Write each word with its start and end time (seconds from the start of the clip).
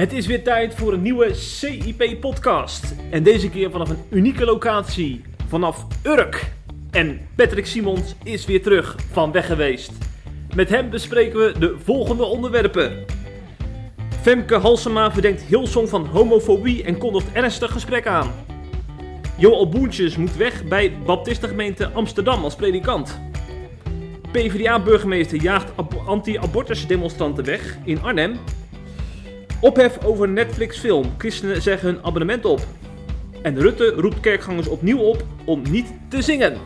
Het 0.00 0.12
is 0.12 0.26
weer 0.26 0.42
tijd 0.42 0.74
voor 0.74 0.92
een 0.92 1.02
nieuwe 1.02 1.34
CIP-podcast. 1.34 2.94
En 3.10 3.22
deze 3.22 3.50
keer 3.50 3.70
vanaf 3.70 3.90
een 3.90 4.02
unieke 4.10 4.44
locatie, 4.44 5.24
vanaf 5.48 5.86
Urk. 6.02 6.52
En 6.90 7.20
Patrick 7.36 7.66
Simons 7.66 8.14
is 8.24 8.46
weer 8.46 8.62
terug 8.62 8.96
van 9.12 9.32
weg 9.32 9.46
geweest. 9.46 9.92
Met 10.54 10.68
hem 10.68 10.90
bespreken 10.90 11.38
we 11.38 11.58
de 11.58 11.76
volgende 11.84 12.24
onderwerpen. 12.24 13.04
Femke 14.20 14.54
Halsema 14.54 15.12
verdenkt 15.12 15.42
Hilsong 15.42 15.88
van 15.88 16.06
homofobie 16.06 16.84
en 16.84 16.98
kondigt 16.98 17.32
ernstig 17.32 17.72
gesprek 17.72 18.06
aan. 18.06 18.32
Joel 19.36 19.68
Boentjes 19.68 20.16
moet 20.16 20.36
weg 20.36 20.64
bij 20.64 20.92
Baptistengemeente 21.06 21.90
Amsterdam 21.90 22.44
als 22.44 22.54
predikant. 22.56 23.20
PvdA-burgemeester 24.32 25.42
jaagt 25.42 25.70
ab- 25.76 26.02
anti-abortus 26.06 26.86
demonstranten 26.86 27.44
weg 27.44 27.78
in 27.84 28.02
Arnhem. 28.02 28.38
Ophef 29.62 30.04
over 30.04 30.28
Netflix-film. 30.28 31.14
Christenen 31.18 31.62
zeggen 31.62 31.88
hun 31.88 32.04
abonnement 32.04 32.44
op. 32.44 32.60
En 33.42 33.60
Rutte 33.60 33.88
roept 33.88 34.20
kerkgangers 34.20 34.68
opnieuw 34.68 34.98
op 34.98 35.24
om 35.44 35.62
niet 35.70 35.92
te 36.08 36.22
zingen. 36.22 36.56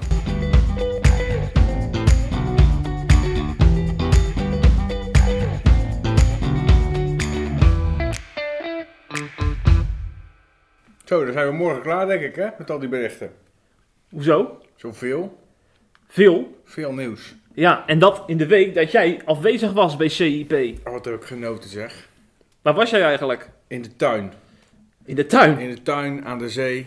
Zo, 11.04 11.24
dan 11.24 11.32
zijn 11.32 11.46
we 11.46 11.52
morgen 11.52 11.82
klaar, 11.82 12.06
denk 12.06 12.22
ik, 12.22 12.34
hè? 12.34 12.48
Met 12.58 12.70
al 12.70 12.78
die 12.78 12.88
berichten. 12.88 13.30
Hoezo? 14.08 14.58
Zoveel. 14.76 15.38
Veel. 16.08 16.60
Veel 16.64 16.92
nieuws. 16.92 17.34
Ja, 17.54 17.86
en 17.86 17.98
dat 17.98 18.22
in 18.26 18.36
de 18.36 18.46
week 18.46 18.74
dat 18.74 18.90
jij 18.90 19.20
afwezig 19.24 19.72
was 19.72 19.96
bij 19.96 20.08
CIP. 20.08 20.52
Oh, 20.84 20.92
wat 20.92 21.04
heb 21.04 21.14
ik 21.14 21.24
genoten, 21.24 21.70
zeg. 21.70 22.12
Waar 22.64 22.74
was 22.74 22.90
jij 22.90 23.02
eigenlijk? 23.02 23.50
In 23.66 23.82
de 23.82 23.96
tuin. 23.96 24.32
In 25.04 25.14
de 25.14 25.26
tuin. 25.26 25.58
In 25.58 25.70
de 25.74 25.82
tuin, 25.82 26.24
aan 26.24 26.38
de 26.38 26.48
zee, 26.48 26.86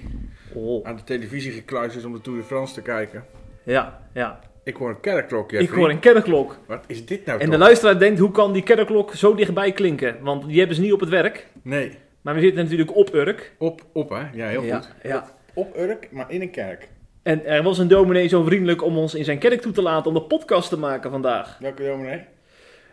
Oh. 0.54 0.88
aan 0.88 0.96
de 0.96 1.04
televisie 1.04 1.52
gekluisterd 1.52 2.06
om 2.06 2.14
de 2.14 2.22
Tour 2.22 2.40
de 2.40 2.46
France 2.46 2.74
te 2.74 2.82
kijken. 2.82 3.26
Ja, 3.64 4.02
ja. 4.14 4.40
Ik 4.64 4.76
hoor 4.76 4.90
een 4.90 5.00
kerkklok, 5.00 5.52
Ik 5.52 5.70
hoor 5.70 5.90
een 5.90 6.00
kerkklok. 6.00 6.58
Wat 6.68 6.84
is 6.88 7.06
dit 7.06 7.26
nou 7.26 7.40
En 7.40 7.46
toch? 7.46 7.54
de 7.54 7.62
luisteraar 7.62 8.00
denkt, 8.00 8.20
hoe 8.20 8.32
kan 8.32 8.54
die 8.54 8.64
kerkklok 8.64 9.14
zo 9.14 9.36
dichtbij 9.36 9.72
klinken? 9.72 10.18
Want 10.22 10.48
die 10.48 10.58
hebben 10.58 10.76
ze 10.76 10.82
niet 10.82 10.94
op 10.94 11.00
het 11.00 11.10
werk. 11.10 11.48
Nee. 11.62 11.98
Maar 12.22 12.34
we 12.34 12.42
zitten 12.42 12.64
natuurlijk 12.64 12.96
op 12.96 13.14
Urk. 13.14 13.52
Op, 13.58 13.82
op, 13.94 14.10
hè? 14.10 14.24
Ja, 14.34 14.48
heel 14.48 14.64
ja, 14.64 14.76
goed. 14.78 14.94
Ja. 15.04 15.32
Op 15.54 15.78
Urk, 15.78 16.08
maar 16.12 16.32
in 16.32 16.42
een 16.42 16.52
kerk. 16.52 16.88
En 17.24 17.46
er 17.46 17.64
was 17.64 17.78
een 17.78 17.88
dominee 17.88 18.28
zo 18.28 18.44
vriendelijk 18.44 18.84
om 18.84 18.98
ons 18.98 19.16
in 19.16 19.24
zijn 19.24 19.38
kerk 19.40 19.62
toe 19.62 19.72
te 19.72 19.82
laten 19.82 20.08
om 20.08 20.14
de 20.14 20.22
podcast 20.22 20.70
te 20.70 20.78
maken 20.78 21.12
vandaag. 21.12 21.58
Welke 21.60 21.84
dominee? 21.84 22.22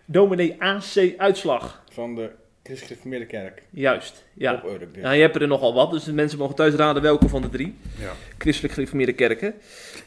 Dominee 0.04 0.56
AC 0.58 1.14
Uitslag. 1.16 1.82
Van 1.92 2.14
de 2.14 2.30
Christelijk 2.64 3.00
Gereformeerde 3.00 3.26
Kerk. 3.26 3.62
Juist, 3.70 4.24
ja. 4.34 4.54
Op 4.54 4.64
Urk 4.64 4.94
dus. 4.94 5.02
Ja, 5.02 5.10
je 5.10 5.20
hebt 5.20 5.40
er 5.40 5.48
nogal 5.48 5.74
wat, 5.74 5.90
dus 5.90 6.04
de 6.04 6.12
mensen 6.12 6.38
mogen 6.38 6.54
thuis 6.54 6.74
raden 6.74 7.02
welke 7.02 7.28
van 7.28 7.42
de 7.42 7.48
drie. 7.48 7.76
Ja. 7.98 8.10
Christelijk 8.38 8.74
gereformeerde 8.74 9.12
kerken. 9.12 9.54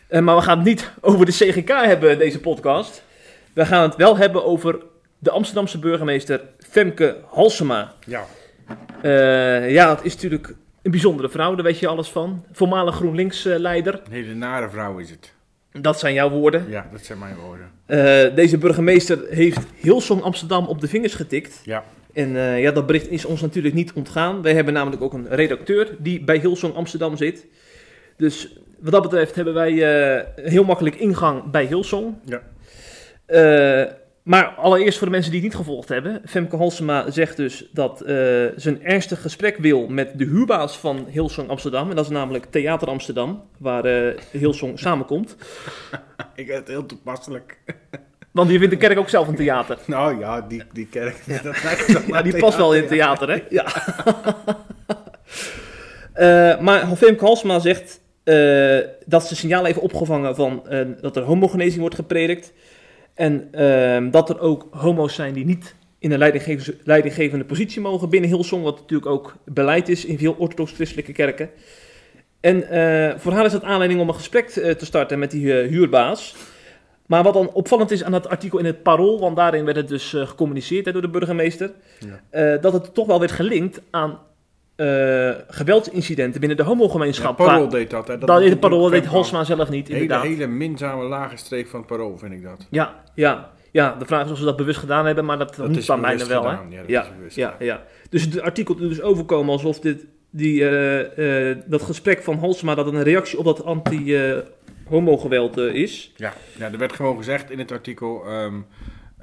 Eh, 0.08 0.22
maar 0.22 0.36
we 0.36 0.42
gaan 0.42 0.58
het 0.58 0.68
niet 0.68 0.92
over 1.02 1.26
de 1.26 1.32
CGK 1.32 1.68
hebben, 1.70 2.18
deze 2.18 2.40
podcast. 2.40 3.04
We 3.54 3.66
gaan 3.66 3.82
het 3.82 3.96
wel 3.96 4.18
hebben 4.18 4.46
over 4.46 4.80
de 5.20 5.32
Amsterdamse 5.32 5.80
burgemeester 5.80 6.42
Femke 6.70 7.18
Halsema. 7.30 7.94
Ja. 8.06 8.26
Eh, 9.02 9.72
ja, 9.72 9.96
het 9.96 10.06
is 10.06 10.14
natuurlijk 10.14 10.54
een 10.82 10.92
bijzondere 10.92 11.30
vrouw, 11.30 11.56
daar 11.56 11.66
weet 11.66 11.80
je 11.80 11.88
alles 11.88 12.10
van. 12.10 12.46
Voormalig 12.52 12.96
GroenLinks-leider. 12.96 14.02
Een 14.06 14.12
hele 14.12 14.34
nare 14.34 14.70
vrouw 14.70 14.98
is 14.98 15.10
het. 15.10 15.34
Dat 15.72 16.00
zijn 16.00 16.14
jouw 16.14 16.30
woorden. 16.30 16.66
Ja, 16.70 16.88
dat 16.92 17.06
zijn 17.06 17.20
mijn 17.20 17.36
woorden. 17.36 17.72
Eh, 17.86 18.36
deze 18.36 18.58
burgemeester 18.58 19.20
heeft 19.30 19.60
Hilsong 19.76 20.22
Amsterdam 20.22 20.66
op 20.66 20.82
de 20.82 20.88
vingers 20.88 21.14
getikt. 21.14 21.62
Ja. 21.64 21.84
En 22.18 22.36
eh, 22.36 22.62
ja, 22.62 22.72
dat 22.72 22.86
bericht 22.86 23.10
is 23.10 23.26
ons 23.26 23.42
natuurlijk 23.42 23.76
niet 23.76 23.94
ontgaan. 23.94 24.42
Wij 24.42 24.54
hebben 24.54 24.74
namelijk 24.74 25.02
ook 25.02 25.14
een 25.14 25.30
redacteur 25.30 25.96
die 26.00 26.24
bij 26.24 26.38
Hilsong 26.38 26.76
Amsterdam 26.76 27.18
zit. 27.18 27.46
Dus 28.16 28.58
wat 28.80 28.92
dat 28.92 29.02
betreft 29.02 29.36
hebben 29.36 29.54
wij 29.54 29.72
eh, 29.72 30.26
heel 30.36 30.64
makkelijk 30.64 30.96
ingang 30.96 31.52
bij 31.52 31.66
Hilsong. 31.66 32.16
Ja. 32.26 32.42
Eh, 33.26 33.94
maar 34.24 34.46
allereerst 34.46 34.98
voor 34.98 35.08
de 35.08 35.14
mensen 35.14 35.32
die 35.32 35.42
het 35.42 35.50
niet 35.50 35.60
gevolgd 35.60 35.90
hebben. 35.90 36.22
Femke 36.26 36.56
Halsema 36.56 37.12
zegt 37.12 37.38
dus 37.38 37.70
dat 37.74 37.98
ze 38.06 38.62
een 38.64 38.84
ernstig 38.84 39.22
gesprek 39.22 39.58
wil 39.58 39.88
met 39.88 40.18
de 40.18 40.26
huurbaas 40.26 40.78
van 40.78 41.06
Hilsong 41.10 41.50
Amsterdam. 41.50 41.90
En 41.90 41.96
dat 41.96 42.06
is 42.06 42.12
namelijk 42.12 42.46
Theater 42.46 42.88
Amsterdam, 42.88 43.44
waar 43.58 44.16
Hilsong 44.32 44.80
samenkomt. 44.80 45.36
Ik 46.36 46.46
vind 46.46 46.58
het 46.58 46.68
heel 46.68 46.86
toepasselijk. 46.86 47.58
Want 48.38 48.50
die 48.50 48.60
vindt 48.60 48.74
de 48.74 48.80
kerk 48.80 49.00
ook 49.00 49.10
zelf 49.10 49.28
een 49.28 49.36
theater. 49.36 49.78
Nou 49.86 50.20
ja, 50.20 50.42
die, 50.42 50.64
die 50.74 50.88
kerk. 50.88 51.16
Dat 51.44 51.64
lijkt 51.64 51.92
wel 51.94 52.02
Ja, 52.02 52.08
naar 52.08 52.24
die 52.24 52.38
past 52.38 52.58
wel 52.58 52.74
in 52.74 52.80
het 52.80 52.90
theater, 52.90 53.30
hè? 53.30 53.44
Ja. 53.50 53.66
Eh, 56.14 56.60
maar 56.60 56.96
Femke 56.96 57.26
Halsema 57.26 57.60
zegt 57.60 58.02
eh, 58.24 58.80
dat 59.06 59.28
ze 59.28 59.36
signaal 59.36 59.66
heeft 59.66 59.80
opgevangen 59.80 60.36
van 60.36 60.68
eh, 60.70 60.86
dat 61.02 61.16
er 61.16 61.24
homogenezing 61.24 61.80
wordt 61.80 61.96
gepredikt. 61.96 62.54
En 63.14 63.48
ehm, 63.52 64.10
dat 64.10 64.30
er 64.30 64.40
ook 64.40 64.68
homo's 64.72 65.16
zijn 65.16 65.34
die 65.34 65.46
niet 65.46 65.76
in 66.00 66.12
een 66.12 66.18
leidinggevende, 66.18 66.78
leidinggevende 66.84 67.46
positie 67.46 67.82
mogen 67.82 68.10
binnen 68.10 68.30
Hillsong. 68.30 68.64
Wat 68.64 68.80
natuurlijk 68.80 69.12
ook 69.12 69.36
beleid 69.46 69.90
is 69.90 70.06
in 70.06 70.18
veel 70.18 70.36
orthodox-christelijke 70.38 71.12
kerken. 71.12 71.50
En 72.40 72.64
voor 73.20 73.32
haar 73.32 73.46
is 73.46 73.52
dat 73.52 73.64
aanleiding 73.64 74.02
om 74.02 74.08
een 74.08 74.16
gesprek 74.16 74.50
te 74.50 74.86
starten 74.86 75.20
met 75.20 75.32
die 75.32 75.54
huurbaas. 75.54 76.36
Maar 77.08 77.24
wat 77.24 77.34
dan 77.34 77.50
opvallend 77.54 77.92
is 77.92 78.04
aan 78.04 78.12
dat 78.12 78.30
artikel 78.30 78.60
in 78.60 78.66
het 78.66 78.84
Parool, 78.84 79.20
want 79.20 79.36
daarin 79.36 79.66
werd 79.66 79.78
het 79.78 79.88
dus 79.88 80.14
eh, 80.14 80.28
gecommuniceerd 80.28 80.86
hè, 80.86 80.92
door 80.92 81.02
de 81.02 81.10
burgemeester, 81.10 81.72
Ja. 82.00 82.20
eh, 82.30 82.62
dat 82.62 82.74
het 82.74 82.94
toch 82.94 83.08
wel 83.08 83.20
werd 83.20 83.32
gelinkt 83.32 83.82
aan 83.92 84.20
eh, 84.76 85.32
geweldsincidenten 85.48 86.40
binnen 86.40 86.58
de 86.58 86.64
Ja, 86.64 86.70
homogemeenschap. 86.70 87.38
Parool 87.38 87.62
Waar- 87.62 87.70
deed 87.70 87.90
dat, 87.90 88.08
hè? 88.08 88.18
dat 88.18 88.40
deed 88.40 88.50
het 88.50 88.60
Parool, 88.60 88.82
dat 88.82 88.92
deed 88.92 89.00
Femke 89.02 89.16
al. 89.16 89.22
Halsma 89.22 89.44
zelf 89.44 89.70
niet, 89.70 89.88
Hele, 89.88 90.00
inderdaad. 90.02 90.26
hele 90.28 90.48
minzame 90.48 91.04
lage 91.04 91.38
streek 91.38 91.68
van 91.68 91.80
het 91.80 91.88
parool, 91.90 92.18
vind 92.18 92.32
ik 92.34 92.44
dat. 92.44 92.68
Ja, 92.70 93.04
ja, 93.16 93.52
ja, 93.72 93.96
de 94.00 94.06
vraag 94.06 94.26
is 94.26 94.32
of 94.32 94.38
ze 94.38 94.44
dat 94.44 94.56
bewust 94.58 94.80
gedaan 94.80 95.06
hebben, 95.06 95.26
maar 95.26 95.38
dat, 95.38 95.56
Dat 95.56 95.68
moet 95.68 95.88
mij 95.88 95.98
bewust 96.12 96.28
wel. 96.28 96.44
Hè? 96.44 96.50
ja, 96.50 96.60
dat 96.70 96.88
ja, 96.88 97.02
is 97.04 97.10
bewust 97.18 97.36
ja, 97.36 97.50
gedaan. 97.50 97.66
ja. 97.68 97.84
Dus 98.10 98.22
het 98.24 98.42
artikel 98.42 98.76
doet 98.76 98.90
dus 98.90 99.02
overkomen 99.02 99.52
alsof 99.52 99.80
dit, 99.80 100.06
die, 100.30 100.60
dat 101.66 101.82
gesprek 101.82 102.24
van 102.24 102.38
Halsema 102.38 102.76
dat 102.76 102.88
een 102.88 103.04
reactie 103.04 103.38
op 103.40 103.46
dat 103.46 103.64
anti-homo-geweld 103.66 104.56
eh, 105.58 105.74
is. 105.74 106.14
Ja, 106.16 106.34
ja, 106.58 106.72
er 106.72 106.78
werd 106.78 106.94
gewoon 106.94 107.18
gezegd 107.18 107.52
in 107.52 107.60
het 107.60 107.72
artikel... 107.72 108.26
ehm, 108.26 108.56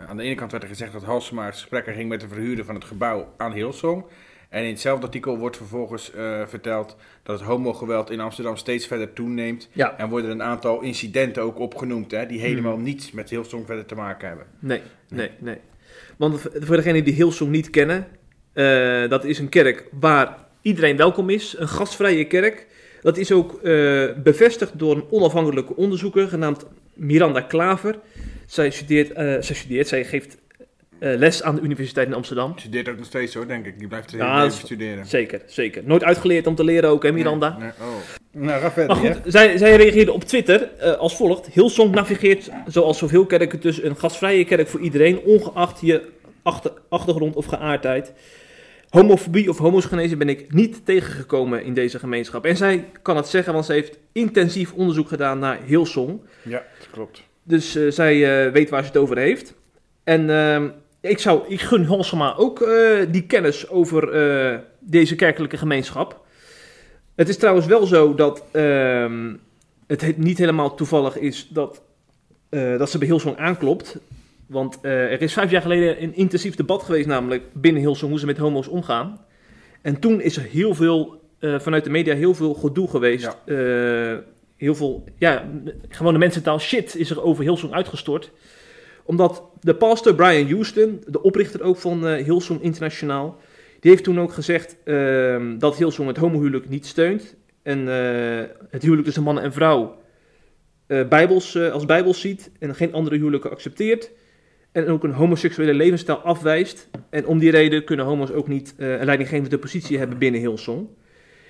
aan 0.08 0.16
de 0.16 0.22
ene 0.22 0.34
kant 0.34 0.50
werd 0.50 0.62
er 0.62 0.68
gezegd 0.68 0.92
dat 0.92 1.02
Halsema 1.02 1.44
het 1.44 1.54
gesprek 1.54 1.84
ging 1.84 2.08
met 2.08 2.20
de 2.20 2.28
verhuurder 2.28 2.64
van 2.64 2.74
het 2.74 2.84
gebouw 2.84 3.34
aan 3.36 3.52
Hillsong. 3.52 4.04
En 4.48 4.62
in 4.62 4.68
hetzelfde 4.68 5.04
artikel 5.06 5.38
wordt 5.38 5.56
vervolgens 5.56 6.12
eh, 6.12 6.42
verteld 6.46 6.96
dat 7.22 7.38
het 7.38 7.48
homogeweld 7.48 8.10
in 8.10 8.20
Amsterdam 8.20 8.56
steeds 8.56 8.86
verder 8.86 9.12
toeneemt. 9.12 9.68
Ja, 9.72 9.98
En 9.98 10.08
worden 10.08 10.30
een 10.30 10.42
aantal 10.42 10.80
incidenten 10.80 11.42
ook 11.42 11.58
opgenoemd, 11.58 12.10
hè, 12.10 12.26
die 12.26 12.40
helemaal 12.40 12.74
Hmm. 12.74 12.82
niets 12.82 13.12
met 13.12 13.30
Hillsong 13.30 13.66
verder 13.66 13.86
te 13.86 13.94
maken 13.94 14.28
hebben. 14.28 14.46
nee, 14.58 14.80
nee, 15.08 15.30
nee. 15.38 15.56
Want 16.16 16.40
voor 16.40 16.76
degenen 16.76 17.04
die 17.04 17.14
Hillsong 17.14 17.50
niet 17.50 17.70
kennen, 17.70 18.06
eh, 18.52 19.08
dat 19.08 19.24
is 19.24 19.38
een 19.38 19.48
kerk 19.48 19.88
waar 20.00 20.38
iedereen 20.62 20.96
welkom 20.96 21.30
is, 21.30 21.54
een 21.58 21.68
gastvrije 21.68 22.26
kerk. 22.26 22.66
Dat 23.04 23.16
is 23.16 23.32
ook 23.32 23.62
eh, 23.62 24.04
bevestigd 24.22 24.78
door 24.78 24.96
een 24.96 25.04
onafhankelijke 25.10 25.76
onderzoeker 25.76 26.28
genaamd 26.28 26.66
Miranda 26.94 27.40
Klaver. 27.40 27.98
Zij 28.46 28.70
studeert, 28.70 29.12
eh, 29.12 29.24
zij, 29.40 29.56
studeert 29.56 29.88
zij 29.88 30.04
geeft 30.04 30.36
eh, 30.98 31.16
les 31.16 31.42
aan 31.42 31.54
de 31.54 31.60
Universiteit 31.60 32.06
in 32.06 32.14
Amsterdam. 32.14 32.52
Studeert 32.56 32.88
ook 32.88 32.96
nog 32.96 33.06
steeds 33.06 33.34
hoor, 33.34 33.46
denk 33.46 33.66
ik. 33.66 33.78
Die 33.78 33.88
blijft 33.88 34.12
er 34.12 34.18
Ja, 34.18 34.44
even 34.44 34.58
studeren. 34.58 35.06
Zeker, 35.06 35.42
zeker. 35.46 35.82
Nooit 35.84 36.04
uitgeleerd 36.04 36.46
om 36.46 36.54
te 36.54 36.64
leren 36.64 36.90
ook, 36.90 37.02
hè 37.02 37.12
Miranda? 37.12 37.48
Nee, 37.48 37.58
nee, 37.58 37.88
oh. 37.88 37.94
Nou, 38.30 38.60
ga 38.60 38.72
verder. 38.72 38.96
Maar 38.96 39.12
goed, 39.14 39.32
zij, 39.32 39.58
zij 39.58 39.76
reageerde 39.76 40.12
op 40.12 40.24
Twitter 40.24 40.70
eh, 40.78 40.92
als 40.92 41.16
volgt. 41.16 41.46
Hillsong 41.46 41.94
navigeert, 41.94 42.50
zoals 42.66 42.98
zoveel 42.98 43.26
kerken, 43.26 43.60
tussen 43.60 43.86
een 43.86 43.96
gastvrije 43.96 44.44
kerk 44.44 44.68
voor 44.68 44.80
iedereen, 44.80 45.18
ongeacht 45.18 45.80
je 45.80 46.08
achter, 46.42 46.72
achtergrond 46.88 47.36
of 47.36 47.46
geaardheid. 47.46 48.12
Homofobie 48.94 49.48
of 49.48 49.58
homosgenese 49.58 50.16
ben 50.16 50.28
ik 50.28 50.52
niet 50.52 50.86
tegengekomen 50.86 51.64
in 51.64 51.74
deze 51.74 51.98
gemeenschap. 51.98 52.44
En 52.44 52.56
zij 52.56 52.90
kan 53.02 53.16
het 53.16 53.26
zeggen, 53.28 53.52
want 53.52 53.64
ze 53.64 53.72
heeft 53.72 53.98
intensief 54.12 54.72
onderzoek 54.72 55.08
gedaan 55.08 55.38
naar 55.38 55.58
Hillsong. 55.64 56.20
Ja, 56.42 56.62
dat 56.78 56.88
klopt. 56.90 57.22
Dus 57.42 57.74
eh, 57.76 57.90
zij 57.90 58.44
eh, 58.46 58.52
weet 58.52 58.70
waar 58.70 58.82
ze 58.82 58.88
het 58.88 58.96
over 58.96 59.18
heeft. 59.18 59.54
En 60.04 60.30
ehm, 60.30 60.68
ik, 61.00 61.18
zou, 61.18 61.42
ik 61.48 61.60
gun 61.60 61.84
Halsema 61.84 62.34
ook 62.36 62.60
eh, 62.60 63.06
die 63.10 63.26
kennis 63.26 63.68
over 63.68 64.02
deze 64.78 65.14
kerkelijke 65.14 65.56
gemeenschap. 65.56 66.24
Het 67.14 67.28
is 67.28 67.36
trouwens 67.36 67.66
wel 67.66 67.86
zo 67.86 68.14
dat 68.14 68.44
ehm, 68.52 69.34
het 69.86 70.00
he- 70.00 70.14
niet 70.16 70.38
helemaal 70.38 70.74
toevallig 70.74 71.18
is 71.18 71.48
dat, 71.48 71.82
dat 72.50 72.90
ze 72.90 72.98
bij 72.98 73.06
Hillsong 73.06 73.36
aanklopt. 73.36 73.98
Want 74.46 74.78
eh, 74.82 75.12
er 75.12 75.22
is 75.22 75.32
vijf 75.32 75.50
jaar 75.50 75.62
geleden 75.62 76.02
een 76.02 76.14
intensief 76.14 76.54
debat 76.54 76.82
geweest, 76.82 77.06
namelijk 77.06 77.42
binnen 77.52 77.82
Hillsong, 77.82 78.10
hoe 78.10 78.20
ze 78.20 78.26
met 78.26 78.38
homo's 78.38 78.68
omgaan. 78.68 79.20
En 79.82 80.00
toen 80.00 80.20
is 80.20 80.36
er 80.36 80.42
heel 80.42 80.74
veel, 80.74 81.22
eh, 81.38 81.58
vanuit 81.58 81.84
de 81.84 81.90
media, 81.90 82.14
heel 82.14 82.34
veel 82.34 82.54
gedoe 82.54 82.88
geweest. 82.88 83.36
Eh, 83.44 83.56
heel 84.56 84.74
veel, 84.74 85.04
ja, 85.18 85.50
gewoon 85.88 86.12
de 86.12 86.18
mensentaal 86.18 86.58
shit 86.58 86.96
is 86.96 87.10
er 87.10 87.22
over 87.22 87.44
Hillsong 87.44 87.72
uitgestort. 87.72 88.30
Omdat 89.04 89.42
de 89.60 89.74
pastor 89.74 90.14
Brian 90.14 90.50
Houston, 90.50 91.02
de 91.06 91.22
oprichter 91.22 91.62
ook 91.62 91.76
van 91.76 92.06
Hillsong 92.06 92.62
Internationaal, 92.62 93.38
Die 93.80 93.92
heeft 93.92 94.04
toen 94.04 94.20
ook 94.20 94.32
gezegd 94.32 94.76
ehm, 94.84 95.58
dat 95.58 95.76
Hillsong 95.76 96.08
het 96.08 96.16
homohuwelijk 96.16 96.68
niet 96.68 96.86
steunt. 96.86 97.36
En 97.62 97.86
het 98.70 98.82
huwelijk 98.82 99.04
tussen 99.04 99.22
man 99.22 99.40
en 99.40 99.52
vrouw 99.52 99.96
bijbels, 100.86 101.58
als 101.58 101.86
bijbels 101.86 102.20
ziet 102.20 102.50
en 102.58 102.74
geen 102.74 102.92
andere 102.92 103.16
huwelijken 103.16 103.50
accepteert. 103.50 104.10
En 104.74 104.88
ook 104.88 105.04
een 105.04 105.12
homoseksuele 105.12 105.74
levensstijl 105.74 106.18
afwijst. 106.18 106.88
En 107.10 107.26
om 107.26 107.38
die 107.38 107.50
reden 107.50 107.84
kunnen 107.84 108.06
homo's 108.06 108.30
ook 108.30 108.48
niet 108.48 108.74
eh, 108.78 108.90
een 108.98 109.04
leidinggevende 109.04 109.58
positie 109.58 109.98
hebben 109.98 110.18
binnen 110.18 110.40
Hillsong. 110.40 110.88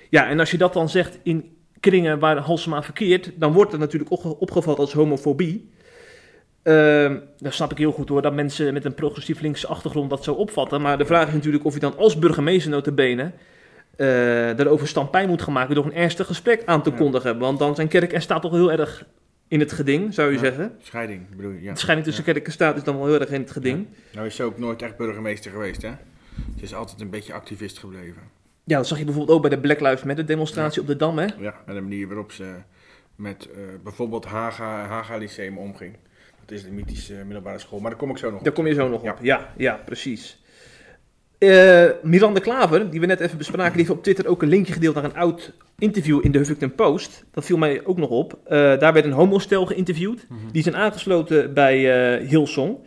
Ja, 0.09 0.27
en 0.27 0.39
als 0.39 0.51
je 0.51 0.57
dat 0.57 0.73
dan 0.73 0.89
zegt 0.89 1.19
in 1.23 1.57
kringen 1.79 2.19
waar 2.19 2.37
Halsema 2.37 2.83
verkeert, 2.83 3.31
dan 3.35 3.53
wordt 3.53 3.71
het 3.71 3.79
natuurlijk 3.79 4.11
opge- 4.11 4.39
opgevat 4.39 4.77
als 4.77 4.93
homofobie. 4.93 5.69
Ehm 6.63 7.17
dan 7.37 7.51
snap 7.51 7.71
ik 7.71 7.77
heel 7.77 7.91
goed 7.91 8.09
hoor, 8.09 8.21
dat 8.21 8.33
mensen 8.33 8.73
met 8.73 8.85
een 8.85 8.93
progressief 8.93 9.41
linkse 9.41 9.67
achtergrond 9.67 10.09
dat 10.09 10.23
zo 10.23 10.33
opvatten. 10.33 10.81
Maar 10.81 10.97
de 10.97 11.05
vraag 11.05 11.27
is 11.27 11.33
natuurlijk 11.33 11.65
of 11.65 11.73
je 11.73 11.79
dan 11.79 11.97
als 11.97 12.19
burgemeester 12.19 12.71
notabene 12.71 13.31
eh 13.95 14.07
daarover 14.55 14.87
stampijn 14.87 15.29
moet 15.29 15.41
gaan 15.41 15.53
maken 15.53 15.75
door 15.75 15.85
een 15.85 15.93
ernstig 15.93 16.27
gesprek 16.27 16.61
aan 16.65 16.83
te 16.83 16.91
kondigen. 16.91 17.37
Want 17.39 17.59
dan 17.59 17.75
zijn 17.75 17.87
kerk 17.87 18.13
en 18.13 18.21
staat 18.21 18.41
toch 18.41 18.51
heel 18.51 18.71
erg 18.71 19.05
in 19.47 19.59
het 19.59 19.71
geding, 19.71 20.13
zou 20.13 20.27
je 20.29 20.33
Ja. 20.35 20.39
zeggen. 20.43 20.75
Scheiding, 20.81 21.29
bedoel 21.35 21.51
je? 21.51 21.61
Ja. 21.61 21.71
De 21.73 21.79
scheiding 21.79 22.07
tussen 22.07 22.25
Ja. 22.25 22.31
kerk 22.33 22.45
en 22.45 22.51
staat 22.51 22.75
is 22.77 22.83
dan 22.83 22.97
wel 22.97 23.05
heel 23.05 23.19
erg 23.19 23.29
in 23.29 23.41
het 23.41 23.51
geding. 23.51 23.87
Nou 24.13 24.25
is 24.27 24.35
ze 24.35 24.43
ook 24.43 24.57
nooit 24.57 24.81
echt 24.81 24.97
burgemeester 24.97 25.51
geweest, 25.51 25.81
hè? 25.81 25.91
Ze 26.57 26.63
is 26.63 26.73
altijd 26.75 27.01
een 27.01 27.09
beetje 27.09 27.33
activist 27.33 27.79
gebleven. 27.79 28.21
Ja, 28.63 28.77
dat 28.77 28.87
zag 28.87 28.97
je 28.97 29.03
bijvoorbeeld 29.05 29.35
ook 29.37 29.41
bij 29.47 29.51
de 29.55 29.59
Black 29.59 29.79
Lives 29.79 30.03
Matter 30.03 30.25
demonstratie 30.25 30.81
op 30.81 30.87
de 30.87 30.95
Dam, 30.95 31.17
hè? 31.17 31.25
Ja, 31.39 31.55
en 31.65 31.75
de 31.75 31.81
manier 31.81 32.07
waarop 32.07 32.31
ze 32.31 32.53
met 33.15 33.49
eh, 33.51 33.57
bijvoorbeeld 33.83 34.25
Haga, 34.25 34.85
Haga 34.85 35.17
Lyceum 35.17 35.57
omging. 35.57 35.97
Dat 36.45 36.51
is 36.57 36.63
de 36.63 36.71
mythische 36.71 37.13
middelbare 37.13 37.59
school, 37.59 37.79
maar 37.79 37.89
daar 37.89 37.99
kom 37.99 38.09
ik 38.09 38.17
zo 38.17 38.29
nog 38.31 38.39
Daar 38.39 38.49
op. 38.49 38.53
kom 38.55 38.67
je 38.67 38.73
zo 38.73 38.89
nog 38.89 39.01
op. 39.01 39.17
Ja, 39.21 39.53
ja, 39.57 39.81
precies. 39.85 40.43
Eh, 41.37 41.85
Miranda 42.03 42.39
Klaver, 42.39 42.89
die 42.89 42.99
we 42.99 43.05
net 43.05 43.19
even 43.19 43.37
bespraken, 43.37 43.77
die 43.77 43.81
heeft 43.81 43.97
op 43.97 44.03
Twitter 44.03 44.27
ook 44.27 44.41
een 44.41 44.49
linkje 44.49 44.73
gedeeld 44.73 44.95
naar 44.95 45.03
een 45.03 45.15
oud 45.15 45.51
interview 45.77 46.19
in 46.25 46.31
de 46.31 46.37
Huffington 46.37 46.75
Post. 46.75 47.23
Dat 47.31 47.45
viel 47.45 47.57
mij 47.57 47.81
ook 47.85 47.97
nog 47.97 48.09
op. 48.09 48.39
Eh, 48.43 48.57
daar 48.79 48.93
werd 48.93 49.05
een 49.05 49.11
homostel 49.11 49.65
geïnterviewd. 49.65 50.25
Mhm. 50.29 50.39
Die 50.51 50.63
zijn 50.63 50.75
aangesloten 50.75 51.53
bij 51.53 51.93
eh 52.17 52.27
Hillsong. 52.27 52.77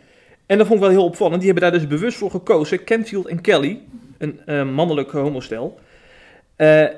En 0.45 0.57
dat 0.57 0.67
vond 0.67 0.79
ik 0.79 0.85
wel 0.85 0.95
heel 0.95 1.05
opvallend. 1.05 1.41
Die 1.41 1.51
hebben 1.51 1.71
daar 1.71 1.79
dus 1.79 1.89
bewust 1.89 2.17
voor 2.17 2.31
gekozen. 2.31 2.83
Kenfield 2.83 3.27
en 3.27 3.41
Kelly, 3.41 3.79
een 4.17 4.73
mannelijk 4.73 5.11
homostel. 5.11 5.79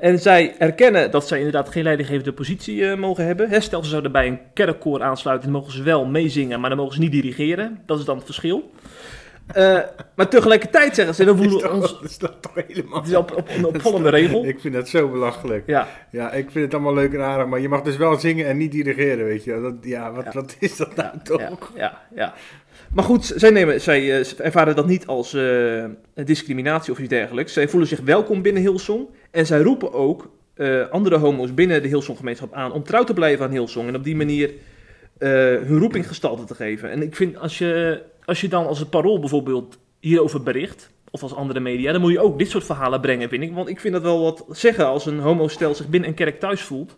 En 0.01 0.19
zij 0.19 0.55
erkennen 0.57 1.11
dat 1.11 1.27
zij 1.27 1.37
inderdaad 1.37 1.69
geen 1.69 1.83
leidinggevende 1.83 2.33
positie 2.33 2.95
mogen 2.95 3.25
hebben. 3.25 3.49
Hè, 3.49 3.59
stel 3.59 3.83
ze 3.83 3.89
zouden 3.89 4.11
bij 4.11 4.27
een 4.27 4.39
kerkkoor 4.53 5.01
aansluiten, 5.01 5.51
dan 5.51 5.59
mogen 5.59 5.73
ze 5.73 5.83
wel 5.83 6.05
meezingen, 6.05 6.59
maar 6.59 6.69
dan 6.69 6.79
mogen 6.79 6.93
ze 6.93 6.99
niet 6.99 7.11
dirigeren. 7.11 7.79
Dat 7.85 7.99
is 7.99 8.05
dan 8.05 8.15
het 8.15 8.25
verschil. 8.25 8.71
Eh, 9.47 9.79
maar 10.15 10.27
tegelijkertijd 10.29 10.95
zeggen 10.95 11.15
ze, 11.15 11.25
we 11.25 11.31
Dat 11.31 11.39
is 11.39 11.51
voelen 11.51 11.69
toch, 11.69 11.81
ons... 11.81 11.99
dat 11.99 12.09
is 12.09 12.17
toch 12.17 12.51
helemaal... 12.67 12.99
Het 12.99 13.07
is 13.09 13.15
op, 13.15 13.35
op 13.35 13.49
een 13.49 13.65
opvallende 13.65 14.09
regel. 14.19 14.45
Ik 14.45 14.59
vind 14.59 14.73
dat 14.73 14.89
zo 14.89 15.09
belachelijk. 15.09 15.63
Ja, 15.67 15.87
Ja, 16.11 16.31
ik 16.31 16.51
vind 16.51 16.65
het 16.65 16.73
allemaal 16.73 16.93
leuk 16.93 17.13
en 17.13 17.21
aardig, 17.21 17.47
maar 17.47 17.59
je 17.59 17.69
mag 17.69 17.81
dus 17.81 17.97
wel 17.97 18.19
zingen 18.19 18.45
en 18.47 18.57
niet 18.57 18.71
dirigeren, 18.71 19.25
weet 19.25 19.43
je. 19.43 19.61
Dat, 19.61 19.73
ja, 19.81 20.11
wat, 20.11 20.23
Ja. 20.25 20.31
wat 20.33 20.55
is 20.59 20.77
dat 20.77 20.95
nou 20.95 21.09
toch? 21.23 21.71
ja, 21.75 22.01
ja. 22.15 22.33
Maar 22.93 23.03
goed, 23.03 23.33
zij, 23.35 23.49
nemen, 23.49 23.81
zij 23.81 24.19
eh, 24.19 24.45
ervaren 24.45 24.75
dat 24.75 24.87
niet 24.87 25.07
als 25.07 25.33
eh, 25.33 25.83
discriminatie 26.13 26.91
of 26.91 26.99
iets 26.99 27.09
dergelijks. 27.09 27.53
Zij 27.53 27.67
voelen 27.67 27.89
zich 27.89 27.99
welkom 27.99 28.41
binnen 28.41 28.61
Hillsong. 28.61 29.07
En 29.31 29.45
zij 29.45 29.61
roepen 29.61 29.93
ook 29.93 30.29
andere 30.89 31.17
homo's 31.17 31.53
binnen 31.53 31.81
de 31.81 31.87
Hillsong-gemeenschap 31.87 32.53
aan 32.53 32.71
om 32.71 32.83
trouw 32.83 33.03
te 33.03 33.13
blijven 33.13 33.45
aan 33.45 33.51
Hillsong. 33.51 33.87
En 33.87 33.95
op 33.95 34.03
die 34.03 34.15
manier 34.15 34.51
eh, 35.21 35.29
hun 35.67 35.79
roeping 35.79 36.07
gestalte 36.07 36.43
te 36.43 36.55
geven. 36.55 36.91
En 36.91 37.01
ik 37.01 37.15
vind, 37.15 37.37
als 37.37 37.57
je, 37.57 38.01
als 38.25 38.41
je 38.41 38.47
dan 38.47 38.67
als 38.67 38.79
het 38.79 38.89
parool 38.89 39.19
bijvoorbeeld 39.19 39.77
hierover 39.99 40.43
bericht, 40.43 40.89
of 41.11 41.23
als 41.23 41.35
andere 41.35 41.59
media, 41.59 41.91
dan 41.91 42.01
moet 42.01 42.11
je 42.11 42.19
ook 42.19 42.37
dit 42.37 42.49
soort 42.49 42.63
verhalen 42.63 43.01
brengen, 43.01 43.29
vind 43.29 43.43
ik. 43.43 43.53
Want 43.53 43.69
ik 43.69 43.79
vind 43.79 43.93
dat 43.93 44.03
wel 44.03 44.21
wat 44.21 44.45
zeggen 44.49 44.85
als 44.85 45.05
een 45.05 45.19
homostel 45.19 45.75
zich 45.75 45.87
binnen 45.87 46.09
een 46.09 46.15
kerk 46.15 46.39
thuis 46.39 46.61
voelt. 46.61 46.97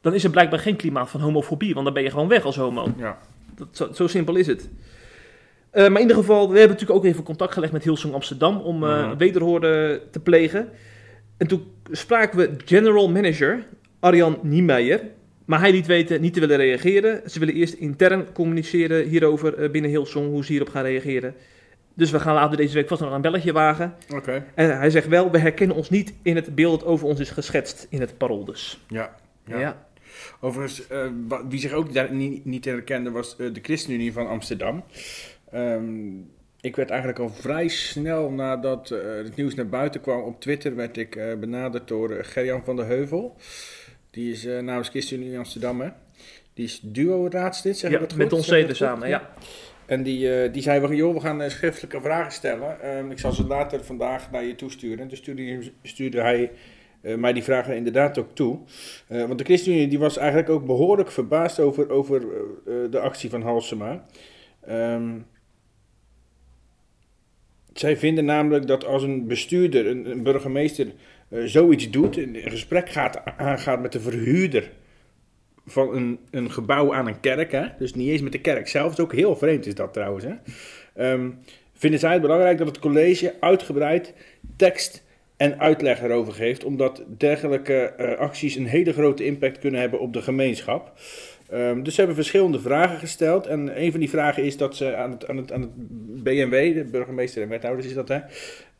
Dan 0.00 0.14
is 0.14 0.24
er 0.24 0.30
blijkbaar 0.30 0.58
geen 0.58 0.76
klimaat 0.76 1.10
van 1.10 1.20
homofobie, 1.20 1.72
want 1.72 1.84
dan 1.84 1.94
ben 1.94 2.02
je 2.02 2.10
gewoon 2.10 2.28
weg 2.28 2.44
als 2.44 2.56
homo. 2.56 2.92
Ja. 2.96 3.18
Dat, 3.54 3.68
zo, 3.70 3.88
zo 3.92 4.06
simpel 4.06 4.36
is 4.36 4.46
het. 4.46 4.68
Eh, 5.70 5.82
maar 5.82 6.00
in 6.00 6.00
ieder 6.00 6.16
geval, 6.16 6.50
we 6.50 6.58
hebben 6.58 6.76
natuurlijk 6.76 6.98
ook 6.98 7.10
even 7.10 7.24
contact 7.24 7.52
gelegd 7.52 7.72
met 7.72 7.84
Hillsong 7.84 8.14
Amsterdam 8.14 8.56
om 8.56 8.80
wederhoorden 9.16 10.00
te 10.10 10.20
plegen. 10.20 10.68
En 11.36 11.46
toen 11.46 11.62
spraken 11.90 12.38
we 12.38 12.56
general 12.64 13.08
manager 13.08 13.64
Arjan 14.00 14.38
Niemeyer. 14.42 15.00
Maar 15.48 15.60
hij 15.60 15.72
liet 15.72 15.86
weten 15.86 16.20
niet 16.20 16.34
te 16.34 16.40
willen 16.40 16.56
reageren. 16.56 17.30
Ze 17.30 17.38
willen 17.38 17.54
eerst 17.54 17.74
intern 17.74 18.32
communiceren 18.32 19.06
hierover 19.06 19.54
eh, 19.54 19.70
binnen 19.70 19.90
Hillsong, 19.90 20.26
hoe 20.30 20.44
ze 20.44 20.52
hierop 20.52 20.68
gaan 20.68 20.82
reageren. 20.82 21.34
Dus 21.94 22.10
we 22.10 22.20
gaan 22.20 22.34
later 22.34 22.56
deze 22.56 22.74
week 22.74 22.88
vast 22.88 23.00
nog 23.00 23.12
een 23.12 23.20
belletje 23.20 23.52
wagen. 23.52 23.94
Oké. 24.14 24.44
En 24.54 24.78
hij 24.78 24.90
zegt 24.90 25.08
wel, 25.08 25.30
we 25.30 25.38
herkennen 25.38 25.76
ons 25.76 25.90
niet 25.90 26.14
in 26.22 26.36
het 26.36 26.54
beeld 26.54 26.80
dat 26.80 26.88
over 26.88 27.06
ons 27.06 27.20
is 27.20 27.30
geschetst 27.30 27.86
in 27.90 28.00
het 28.00 28.18
parool 28.18 28.44
dus. 28.44 28.84
Ja. 28.88 29.16
Ja. 29.44 29.58
Ja. 29.58 29.86
Overigens, 30.40 30.86
eh, 30.86 31.06
wie 31.48 31.60
zich 31.60 31.72
ook 31.72 31.92
daar 31.92 32.12
niet, 32.12 32.44
niet 32.44 32.64
herkende 32.64 33.10
was 33.10 33.36
eh, 33.36 33.54
de 33.54 33.60
ChristenUnie 33.62 34.12
van 34.12 34.28
Amsterdam. 34.28 34.84
Ehm, 35.50 36.10
ik 36.60 36.76
werd 36.76 36.90
eigenlijk 36.90 37.20
al 37.20 37.28
vrij 37.28 37.68
snel 37.68 38.30
nadat 38.30 38.90
eh, 38.90 39.00
het 39.14 39.36
nieuws 39.36 39.54
naar 39.54 39.68
buiten 39.68 40.00
kwam 40.00 40.20
op 40.20 40.40
Twitter, 40.40 40.74
werd 40.74 40.96
ik 40.96 41.16
eh, 41.16 41.34
benaderd 41.38 41.88
door 41.88 42.24
Gerjan 42.24 42.64
van 42.64 42.76
der 42.76 42.86
Heuvel. 42.86 43.36
Die 44.18 44.32
is 44.32 44.44
eh, 44.44 44.58
namens 44.60 44.88
ChristenUnie 44.88 45.38
Amsterdam, 45.38 45.80
hè. 45.80 45.88
Die 46.54 46.64
is 46.64 46.80
duo-raadslid, 46.82 47.78
zeg 47.78 47.90
Ja, 47.90 47.98
dat 47.98 48.08
goed? 48.12 48.18
met 48.18 48.32
ons 48.32 48.46
zeden 48.46 48.76
samen, 48.76 49.08
ja. 49.08 49.30
En 49.86 50.02
die, 50.02 50.34
eh, 50.42 50.52
die 50.52 50.62
zei, 50.62 50.80
van, 50.80 50.96
joh, 50.96 51.14
we 51.14 51.20
gaan 51.20 51.42
eh, 51.42 51.50
schriftelijke 51.50 52.00
vragen 52.00 52.32
stellen. 52.32 52.80
Ehm, 52.80 53.10
ik 53.10 53.18
zal 53.18 53.32
ze 53.32 53.46
later 53.46 53.84
vandaag 53.84 54.30
naar 54.30 54.44
je 54.44 54.54
toesturen. 54.54 55.08
Dus 55.08 55.18
stuurde, 55.18 55.42
hij- 55.42 55.72
stuurde 55.82 56.20
hij 56.20 56.50
mij 57.16 57.32
die 57.32 57.42
vragen 57.42 57.76
inderdaad 57.76 58.18
ook 58.18 58.34
toe. 58.34 58.58
Want 59.08 59.38
de 59.38 59.44
ChristenUnie 59.44 59.88
die 59.88 59.98
was 59.98 60.16
eigenlijk 60.16 60.48
ook 60.48 60.66
behoorlijk 60.66 61.10
verbaasd 61.10 61.60
over, 61.60 61.90
over 61.90 62.20
de 62.90 62.98
actie 63.00 63.30
van 63.30 63.42
Halsema. 63.42 64.04
Ehm, 64.66 65.18
zij 67.72 67.96
vinden 67.96 68.24
namelijk 68.24 68.66
dat 68.66 68.84
als 68.84 69.02
een 69.02 69.26
bestuurder, 69.26 69.86
een, 69.86 70.10
een 70.10 70.22
burgemeester, 70.22 70.86
zoiets 71.30 71.90
doet, 71.90 72.16
een, 72.16 72.36
gesprek 72.44 72.90
gaat, 72.90 73.20
aangaat 73.36 73.80
met 73.80 73.92
de 73.92 74.00
verhuurder 74.00 74.70
van 75.66 75.94
een, 75.94 76.18
een 76.30 76.50
gebouw 76.50 76.94
aan 76.94 77.06
een 77.06 77.20
kerk, 77.20 77.52
hè? 77.52 77.66
dus 77.78 77.94
niet 77.94 78.08
eens 78.08 78.22
met 78.22 78.32
de 78.32 78.40
kerk 78.40 78.68
zelf, 78.68 78.92
is 78.92 79.00
ook 79.00 79.12
heel 79.12 79.36
vreemd 79.36 79.66
is 79.66 79.74
dat 79.74 79.92
trouwens. 79.92 80.24
Hè? 80.24 80.34
Ehm, 80.94 81.30
vinden 81.74 82.00
zij 82.00 82.12
het 82.12 82.22
belangrijk 82.22 82.58
dat 82.58 82.66
het 82.66 82.78
college 82.78 83.34
uitgebreid 83.40 84.14
tekst 84.56 85.04
en 85.36 85.58
uitleg 85.60 86.02
erover 86.02 86.32
geeft, 86.32 86.64
omdat 86.64 87.04
dergelijke 87.18 87.74
eh, 87.74 88.18
acties 88.18 88.56
een 88.56 88.66
hele 88.66 88.92
grote 88.92 89.24
impact 89.24 89.58
kunnen 89.58 89.80
hebben 89.80 90.00
op 90.00 90.12
de 90.12 90.22
gemeenschap. 90.22 90.92
Ehm, 91.48 91.82
dus 91.82 91.92
ze 91.94 91.98
hebben 91.98 92.16
verschillende 92.16 92.60
vragen 92.60 92.98
gesteld. 92.98 93.46
En 93.46 93.82
een 93.82 93.90
van 93.90 94.00
die 94.00 94.10
vragen 94.10 94.44
is 94.44 94.56
dat 94.56 94.76
ze 94.76 94.96
aan 94.96 95.10
het, 95.10 95.28
aan 95.28 95.36
het, 95.36 95.52
aan 95.52 95.60
het 95.60 95.70
BNW, 96.22 96.74
de 96.74 96.88
burgemeester 96.90 97.42
en 97.42 97.48
wethouders 97.48 97.86
is 97.86 97.94
dat, 97.94 98.08
hè, 98.08 98.18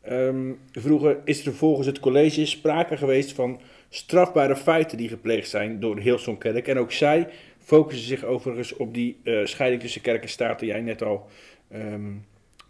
ehm, 0.00 0.52
vroegen: 0.72 1.20
is 1.24 1.46
er 1.46 1.54
volgens 1.54 1.86
het 1.86 2.00
college 2.00 2.46
sprake 2.46 2.96
geweest 2.96 3.32
van 3.32 3.60
strafbare 3.88 4.56
feiten 4.56 4.98
die 4.98 5.08
gepleegd 5.08 5.48
zijn 5.48 5.80
door 5.80 5.98
Hillsong 5.98 6.38
Kerk? 6.38 6.68
En 6.68 6.78
ook 6.78 6.92
zij 6.92 7.28
focussen 7.58 8.06
zich 8.06 8.24
overigens 8.24 8.76
op 8.76 8.94
die 8.94 9.20
eh, 9.24 9.44
scheiding 9.44 9.82
tussen 9.82 10.00
kerk 10.00 10.22
en 10.22 10.28
staat, 10.28 10.58
die 10.58 10.68
jij 10.68 10.80
net 10.80 11.02
al 11.02 11.26
ehm, 11.70 12.12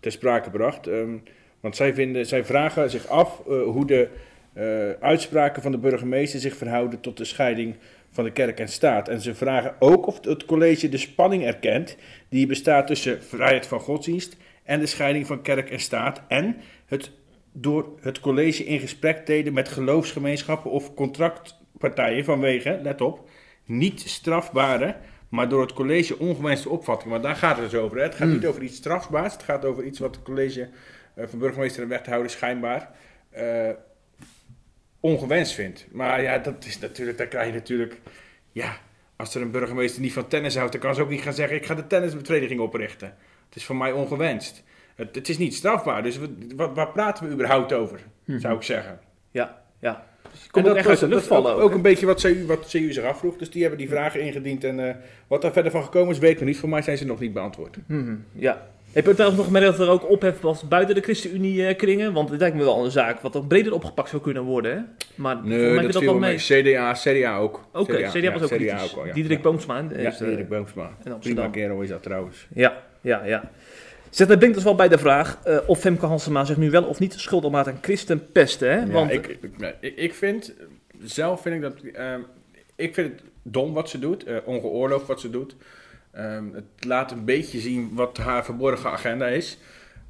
ter 0.00 0.12
sprake 0.12 0.50
bracht. 0.50 0.86
Ehm, 0.86 1.16
want 1.60 1.76
zij, 1.76 1.94
vinden, 1.94 2.26
zij 2.26 2.44
vragen 2.44 2.90
zich 2.90 3.06
af 3.06 3.42
eh, 3.48 3.62
hoe 3.62 3.86
de 3.86 4.08
eh, 4.52 4.90
uitspraken 5.00 5.62
van 5.62 5.72
de 5.72 5.78
burgemeester 5.78 6.40
zich 6.40 6.56
verhouden 6.56 7.00
tot 7.00 7.16
de 7.16 7.24
scheiding 7.24 7.74
van 8.10 8.24
de 8.24 8.32
kerk 8.32 8.60
en 8.60 8.68
staat. 8.68 9.08
En 9.08 9.20
ze 9.20 9.34
vragen 9.34 9.74
ook 9.78 10.06
of 10.06 10.24
het 10.24 10.44
college 10.44 10.88
de 10.88 10.96
spanning 10.96 11.44
erkent 11.44 11.96
die 12.28 12.46
bestaat 12.46 12.86
tussen 12.86 13.22
vrijheid 13.22 13.66
van 13.66 13.80
godsdienst 13.80 14.36
en 14.64 14.80
de 14.80 14.86
scheiding 14.86 15.26
van 15.26 15.42
kerk 15.42 15.70
en 15.70 15.80
staat. 15.80 16.22
En 16.28 16.56
het 16.88 17.10
door 17.52 17.88
het 18.00 18.20
college 18.20 18.64
in 18.64 18.80
gesprek 18.80 19.24
treden 19.24 19.52
met 19.52 19.68
geloofsgemeenschappen 19.68 20.70
of 20.70 20.94
contractpartijen 20.94 22.24
vanwege, 22.24 22.80
let 22.82 23.00
op, 23.00 23.28
niet 23.64 24.00
strafbare, 24.00 24.96
maar 25.28 25.48
door 25.48 25.60
het 25.60 25.72
college 25.72 26.18
ongewenste 26.18 26.68
opvattingen. 26.68 27.12
Want 27.12 27.22
daar 27.22 27.36
gaat 27.36 27.56
het 27.58 27.70
dus 27.70 27.80
over. 27.80 27.96
Hè? 27.96 28.02
Het 28.02 28.14
gaat 28.14 28.26
Hmm. 28.26 28.36
niet 28.36 28.46
over 28.46 28.62
iets 28.62 28.76
strafbaars, 28.76 29.32
het 29.32 29.42
gaat 29.42 29.64
over 29.64 29.84
iets 29.84 29.98
wat 29.98 30.14
het 30.14 30.24
college 30.24 30.68
eh, 31.14 31.26
van 31.26 31.38
burgemeester 31.38 31.82
en 31.82 31.88
wethouder 31.88 32.30
schijnbaar 32.30 32.90
eh, 33.30 33.70
ongewenst 35.00 35.52
vindt. 35.52 35.86
Maar 35.92 36.22
ja, 36.22 36.38
dat 36.38 36.64
is 36.64 36.78
natuurlijk, 36.78 37.18
daar 37.18 37.26
krijg 37.26 37.46
je 37.46 37.52
natuurlijk, 37.52 38.00
ja, 38.52 38.76
als 39.16 39.34
er 39.34 39.42
een 39.42 39.50
burgemeester 39.50 40.00
niet 40.00 40.12
van 40.12 40.28
tennis 40.28 40.56
houdt, 40.56 40.72
dan 40.72 40.80
kan 40.80 40.94
ze 40.94 41.02
ook 41.02 41.10
niet 41.10 41.22
gaan 41.22 41.32
zeggen, 41.32 41.56
ik 41.56 41.66
ga 41.66 41.74
de 41.74 41.86
tennisvereniging 41.86 42.60
oprichten. 42.60 43.16
Het 43.46 43.56
is 43.56 43.64
voor 43.64 43.76
mij 43.76 43.92
ongewenst. 43.92 44.62
Het, 44.98 45.14
het 45.14 45.28
is 45.28 45.38
niet 45.38 45.54
strafbaar, 45.54 46.02
dus 46.02 46.18
wat, 46.56 46.70
waar 46.74 46.88
praten 46.88 47.26
we 47.26 47.32
überhaupt 47.32 47.72
over, 47.72 48.00
zou 48.26 48.56
ik 48.56 48.62
zeggen. 48.62 48.98
Ja, 49.30 49.58
ja. 49.80 50.06
Komt 50.50 50.64
dat 50.64 50.76
echt 50.76 50.88
uit 50.88 50.98
de 50.98 51.08
lucht 51.08 51.22
ook, 51.22 51.28
vallen. 51.42 51.54
ook 51.62 51.72
een 51.74 51.82
beetje 51.82 52.06
wat 52.06 52.20
CU, 52.20 52.46
wat 52.46 52.68
CU 52.70 52.92
zich 52.92 53.04
afvroeg. 53.04 53.36
Dus 53.36 53.50
die 53.50 53.60
hebben 53.60 53.78
die 53.80 53.88
vragen 53.88 54.20
ingediend. 54.20 54.64
En 54.64 54.88
eh, 54.88 54.94
wat 55.26 55.42
daar 55.42 55.52
verder 55.52 55.70
van 55.72 55.82
gekomen 55.82 56.10
is, 56.14 56.18
weet 56.18 56.30
ik 56.30 56.38
nog 56.38 56.48
niet. 56.48 56.58
Voor 56.58 56.68
mij 56.68 56.82
zijn 56.82 56.98
ze 56.98 57.06
nog 57.06 57.20
niet 57.20 57.32
beantwoord. 57.32 57.76
Mhm, 57.86 58.14
Ja. 58.32 58.66
Heb 58.92 59.06
je 59.06 59.12
trouwens 59.12 59.38
nog 59.40 59.46
gemerkt 59.46 59.76
dat 59.76 59.86
er 59.86 59.92
ook 59.92 60.10
ophef 60.10 60.40
was 60.40 60.68
buiten 60.68 60.94
de 60.94 61.00
ChristenUnie-kringen? 61.00 62.12
Want 62.12 62.30
het 62.30 62.40
lijkt 62.40 62.56
me 62.56 62.64
wel 62.64 62.84
een 62.84 62.90
zaak 62.90 63.20
wat 63.20 63.36
ook 63.36 63.48
breder 63.48 63.72
opgepakt 63.72 64.08
zou 64.08 64.22
kunnen 64.22 64.42
worden. 64.42 64.72
Hè? 64.76 64.80
Maar 65.14 65.36
Nee, 65.44 65.74
dat 65.74 65.92
dat 65.92 66.02
viel 66.02 66.10
wel 66.10 66.18
mee. 66.20 66.36
CDA, 66.36 66.92
CDA 66.92 67.36
ook. 67.38 67.64
Oké, 67.72 68.08
CDA, 68.08 68.32
was 68.32 68.42
ook 68.42 68.48
kritisch. 68.48 68.94
wel, 68.94 69.06
ja. 69.06 69.12
Diederik 69.12 69.38
ja. 69.38 69.44
Boomsma. 69.44 69.86
hè, 69.88 70.00
Ja, 70.02 70.10
eh, 70.12 70.18
Diederik 70.18 70.48
Boomsma. 70.48 70.90
Prima 71.20 71.48
kerel 71.48 71.82
is 71.82 71.88
dat 71.88 72.02
trouwens. 72.02 72.46
Ja, 72.54 72.82
ja, 73.00 73.24
ja. 73.24 73.50
Zet, 74.10 74.28
dat 74.28 74.38
brengt 74.38 74.56
ons 74.56 74.64
wel 74.64 74.74
bij 74.74 74.88
de 74.88 74.98
vraag 74.98 75.38
eh, 75.44 75.58
of 75.66 75.80
Femke 75.80 76.06
Halsema 76.06 76.44
zich 76.44 76.56
nu 76.56 76.70
wel 76.70 76.84
of 76.84 76.98
niet 76.98 77.14
schuld 77.14 77.44
op 77.44 77.52
maakt 77.52 77.68
aan 77.68 77.78
christenpesten. 77.82 78.70
Hè? 78.70 78.78
Ja, 78.78 78.86
Want, 78.86 79.10
ik, 79.10 79.26
ik, 79.26 79.76
ik, 79.80 79.96
ik 79.96 80.14
vind, 80.14 80.54
zelf 81.02 81.42
vind 81.42 81.54
ik 81.54 81.60
dat, 81.60 81.74
ehm, 81.94 82.20
ik 82.76 82.94
vind 82.94 83.12
het 83.12 83.22
dom 83.42 83.72
wat 83.72 83.88
ze 83.88 83.98
doet, 83.98 84.24
eh, 84.24 84.36
ongeoorloofd 84.44 85.06
wat 85.06 85.20
ze 85.20 85.30
doet. 85.30 85.56
Ehm, 86.10 86.44
het 86.52 86.84
laat 86.86 87.10
een 87.10 87.24
beetje 87.24 87.58
zien 87.58 87.90
wat 87.94 88.16
haar 88.16 88.44
verborgen 88.44 88.90
agenda 88.90 89.26
is. 89.26 89.58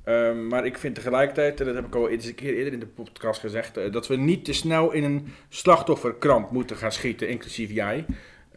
Ehm, 0.04 0.46
maar 0.46 0.66
ik 0.66 0.78
vind 0.78 0.94
tegelijkertijd, 0.94 1.60
en 1.60 1.66
dat 1.66 1.74
heb 1.74 1.86
ik 1.86 1.94
al 1.94 2.08
eens 2.08 2.26
een 2.26 2.34
keer 2.34 2.54
eerder 2.54 2.72
in 2.72 2.80
de 2.80 2.86
podcast 2.86 3.40
gezegd, 3.40 3.76
eh, 3.76 3.92
dat 3.92 4.06
we 4.06 4.16
niet 4.16 4.44
te 4.44 4.52
snel 4.52 4.92
in 4.92 5.04
een 5.04 5.32
slachtofferkramp 5.48 6.50
moeten 6.50 6.76
gaan 6.76 6.92
schieten, 6.92 7.28
inclusief 7.28 7.70
jij. 7.70 8.04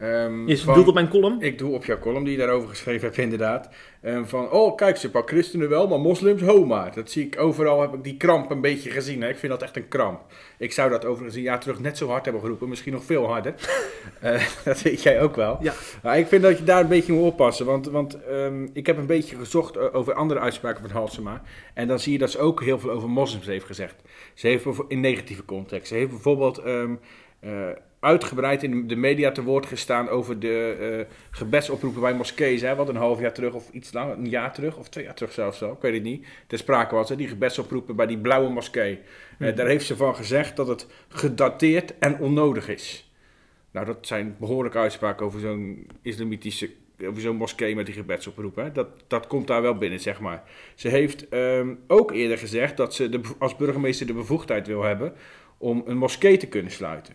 Ehm, 0.02 0.48
je 0.48 0.58
van- 0.58 0.66
bedoelt 0.66 0.88
op 0.88 0.94
mijn 0.94 1.08
column? 1.08 1.40
ik 1.40 1.58
doe 1.58 1.74
op 1.74 1.84
jouw 1.84 1.98
column 1.98 2.24
die 2.24 2.32
je 2.32 2.38
daarover 2.38 2.68
geschreven 2.68 3.06
hebt, 3.06 3.18
inderdaad. 3.18 3.68
Ehm, 4.00 4.24
van, 4.24 4.50
oh, 4.50 4.76
kijk, 4.76 4.96
ze 4.96 5.10
pakken 5.10 5.36
christenen 5.36 5.68
wel, 5.68 5.88
maar 5.88 6.00
moslims 6.00 6.42
homa. 6.42 6.90
Dat 6.90 7.10
zie 7.10 7.26
ik 7.26 7.40
overal, 7.40 7.80
heb 7.80 7.94
ik 7.94 8.04
die 8.04 8.16
kramp 8.16 8.50
een 8.50 8.60
beetje 8.60 8.90
gezien. 8.90 9.22
Hè? 9.22 9.28
Ik 9.28 9.36
vind 9.36 9.52
dat 9.52 9.62
echt 9.62 9.76
een 9.76 9.88
kramp. 9.88 10.20
Ik 10.58 10.72
zou 10.72 10.90
dat 10.90 11.04
overigens 11.04 11.36
een 11.36 11.42
jaar 11.42 11.60
terug 11.60 11.80
net 11.80 11.98
zo 11.98 12.08
hard 12.08 12.24
hebben 12.24 12.42
geroepen, 12.42 12.68
misschien 12.68 12.92
nog 12.92 13.04
veel 13.04 13.26
harder. 13.26 13.54
Eh, 14.20 14.42
dat 14.64 14.82
weet 14.82 15.02
jij 15.02 15.22
ook 15.22 15.36
wel. 15.36 15.58
Ja. 15.60 15.72
Maar 16.02 16.18
ik 16.18 16.26
vind 16.26 16.42
dat 16.42 16.58
je 16.58 16.64
daar 16.64 16.80
een 16.80 16.88
beetje 16.88 17.12
moet 17.12 17.24
oppassen. 17.24 17.66
Want, 17.66 17.86
want 17.86 18.24
ehm, 18.24 18.68
ik 18.72 18.86
heb 18.86 18.96
een 18.96 19.06
beetje 19.06 19.36
gezocht 19.36 19.76
eh, 19.76 19.84
over 19.92 20.14
andere 20.14 20.40
uitspraken 20.40 20.82
van 20.82 20.90
Halsema. 20.90 21.42
En 21.74 21.88
dan 21.88 21.98
zie 21.98 22.12
je 22.12 22.18
dat 22.18 22.30
ze 22.30 22.38
ook 22.38 22.62
heel 22.62 22.78
veel 22.78 22.90
over 22.90 23.08
moslims 23.08 23.46
heeft 23.46 23.64
gezegd. 23.66 23.94
Ze 24.34 24.46
heeft 24.46 24.66
in 24.88 25.00
negatieve 25.00 25.44
context. 25.44 25.88
Ze 25.88 25.94
heeft 25.94 26.10
bijvoorbeeld 26.10 26.58
ehm, 26.58 26.94
eh, 27.40 27.50
uitgebreid 28.02 28.62
in 28.62 28.86
de 28.86 28.96
media 28.96 29.32
te 29.32 29.42
woord 29.42 29.66
gestaan 29.66 30.08
over 30.08 30.38
de 30.38 30.76
eh, 31.08 31.14
gebedsoproepen 31.30 32.00
bij 32.00 32.14
moskeeën. 32.14 32.64
Hè, 32.64 32.74
wat 32.74 32.88
een 32.88 32.96
half 32.96 33.20
jaar 33.20 33.32
terug 33.32 33.52
of 33.54 33.70
iets 33.70 33.92
langer, 33.92 34.18
een 34.18 34.28
jaar 34.28 34.52
terug 34.52 34.76
of 34.76 34.88
twee 34.88 35.04
jaar 35.04 35.14
terug 35.14 35.32
zelfs 35.32 35.58
zo, 35.58 35.72
ik 35.72 35.80
weet 35.80 35.94
het 35.94 36.02
niet. 36.02 36.26
Ter 36.46 36.58
sprake 36.58 36.94
was, 36.94 37.08
hè, 37.08 37.16
die 37.16 37.28
gebedsoproepen 37.28 37.96
bij 37.96 38.06
die 38.06 38.18
blauwe 38.18 38.50
moskee. 38.50 38.92
Eh, 38.92 39.00
Mhm. 39.38 39.56
daar 39.56 39.66
heeft 39.66 39.86
ze 39.86 39.96
van 39.96 40.14
gezegd 40.16 40.56
dat 40.56 40.68
het 40.68 40.86
gedateerd 41.08 41.98
en 41.98 42.18
onnodig 42.18 42.68
is. 42.68 43.10
Nou, 43.70 43.86
dat 43.86 43.98
zijn 44.00 44.36
behoorlijke 44.38 44.78
uitspraken 44.78 45.26
over 45.26 45.40
zo'n 45.40 45.86
islamitische, 46.02 46.70
over 47.06 47.20
zo'n 47.22 47.36
moskee 47.36 47.74
met 47.74 47.86
die 47.86 47.94
gebedsoproepen. 47.94 48.64
Hè. 48.64 48.72
Dat, 48.72 48.88
dat 49.06 49.26
komt 49.26 49.46
daar 49.46 49.62
wel 49.62 49.74
binnen, 49.76 50.00
zeg 50.00 50.20
maar. 50.20 50.42
Ze 50.74 50.88
heeft 50.88 51.28
ehm, 51.28 51.74
ook 51.86 52.10
eerder 52.12 52.38
gezegd 52.38 52.76
dat 52.76 52.94
ze 52.94 53.08
de, 53.08 53.20
als 53.38 53.56
burgemeester 53.56 54.06
de 54.06 54.12
bevoegdheid 54.12 54.66
wil 54.66 54.82
hebben 54.82 55.12
om 55.58 55.82
een 55.86 55.96
moskee 55.96 56.36
te 56.36 56.46
kunnen 56.46 56.72
sluiten. 56.72 57.14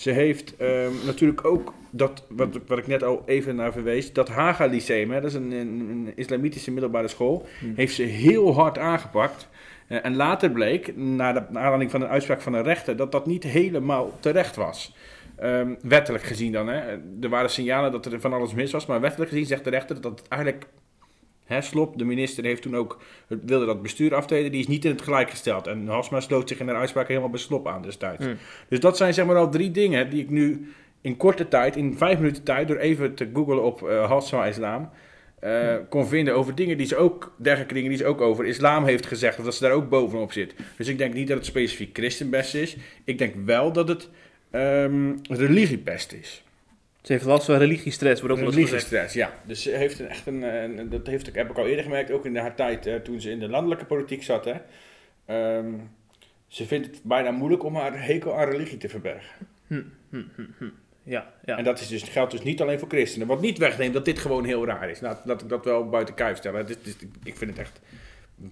Ze 0.00 0.10
heeft 0.10 0.56
ehm, 0.56 0.92
natuurlijk 1.06 1.44
ook, 1.44 1.74
dat, 1.90 2.24
wat, 2.28 2.58
wat 2.66 2.78
ik 2.78 2.86
net 2.86 3.02
al 3.02 3.22
even 3.26 3.56
naar 3.56 3.72
verwees, 3.72 4.12
dat 4.12 4.28
Haga 4.28 4.66
Lyceum, 4.66 5.10
hè, 5.10 5.20
dat 5.20 5.30
is 5.30 5.36
een, 5.36 5.52
een, 5.52 5.88
een 5.90 6.12
islamitische 6.14 6.70
middelbare 6.70 7.08
school, 7.08 7.46
Hmm. 7.58 7.72
heeft 7.76 7.94
ze 7.94 8.02
heel 8.02 8.54
hard 8.54 8.78
aangepakt. 8.78 9.48
Eh, 9.86 10.04
en 10.04 10.16
later 10.16 10.50
bleek, 10.50 10.96
na 10.96 11.32
de 11.32 11.42
naar 11.48 11.62
aanleiding 11.62 11.90
van 11.90 12.02
een 12.02 12.08
uitspraak 12.08 12.40
van 12.40 12.52
een 12.52 12.62
rechter, 12.62 12.96
dat 12.96 13.12
dat 13.12 13.26
niet 13.26 13.42
helemaal 13.42 14.12
terecht 14.20 14.56
was. 14.56 14.94
Ehm, 15.36 15.74
wettelijk 15.82 16.24
gezien 16.24 16.52
dan. 16.52 16.68
Hè. 16.68 16.80
Er 17.20 17.28
waren 17.28 17.50
signalen 17.50 17.92
dat 17.92 18.06
er 18.06 18.20
van 18.20 18.32
alles 18.32 18.54
mis 18.54 18.72
was, 18.72 18.86
maar 18.86 19.00
wettelijk 19.00 19.30
gezien 19.30 19.46
zegt 19.46 19.64
de 19.64 19.70
rechter 19.70 20.00
dat 20.00 20.18
het 20.18 20.28
eigenlijk... 20.28 20.66
Hè, 21.50 21.60
Slop, 21.60 21.98
de 21.98 22.04
minister, 22.04 22.44
heeft 22.44 22.62
toen 22.62 22.76
ook, 22.76 22.98
wilde 23.26 23.66
dat 23.66 23.82
bestuur 23.82 24.14
aftreden, 24.14 24.50
die 24.50 24.60
is 24.60 24.66
niet 24.66 24.84
in 24.84 24.90
het 24.90 25.02
gelijk 25.02 25.30
gesteld. 25.30 25.66
En 25.66 25.86
Hasma 25.86 26.20
sloot 26.20 26.48
zich 26.48 26.60
in 26.60 26.68
haar 26.68 26.76
uitspraak 26.76 27.08
helemaal 27.08 27.30
bij 27.30 27.40
Slop 27.40 27.68
aan 27.68 27.82
destijds. 27.82 28.24
Hmm. 28.24 28.36
Dus 28.68 28.80
dat 28.80 28.96
zijn 28.96 29.14
zeg 29.14 29.26
maar 29.26 29.36
al 29.36 29.50
drie 29.50 29.70
dingen 29.70 30.10
die 30.10 30.22
ik 30.22 30.30
nu 30.30 30.72
in 31.00 31.16
korte 31.16 31.48
tijd, 31.48 31.76
in 31.76 31.96
vijf 31.96 32.18
minuten 32.18 32.42
tijd, 32.42 32.68
door 32.68 32.76
even 32.76 33.14
te 33.14 33.30
googlen 33.32 33.62
op 33.62 33.88
eh 33.88 34.08
Hasma 34.08 34.46
Islam, 34.46 34.90
eh, 35.40 35.76
kon 35.88 36.06
vinden 36.06 36.34
over 36.34 36.54
dingen 36.54 36.76
die 36.76 36.86
ze 36.86 36.96
ook, 36.96 37.34
dergelijke 37.36 37.74
dingen 37.74 37.88
die 37.88 37.98
ze 37.98 38.06
ook 38.06 38.20
over 38.20 38.46
islam 38.46 38.84
heeft 38.84 39.06
gezegd, 39.06 39.38
of 39.38 39.44
dat 39.44 39.54
ze 39.54 39.62
daar 39.62 39.72
ook 39.72 39.88
bovenop 39.88 40.32
zit. 40.32 40.54
Dus 40.76 40.88
ik 40.88 40.98
denk 40.98 41.14
niet 41.14 41.28
dat 41.28 41.36
het 41.36 41.46
specifiek 41.46 41.96
christenbest 41.96 42.54
is. 42.54 42.76
Ik 43.04 43.18
denk 43.18 43.34
wel 43.44 43.72
dat 43.72 43.88
het 43.88 44.08
ehm 44.50 45.12
religiepest 45.28 46.12
is. 46.12 46.44
Ze 47.02 47.12
heeft 47.12 47.24
last 47.24 47.44
van 47.44 47.56
religiestress, 47.56 48.20
wordt 48.20 48.34
ook 48.34 48.40
wel 48.44 48.52
eens 48.58 48.70
gezegd. 48.70 48.90
Religiestress, 48.90 49.14
ja. 49.14 49.40
Dus 49.46 49.62
ze 49.62 49.70
heeft 49.70 49.98
een, 49.98 50.08
echt 50.08 50.26
een, 50.26 50.42
een- 50.42 50.88
dat 50.88 51.06
heeft, 51.06 51.26
ik- 51.28 51.34
heb 51.34 51.50
ik 51.50 51.58
al 51.58 51.66
eerder 51.66 51.84
gemerkt, 51.84 52.10
ook 52.10 52.24
in 52.24 52.36
haar 52.36 52.54
tijd 52.54 52.86
eh, 52.86 52.94
toen 52.94 53.20
ze 53.20 53.30
in 53.30 53.38
de 53.38 53.48
landelijke 53.48 53.84
politiek 53.84 54.22
zat. 54.22 54.44
Hè. 54.44 54.54
Ehm, 55.26 55.72
ze 56.48 56.66
vindt 56.66 56.86
het 56.86 57.00
bijna 57.02 57.30
moeilijk 57.30 57.64
om 57.64 57.74
haar 57.76 58.04
hekel 58.04 58.38
aan 58.38 58.48
religie 58.50 58.76
te 58.78 58.88
verbergen. 58.88 59.46
Hm, 59.66 59.82
hm, 60.10 60.22
hm, 60.36 60.42
hm. 60.58 60.64
Ja, 61.02 61.32
ja. 61.44 61.56
En 61.58 61.64
dat 61.64 61.80
is 61.80 61.88
dus, 61.88 62.02
geldt 62.02 62.30
dus 62.30 62.42
niet 62.42 62.60
alleen 62.60 62.78
voor 62.78 62.88
christenen. 62.88 63.26
Wat 63.26 63.40
niet 63.40 63.58
wegneemt 63.58 63.94
dat 63.94 64.04
dit 64.04 64.18
gewoon 64.18 64.44
heel 64.44 64.66
raar 64.66 64.90
is. 64.90 65.00
Laat, 65.00 65.20
laat 65.24 65.42
ik 65.42 65.48
dat 65.48 65.64
wel 65.64 65.88
buiten 65.88 66.14
kijf 66.14 66.36
stellen. 66.36 66.66
Ik 67.24 67.36
vind 67.36 67.50
het 67.50 67.58
echt 67.58 67.80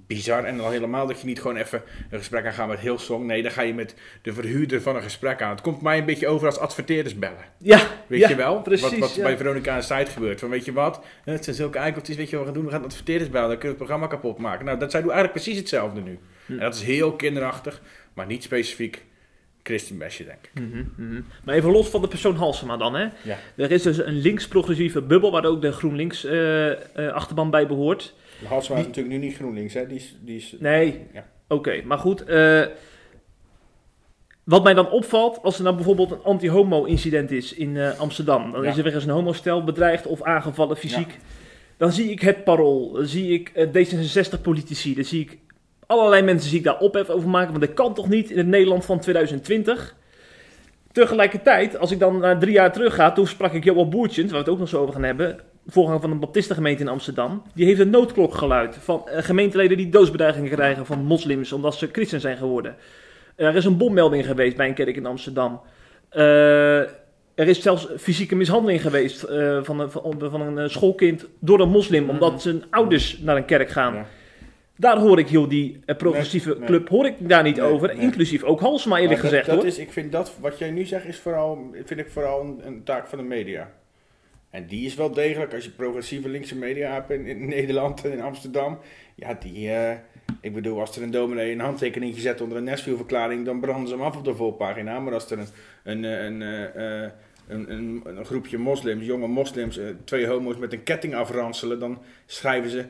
bizar. 0.07 0.45
En 0.45 0.61
al 0.61 0.71
helemaal 0.71 1.07
dat 1.07 1.21
je 1.21 1.27
niet 1.27 1.41
gewoon 1.41 1.57
even 1.57 1.83
een 2.11 2.19
gesprek 2.19 2.47
aangaat 2.47 2.69
met 2.69 2.79
Hillsong. 2.79 3.27
Nee, 3.27 3.43
dan 3.43 3.51
ga 3.53 3.63
je 3.63 3.75
met 3.75 3.95
de 4.23 4.33
verhuurder 4.33 4.83
van 4.83 4.97
een 4.97 5.03
gesprek 5.03 5.43
aan. 5.43 5.51
Het 5.51 5.61
komt 5.61 5.83
mij 5.83 5.99
een 5.99 6.05
beetje 6.05 6.29
over 6.29 6.47
als 6.47 6.59
adverteerders 6.59 7.19
bellen. 7.19 7.45
ja, 7.59 7.81
Weet 8.07 8.21
ja, 8.21 8.29
je 8.29 8.35
wel? 8.37 8.63
Precies, 8.63 8.89
wat 8.91 8.99
wat 8.99 9.15
ja. 9.15 9.23
bij 9.23 9.37
Veronica 9.37 9.73
aan 9.73 9.79
de 9.79 9.85
site 9.85 10.11
gebeurt. 10.11 10.41
Van 10.41 10.49
weet 10.51 10.65
je 10.65 10.73
wat? 10.73 11.01
Eh, 11.25 11.35
Het 11.35 11.45
zijn 11.45 11.57
zulke 11.57 11.79
eikeltjes. 11.79 12.17
Weet 12.17 12.31
je 12.31 12.37
wat 12.37 12.47
we 12.47 12.51
gaan 12.53 12.61
doen? 12.61 12.71
We 12.71 12.77
gaan 12.77 12.85
adverteerders 12.85 13.31
bellen. 13.31 13.49
Dan 13.49 13.59
kunnen 13.59 13.77
we 13.79 13.85
het 13.85 13.89
programma 13.89 14.07
kapot 14.17 14.39
maken. 14.39 14.65
Nou, 14.65 14.79
dat 14.79 14.91
zij 14.91 15.01
doen 15.01 15.11
eigenlijk 15.13 15.43
precies 15.43 15.61
hetzelfde 15.61 16.01
nu. 16.01 16.19
Hm. 16.47 16.53
En 16.53 16.59
dat 16.59 16.75
is 16.75 16.83
heel 16.83 17.13
kinderachtig. 17.13 17.81
Maar 18.15 18.27
niet 18.27 18.43
specifiek 18.43 19.05
christenbesje, 19.63 20.25
denk 20.25 20.39
ik. 20.53 20.63
Mhm, 20.63 20.85
mhm. 20.97 21.21
Maar 21.45 21.55
even 21.55 21.71
los 21.71 21.89
van 21.89 22.01
de 22.01 22.09
persoon 22.09 22.37
Halsema 22.37 22.77
dan, 22.77 22.95
hè. 22.95 23.03
Ja. 23.23 23.39
Er 23.57 23.71
is 23.71 23.83
dus 23.83 23.99
een 23.99 24.19
links-progressieve 24.21 25.03
bubbel 25.03 25.31
waar 25.31 25.45
ook 25.45 25.63
de 25.63 25.73
GroenLinks-achterban 25.73 27.51
bij 27.51 27.67
behoort. 27.67 28.15
Is 28.43 28.67
Die- 28.67 28.77
natuurlijk 28.77 29.09
nu 29.09 29.17
niet 29.19 29.35
GroenLinks. 29.35 29.75
Hè? 29.75 29.87
Die 29.87 29.97
is, 29.97 30.17
die 30.21 30.37
is, 30.37 30.57
Nee, 30.59 31.07
Ja. 31.13 31.25
oké, 31.49 31.83
maar 31.85 31.99
goed. 31.99 32.25
eh, 32.25 32.65
wat 34.45 34.65
mij 34.65 34.75
dan 34.75 34.91
opvalt, 34.91 35.43
als 35.43 35.57
er 35.57 35.63
nou 35.63 35.75
bijvoorbeeld 35.75 36.11
een 36.11 36.23
anti-homo-incident 36.23 37.31
is 37.31 37.55
in 37.55 37.77
eh, 37.77 37.99
Amsterdam, 38.01 38.53
dan 38.53 38.63
Ja. 38.63 38.69
is 38.71 38.77
er 38.77 38.83
weer 38.83 38.95
eens 38.95 39.05
een 39.05 39.11
homostel 39.11 39.65
bedreigd 39.65 40.07
of 40.07 40.23
aangevallen 40.23 40.77
fysiek, 40.77 41.19
dan 41.77 41.93
zie 41.93 42.11
ik 42.11 42.21
het 42.21 42.45
parool, 42.45 42.93
dan 42.93 43.07
zie 43.07 43.33
ik 43.33 43.49
eh, 43.49 43.67
D66-politici, 43.67 44.95
dan 44.95 45.05
zie 45.05 45.21
ik 45.21 45.39
allerlei 45.87 46.23
mensen 46.23 46.49
zie 46.51 46.59
ik 46.59 46.65
daar 46.65 46.79
ophef 46.79 47.09
over 47.09 47.29
maken, 47.29 47.51
want 47.51 47.65
dat 47.65 47.75
kan 47.75 47.95
toch 47.95 48.09
niet 48.09 48.31
in 48.31 48.39
het 48.39 48.47
Nederland 48.47 48.85
van 48.85 49.01
2020? 49.01 49.97
Tegelijkertijd, 50.93 51.79
als 51.79 51.91
ik 51.91 51.99
dan 51.99 52.19
naar 52.19 52.39
drie 52.39 52.53
jaar 52.53 52.73
terug 52.73 52.95
ga, 52.95 53.13
toen 53.13 53.27
sprak 53.27 53.53
ik 53.53 53.65
Johan 53.65 53.91
Boertjens, 53.91 54.31
waar 54.33 54.39
we 54.41 54.45
het 54.45 54.49
ook 54.55 54.59
nog 54.59 54.69
zo 54.69 54.81
over 54.81 54.95
gaan 54.95 55.03
hebben, 55.03 55.41
voorganger 55.71 56.01
van 56.01 56.11
een 56.11 56.19
baptistengemeente 56.21 56.83
in 56.83 56.89
Amsterdam. 56.89 57.43
Die 57.55 57.67
heeft 57.67 57.81
een 57.81 57.91
noodklok 57.91 58.35
geluid 58.35 58.77
van 58.81 59.09
eh, 59.09 59.23
gemeenteleden 59.23 59.77
die 59.77 59.89
doodsbedreigingen 59.89 60.51
krijgen 60.51 60.87
van 60.87 61.05
moslims 61.05 61.53
omdat 61.53 61.75
ze 61.75 61.89
christen 61.93 62.21
zijn 62.21 62.37
geworden. 62.37 62.77
Er 63.37 63.57
is 63.57 63.65
een 63.65 63.77
bommelding 63.77 64.27
geweest 64.27 64.57
bij 64.57 64.69
een 64.69 64.75
kerk 64.75 64.97
in 64.97 65.07
Amsterdam. 65.07 65.61
Eh, 66.09 66.79
er 67.35 67.49
is 67.49 67.63
zelfs 67.63 67.87
fysieke 67.99 68.37
mishandeling 68.37 68.81
geweest 68.83 69.23
eh, 69.23 69.59
van, 69.63 69.81
een, 69.81 69.91
van, 69.91 70.17
van 70.31 70.41
een 70.41 70.71
schoolkind 70.71 71.27
door 71.41 71.61
een 71.61 71.69
moslim, 71.69 72.03
Mhm. 72.03 72.11
omdat 72.13 72.43
zijn 72.43 72.63
ouders 72.71 73.19
naar 73.19 73.37
een 73.37 73.45
kerk 73.45 73.69
gaan. 73.71 73.95
Ja. 73.95 74.07
Daar 74.77 74.99
hoor 74.99 75.19
ik 75.19 75.29
heel 75.29 75.49
die 75.49 75.81
progressieve 75.97 76.49
Nee, 76.49 76.59
nee. 76.59 76.67
club 76.67 76.89
hoor 76.89 77.07
ik 77.07 77.15
daar 77.29 77.43
niet 77.43 77.57
Nee, 77.57 77.65
over, 77.65 77.91
inclusief 77.91 78.43
ook 78.43 78.61
Halsema 78.61 78.99
eerlijk 78.99 79.13
Maar 79.13 79.21
dat- 79.23 79.31
gezegd 79.31 79.47
dat 79.47 79.57
hoor. 79.57 79.67
Is, 79.67 79.79
ik 79.79 79.93
vind 79.93 80.13
dat, 80.13 80.33
wat 80.41 80.59
jij 80.59 80.71
nu 80.71 80.85
zegt, 80.85 81.07
is 81.07 81.19
vooral, 81.19 81.71
vind 81.85 82.01
ik 82.01 82.11
vooral 82.11 82.41
een, 82.41 82.61
een 82.67 82.83
taak 82.85 83.07
van 83.07 83.19
de 83.19 83.25
media. 83.25 83.71
En 84.51 84.67
die 84.67 84.87
is 84.87 84.95
wel 84.95 85.11
degelijk, 85.11 85.55
als 85.55 85.65
je 85.65 85.71
progressieve 85.71 86.29
linkse 86.29 86.57
media 86.57 86.93
hebt 86.93 87.11
in, 87.11 87.49
Nederland 87.49 88.05
en 88.05 88.13
in 88.13 88.21
Amsterdam. 88.21 88.79
Ja, 89.15 89.35
die, 89.35 89.71
eh, 89.71 89.97
ik 90.41 90.55
bedoel, 90.55 90.81
als 90.81 90.97
er 90.97 91.03
een 91.03 91.11
dominee 91.11 91.53
een 91.53 91.61
handtekening 91.61 92.17
zet 92.17 92.41
onder 92.41 92.59
een 92.59 92.65
Nashville-verklaring, 92.65 93.45
dan 93.45 93.61
branden 93.61 93.89
ze 93.89 93.95
hem 93.95 94.05
af 94.05 94.17
op 94.17 94.25
de 94.25 94.35
voorpagina. 94.35 95.01
Maar 95.01 95.15
als 95.15 95.31
er 95.31 95.39
een, 95.39 95.49
een, 95.85 96.05
eh, 96.05 96.25
een, 96.25 96.43
eh, 96.43 97.11
een, 97.49 97.73
een, 97.73 98.03
een 98.05 98.25
groepje 98.25 98.59
moslims, 98.59 99.05
jonge 99.05 99.27
moslims, 99.27 99.81
twee 100.05 100.27
homo's 100.27 100.57
met 100.57 100.73
een 100.73 100.83
ketting 100.83 101.15
afranselen, 101.15 101.79
dan 101.79 102.03
schrijven 102.27 102.71
ze 102.71 102.85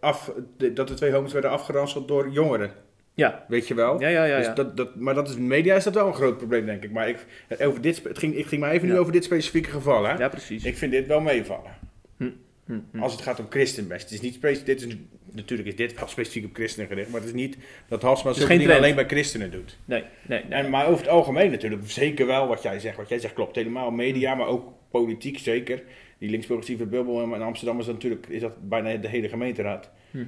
af 0.00 0.32
dat 0.56 0.88
de 0.88 0.94
twee 0.94 1.12
homo's 1.12 1.32
werden 1.32 1.50
afgeranseld 1.50 2.08
door 2.08 2.30
jongeren. 2.30 2.70
Ja, 3.18 3.44
Weet 3.48 3.68
je 3.68 3.74
wel? 3.74 4.00
ja, 4.00 4.08
ja, 4.08 4.24
ja. 4.24 4.36
Dus 4.36 4.46
ja. 4.46 4.52
dat, 4.54 4.76
dat, 4.76 4.96
maar 4.96 5.14
dat 5.14 5.28
is, 5.28 5.36
media 5.36 5.74
is 5.76 5.84
dat 5.84 5.94
wel 5.94 6.06
een 6.06 6.14
groot 6.14 6.36
probleem, 6.38 6.66
denk 6.66 6.84
ik. 6.84 6.90
Maar 6.92 7.08
ik, 7.08 7.26
over 7.60 7.80
dit, 7.80 8.02
het, 8.04 8.18
ging, 8.18 8.36
het 8.36 8.46
ging 8.46 8.60
maar 8.60 8.70
even 8.70 8.88
Ja. 8.88 8.92
nu 8.94 8.98
over 9.00 9.12
dit 9.12 9.24
specifieke 9.24 9.70
geval. 9.70 10.04
Hè? 10.04 10.12
ja 10.14 10.28
precies. 10.28 10.64
Ik 10.64 10.76
vind 10.76 10.92
dit 10.92 11.06
wel 11.06 11.20
meevallen. 11.20 11.70
Hm, 12.16 12.30
hm. 12.66 12.98
Als 13.00 13.12
het 13.12 13.22
gaat 13.22 13.38
om 13.40 13.46
christenbest. 13.48 14.02
Het 14.02 14.12
is 14.12 14.20
niet 14.20 14.34
speci- 14.34 14.64
dit 14.64 14.82
is, 14.86 14.96
natuurlijk 15.32 15.68
is 15.68 15.76
dit 15.76 15.98
wel 15.98 16.08
specifiek 16.08 16.44
op 16.44 16.54
christenen 16.54 16.88
gericht. 16.88 17.10
Maar 17.10 17.20
het 17.20 17.28
is 17.28 17.34
niet 17.34 17.56
dat 17.88 18.02
Halsma 18.02 18.30
is 18.30 18.36
zo'n 18.36 18.46
geen 18.46 18.60
trend. 18.60 18.78
alleen 18.78 18.94
bij 18.94 19.06
christenen 19.06 19.50
doet. 19.50 19.78
Nee, 19.84 20.04
nee, 20.26 20.44
nee. 20.48 20.58
En, 20.62 20.70
maar 20.70 20.86
over 20.86 20.98
het 21.04 21.08
algemeen 21.08 21.50
natuurlijk. 21.50 21.82
Zeker 21.86 22.26
wel 22.26 22.46
wat 22.48 22.62
jij 22.62 22.78
zegt. 22.78 22.96
Wat 22.96 23.08
jij 23.08 23.18
zegt 23.18 23.34
klopt 23.34 23.56
helemaal. 23.56 23.90
Media, 23.90 24.34
maar 24.34 24.46
ook 24.46 24.72
politiek 24.90 25.38
zeker. 25.38 25.82
die 26.18 26.30
links-progressieve 26.30 26.86
bubbel 26.86 27.34
in 27.34 27.42
Amsterdam 27.42 27.78
is 27.78 27.84
dat 27.84 27.94
natuurlijk 27.94 28.26
is 28.28 28.40
dat 28.40 28.68
bijna 28.68 28.96
de 28.96 29.08
hele 29.08 29.28
gemeenteraad. 29.28 29.90
Mhm. 30.10 30.26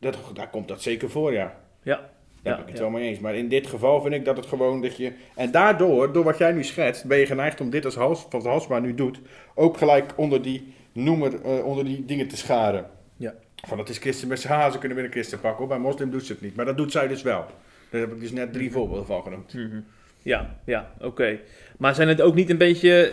Dat, 0.00 0.16
daar 0.34 0.50
komt 0.50 0.68
dat 0.68 0.82
zeker 0.82 1.10
voor, 1.10 1.32
ja. 1.32 1.56
Ja. 1.82 1.94
Daar 1.94 2.08
Ja, 2.42 2.50
ben 2.52 2.60
ik 2.60 2.66
het 2.66 2.76
ja. 2.76 2.82
wel 2.82 2.90
mee 2.90 3.08
eens. 3.08 3.18
Maar 3.18 3.34
in 3.34 3.48
dit 3.48 3.66
geval 3.66 4.00
vind 4.02 4.14
ik 4.14 4.24
dat 4.24 4.36
het 4.36 4.46
gewoon 4.46 4.82
dat 4.82 4.96
je... 4.96 5.12
En 5.34 5.50
daardoor, 5.50 6.12
door 6.12 6.24
wat 6.24 6.38
jij 6.38 6.52
nu 6.52 6.64
schetst, 6.64 7.04
ben 7.04 7.18
je 7.18 7.26
geneigd 7.26 7.60
om 7.60 7.70
dit 7.70 7.84
als 7.84 7.94
hals, 7.94 8.26
wat 8.30 8.44
Halsma 8.44 8.78
nu 8.78 8.94
doet, 8.94 9.20
ook 9.54 9.76
gelijk 9.76 10.12
onder 10.16 10.42
die 10.42 10.74
noemer, 10.92 11.42
eh, 11.44 11.64
onder 11.66 11.84
die 11.84 12.04
dingen 12.04 12.28
te 12.28 12.36
scharen. 12.36 12.86
Ja. 13.16 13.34
Van 13.66 13.78
het 13.78 13.88
is 13.88 13.98
christen 13.98 14.28
met 14.28 14.40
z'n 14.40 14.48
hazen, 14.48 14.72
ze 14.72 14.78
kunnen 14.78 14.96
weer 14.96 15.06
een 15.06 15.12
christen 15.12 15.40
pakken. 15.40 15.58
hoor. 15.58 15.68
Bij 15.68 15.78
moslim 15.78 16.10
doet 16.10 16.26
ze 16.26 16.32
het 16.32 16.40
niet. 16.40 16.56
Maar 16.56 16.64
dat 16.64 16.76
doet 16.76 16.92
zij 16.92 17.08
dus 17.08 17.22
wel. 17.22 17.44
Daar 17.90 18.00
heb 18.00 18.12
ik 18.12 18.20
dus 18.20 18.32
net 18.32 18.52
drie 18.52 18.70
voorbeelden 18.72 19.06
van 19.06 19.22
genoemd. 19.22 19.54
Mhm. 19.54 19.80
Ja, 20.22 20.58
ja, 20.64 20.92
oké. 21.00 21.38
Maar 21.78 21.94
zijn 21.94 22.08
het 22.08 22.20
ook 22.20 22.34
niet 22.34 22.50
een 22.50 22.58
beetje 22.58 23.12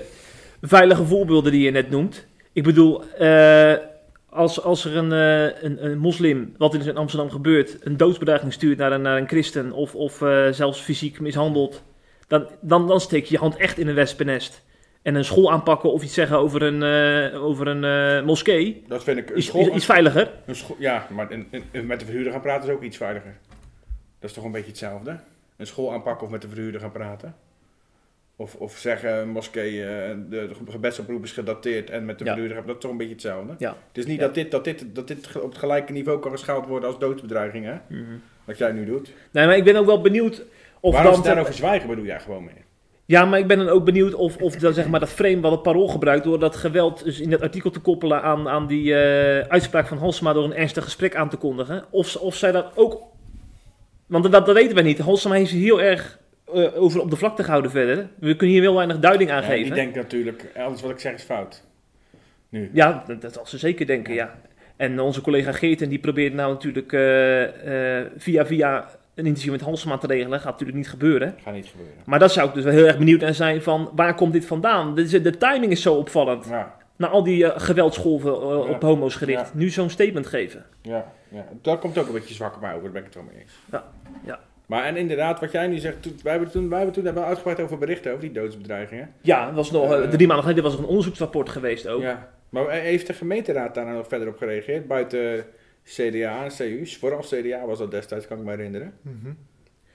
veilige 0.61 1.05
voorbeelden 1.05 1.51
die 1.51 1.61
je 1.61 1.71
net 1.71 1.89
noemt? 1.89 2.27
Ik 2.53 2.63
bedoel, 2.63 3.03
eh, 3.11 3.73
als, 4.33 4.61
als 4.61 4.85
er 4.85 4.97
een, 4.97 5.11
eh, 5.11 5.63
een, 5.63 5.85
een 5.85 5.97
moslim, 5.97 6.53
wat 6.57 6.73
in 6.73 6.97
Amsterdam 6.97 7.29
gebeurt, 7.31 7.77
een 7.85 7.97
doodsbedreiging 7.97 8.53
stuurt 8.53 8.77
naar 8.77 8.91
een, 8.91 9.01
naar 9.01 9.17
een 9.17 9.27
christen 9.27 9.71
of, 9.71 9.95
of 9.95 10.21
eh, 10.21 10.47
zelfs 10.51 10.79
fysiek 10.79 11.19
mishandelt, 11.19 11.83
dan, 12.27 12.47
dan, 12.61 12.87
dan 12.87 12.99
steek 13.01 13.25
je 13.25 13.33
je 13.33 13.39
hand 13.39 13.55
echt 13.55 13.77
in 13.77 13.87
een 13.87 13.95
wespennest. 13.95 14.63
En 15.01 15.15
een 15.15 15.25
school 15.25 15.51
aanpakken 15.51 15.91
of 15.91 16.03
iets 16.03 16.13
zeggen 16.13 16.37
over 16.37 16.61
een, 16.61 16.83
eh, 17.33 17.43
over 17.43 17.67
een 17.67 18.25
moskee 18.25 18.83
Dat 18.87 19.03
vind 19.03 19.17
ik... 19.17 19.29
Een 19.29 19.35
is, 19.35 19.45
school, 19.45 19.61
is 19.67 19.75
iets 19.75 19.85
veiliger. 19.85 20.31
een 20.45 20.55
school- 20.55 20.75
ja, 20.79 21.07
maar 21.09 21.31
een- 21.31 21.47
een- 21.71 21.85
met 21.85 21.99
de 21.99 22.05
verhuurder 22.05 22.31
gaan 22.31 22.41
praten 22.41 22.69
is 22.69 22.75
ook 22.75 22.83
iets 22.83 22.97
veiliger. 22.97 23.37
Dat 24.19 24.29
is 24.29 24.35
toch 24.35 24.43
een 24.45 24.51
beetje 24.51 24.69
hetzelfde? 24.69 25.19
Een 25.57 25.67
school 25.67 25.93
aanpakken 25.93 26.25
of 26.25 26.31
met 26.31 26.41
de 26.41 26.47
verhuurder 26.47 26.81
gaan 26.81 26.91
praten? 26.91 27.35
Of, 28.43 28.55
of 28.55 28.77
zeggen, 28.77 29.29
moskee, 29.29 29.83
eh, 29.83 30.15
de, 30.29 30.49
gebedsoproep 30.69 31.23
is 31.23 31.31
gedateerd 31.31 31.89
en 31.89 32.05
met 32.05 32.19
de 32.19 32.25
Ja. 32.25 32.35
gaan, 32.35 32.65
dat 32.65 32.75
is 32.75 32.81
toch 32.81 32.91
een 32.91 32.97
beetje 32.97 33.13
hetzelfde? 33.13 33.53
Ja. 33.57 33.75
Het 33.87 33.97
is 33.97 34.05
niet 34.05 34.19
Ja. 34.19 34.25
dat, 34.25 34.35
dit, 34.35 34.51
dat, 34.51 34.63
dit, 34.63 34.85
dat 34.95 35.07
dit 35.07 35.35
op 35.35 35.49
het 35.49 35.57
gelijke 35.57 35.91
niveau 35.91 36.19
kan 36.19 36.31
geschaald 36.31 36.65
worden 36.67 36.89
als 36.89 36.99
doodsbedreiging, 36.99 37.65
hè? 37.65 37.75
Wat 38.43 38.57
jij 38.57 38.71
nu 38.71 38.85
doet. 38.85 39.13
Nee, 39.31 39.45
maar 39.45 39.57
ik 39.57 39.63
ben 39.63 39.75
ook 39.75 39.85
wel 39.85 40.01
benieuwd 40.01 40.43
of 40.79 40.93
Waarom 40.93 41.11
dan... 41.11 41.21
ze 41.21 41.27
daarover 41.27 41.53
zwijgen, 41.53 41.89
bedoel 41.89 42.05
jij 42.05 42.19
gewoon 42.19 42.43
mee? 42.43 42.63
Ja, 43.05 43.25
maar 43.25 43.39
ik 43.39 43.47
ben 43.47 43.57
dan 43.57 43.69
ook 43.69 43.85
benieuwd 43.85 44.13
of, 44.13 44.37
of 44.37 44.55
dat, 44.55 44.75
zeg 44.75 44.87
maar, 44.87 44.99
dat 44.99 45.09
frame 45.09 45.39
wat 45.39 45.51
het 45.51 45.61
parool 45.61 45.87
gebruikt... 45.87 46.23
door 46.23 46.39
dat 46.39 46.55
geweld 46.55 47.03
dus 47.03 47.19
in 47.19 47.29
dat 47.29 47.41
artikel 47.41 47.69
te 47.69 47.79
koppelen 47.79 48.21
aan, 48.21 48.49
aan 48.49 48.67
die 48.67 48.95
eh, 48.95 49.47
uitspraak 49.47 49.87
van 49.87 49.97
Halsema... 49.97 50.33
door 50.33 50.43
een 50.43 50.55
ernstig 50.55 50.83
gesprek 50.83 51.15
aan 51.15 51.29
te 51.29 51.37
kondigen. 51.37 51.85
Of, 51.89 52.15
of 52.15 52.35
zij 52.35 52.51
dat 52.51 52.71
ook... 52.75 53.01
Want 54.05 54.31
dat, 54.31 54.45
dat 54.45 54.55
weten 54.55 54.75
wij 54.75 54.83
niet. 54.83 54.99
Halsema 54.99 55.35
heeft 55.35 55.51
heel 55.51 55.81
erg 55.81 56.21
eh, 56.53 56.81
over 56.81 57.01
op 57.01 57.09
de 57.09 57.15
vlakte 57.15 57.43
gehouden 57.43 57.71
verder. 57.71 58.07
We 58.19 58.35
kunnen 58.35 58.55
hier 58.55 58.63
heel 58.65 58.75
weinig 58.75 58.99
duiding 58.99 59.31
aan 59.31 59.41
Ja, 59.41 59.47
geven. 59.47 59.75
denkt 59.75 59.95
natuurlijk, 59.95 60.45
alles 60.57 60.81
wat 60.81 60.91
ik 60.91 60.99
zeg 60.99 61.13
is 61.13 61.23
fout. 61.23 61.63
Nu. 62.49 62.69
Ja, 62.73 63.03
dat, 63.07 63.21
dat 63.21 63.33
zal 63.33 63.45
ze 63.45 63.57
zeker 63.57 63.85
denken, 63.85 64.13
ja. 64.13 64.35
En 64.75 64.99
onze 64.99 65.21
collega 65.21 65.51
Geerten 65.51 65.89
die 65.89 65.99
probeert 65.99 66.33
nou 66.33 66.53
natuurlijk 66.53 66.93
eh, 66.93 67.99
eh, 68.01 68.05
via 68.17 68.45
via 68.45 68.89
een 69.15 69.25
interview 69.25 69.51
met 69.51 69.61
Halsema 69.61 69.97
te 69.97 70.07
regelen. 70.07 70.39
Gaat 70.39 70.51
natuurlijk 70.51 70.77
niet 70.77 70.89
gebeuren. 70.89 71.35
Gaat 71.43 71.53
niet 71.53 71.65
gebeuren. 71.65 71.93
Maar 72.05 72.19
daar 72.19 72.29
zou 72.29 72.47
ik 72.47 72.53
dus 72.53 72.63
wel 72.63 72.73
heel 72.73 72.85
erg 72.87 72.97
benieuwd 72.97 73.21
naar 73.21 73.33
zijn 73.33 73.61
van 73.61 73.89
waar 73.95 74.15
komt 74.15 74.33
dit 74.33 74.45
vandaan? 74.45 74.95
De, 74.95 75.21
de 75.21 75.37
timing 75.37 75.71
is 75.71 75.81
zo 75.81 75.93
opvallend. 75.93 76.45
Ja, 76.49 76.75
Na 76.95 77.07
al 77.07 77.23
die 77.23 77.45
eh, 77.51 77.59
geweldsgolven 77.61 78.33
eh, 78.33 78.39
Ja. 78.41 78.55
op 78.55 78.81
homo's 78.81 79.15
gericht. 79.15 79.41
Ja. 79.41 79.51
Nu 79.53 79.69
zo'n 79.69 79.89
statement 79.89 80.27
geven. 80.27 80.65
ja, 80.81 81.11
ja. 81.29 81.45
Dat 81.61 81.79
komt 81.79 81.97
ook 81.97 82.07
een 82.07 82.13
beetje 82.13 82.33
zwak 82.33 82.55
op 82.55 82.61
mij 82.61 82.69
over, 82.71 82.83
daar 82.83 82.91
ben 82.91 83.01
ik 83.01 83.07
het 83.07 83.15
wel 83.15 83.23
mee 83.31 83.41
eens. 83.41 83.53
Ja, 83.71 83.83
ja. 84.25 84.39
Maar 84.65 84.83
en 84.83 84.97
inderdaad, 84.97 85.39
wat 85.39 85.51
jij 85.51 85.67
nu 85.67 85.77
zegt, 85.77 86.01
toen, 86.01 86.19
wij 86.23 86.31
hebben 86.31 86.51
toen, 86.51 86.67
wij 86.69 86.77
hebben 86.77 86.95
toen 86.95 87.05
hebben 87.05 87.21
we 87.23 87.27
uitgebreid 87.29 87.59
over 87.59 87.77
berichten 87.77 88.11
over 88.11 88.23
die 88.23 88.31
doodsbedreigingen. 88.31 89.13
Ja, 89.21 89.47
er 89.47 89.53
was 89.53 89.71
nog, 89.71 89.91
eh, 89.93 90.03
Eh. 90.03 90.09
drie 90.09 90.27
maanden 90.27 90.45
geleden 90.45 90.63
was 90.63 90.73
er 90.73 90.79
een 90.79 90.85
onderzoeksrapport 90.85 91.49
geweest 91.49 91.87
ook. 91.87 92.01
Ja. 92.01 92.29
Maar 92.49 92.69
heeft 92.69 93.07
de 93.07 93.13
gemeenteraad 93.13 93.75
daar 93.75 93.85
nou 93.85 93.97
nog 93.97 94.07
verder 94.07 94.27
op 94.27 94.37
gereageerd? 94.37 94.87
Buiten 94.87 95.45
CDA 95.83 96.43
en 96.43 96.49
CU's, 96.57 96.97
vooral 96.97 97.19
CDA 97.19 97.65
was 97.65 97.77
dat 97.79 97.91
destijds, 97.91 98.27
kan 98.27 98.37
ik 98.37 98.43
me 98.43 98.49
herinneren. 98.49 98.93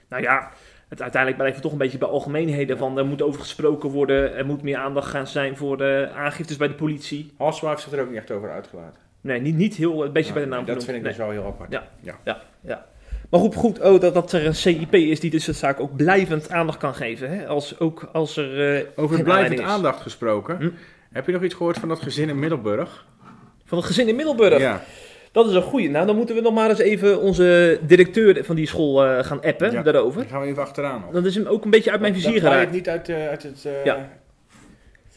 Nou 0.09 0.23
ja, 0.23 0.51
het, 0.89 1.01
uiteindelijk 1.01 1.37
blijft 1.37 1.55
het 1.55 1.63
toch 1.63 1.71
een 1.71 1.77
beetje 1.77 1.97
bij 1.97 2.07
algemeenheden 2.07 2.77
van 2.77 2.97
er 2.97 3.05
moet 3.05 3.21
over 3.21 3.39
gesproken 3.39 3.89
worden. 3.89 4.35
Er 4.35 4.45
moet 4.45 4.61
meer 4.61 4.77
aandacht 4.77 5.07
gaan 5.09 5.27
zijn 5.27 5.57
voor 5.57 5.77
de 5.77 6.09
aangiftes 6.15 6.57
bij 6.57 6.67
de 6.67 6.73
politie. 6.73 7.31
Halsma 7.37 7.69
heeft 7.69 7.81
zich 7.81 7.91
er 7.91 8.01
ook 8.01 8.07
niet 8.09 8.17
echt 8.17 8.31
over 8.31 8.51
uitgelaten. 8.51 9.01
Nee, 9.21 9.41
niet, 9.41 9.55
niet 9.55 9.75
heel, 9.75 10.05
een 10.05 10.11
beetje 10.11 10.33
bij 10.33 10.41
de 10.43 10.47
naam 10.47 10.57
dat 10.65 10.67
genoemd. 10.67 10.83
vind 10.83 10.97
ik 10.97 11.03
Nee. 11.03 11.11
dus 11.11 11.21
wel 11.21 11.31
heel 11.31 11.45
apart. 11.45 11.71
Ja. 11.71 12.17
Ja. 12.63 12.85
Maar 13.29 13.39
goed, 13.39 13.55
goed 13.55 13.79
oh, 13.81 13.99
dat, 13.99 14.13
dat 14.13 14.31
er 14.31 14.45
een 14.45 14.55
CIP 14.55 14.93
is 14.95 15.19
die 15.19 15.29
dus 15.31 15.45
de 15.45 15.53
zaak 15.53 15.79
ook 15.79 15.95
blijvend 15.95 16.49
aandacht 16.49 16.77
kan 16.77 16.95
geven. 16.95 17.29
Hè? 17.37 17.47
Als, 17.47 17.79
ook 17.79 18.09
als 18.13 18.37
er 18.37 18.75
eh, 18.77 18.85
Over 18.95 19.23
blijvend 19.23 19.59
aandacht 19.61 20.01
gesproken. 20.01 20.57
Hm? 20.57 20.69
Heb 21.11 21.25
je 21.25 21.31
nog 21.31 21.43
iets 21.43 21.53
gehoord 21.53 21.77
van 21.77 21.89
dat 21.89 21.99
gezin 22.01 22.29
in 22.29 22.39
Middelburg? 22.39 23.05
Van 23.65 23.77
het 23.77 23.87
gezin 23.87 24.07
in 24.07 24.15
Middelburg. 24.15 24.59
Ja. 24.59 24.81
Dat 25.31 25.47
is 25.47 25.53
een 25.53 25.61
goeie. 25.61 25.89
Nou, 25.89 26.05
dan 26.05 26.15
moeten 26.15 26.35
we 26.35 26.41
nog 26.41 26.53
maar 26.53 26.69
eens 26.69 26.79
even 26.79 27.19
onze 27.21 27.79
directeur 27.81 28.45
van 28.45 28.55
die 28.55 28.67
school 28.67 29.05
eh, 29.05 29.23
gaan 29.23 29.41
appen 29.41 29.71
Ja. 29.71 29.81
daarover. 29.81 30.21
Daar 30.21 30.29
gaan 30.29 30.41
we 30.41 30.47
even 30.47 30.61
achteraan. 30.63 31.03
op. 31.07 31.13
Dat 31.13 31.25
is 31.25 31.35
hem 31.35 31.45
ook 31.45 31.63
een 31.63 31.69
beetje 31.69 31.91
uit 31.91 32.01
mijn 32.01 32.13
vizier 32.13 32.41
Dat 32.41 32.51
geraakt. 32.51 32.71
niet 32.71 32.89
uit, 32.89 33.09
eh, 33.09 33.27
uit 33.27 33.43
het 33.43 33.67
Ja. 33.83 34.09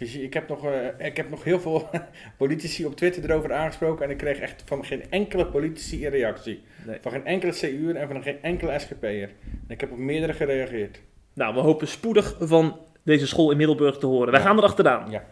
Vizier. 0.06 0.22
Ik 0.24 0.34
heb, 0.34 0.48
nog, 0.48 0.64
eh, 0.66 1.06
ik 1.06 1.16
heb 1.16 1.30
nog 1.30 1.44
heel 1.44 1.60
veel 1.60 1.88
politici 2.38 2.84
op 2.86 2.96
Twitter 2.96 3.30
erover 3.30 3.52
aangesproken 3.52 4.04
en 4.04 4.10
ik 4.10 4.16
kreeg 4.16 4.38
echt 4.38 4.62
van 4.66 4.84
geen 4.84 5.02
enkele 5.10 5.46
politici 5.46 6.04
een 6.04 6.10
reactie. 6.10 6.62
Nee. 6.86 6.98
Van 7.00 7.12
geen 7.12 7.26
enkele 7.26 7.52
CU'er 7.52 7.96
en 7.96 8.08
van 8.08 8.22
geen 8.22 8.42
enkele 8.42 8.78
SGP'er. 8.78 9.28
En 9.68 9.68
ik 9.68 9.80
heb 9.80 9.92
op 9.92 9.98
meerdere 9.98 10.32
gereageerd. 10.32 11.00
Nou, 11.34 11.54
we 11.54 11.60
hopen 11.60 11.88
spoedig 11.88 12.36
van 12.40 12.78
deze 13.02 13.26
school 13.26 13.50
in 13.50 13.56
Middelburg 13.56 13.98
te 13.98 14.06
horen. 14.06 14.30
Wij 14.30 14.40
Ja. 14.40 14.46
gaan 14.46 14.56
er 14.56 14.62
achteraan. 14.64 15.10
Ja. 15.10 15.24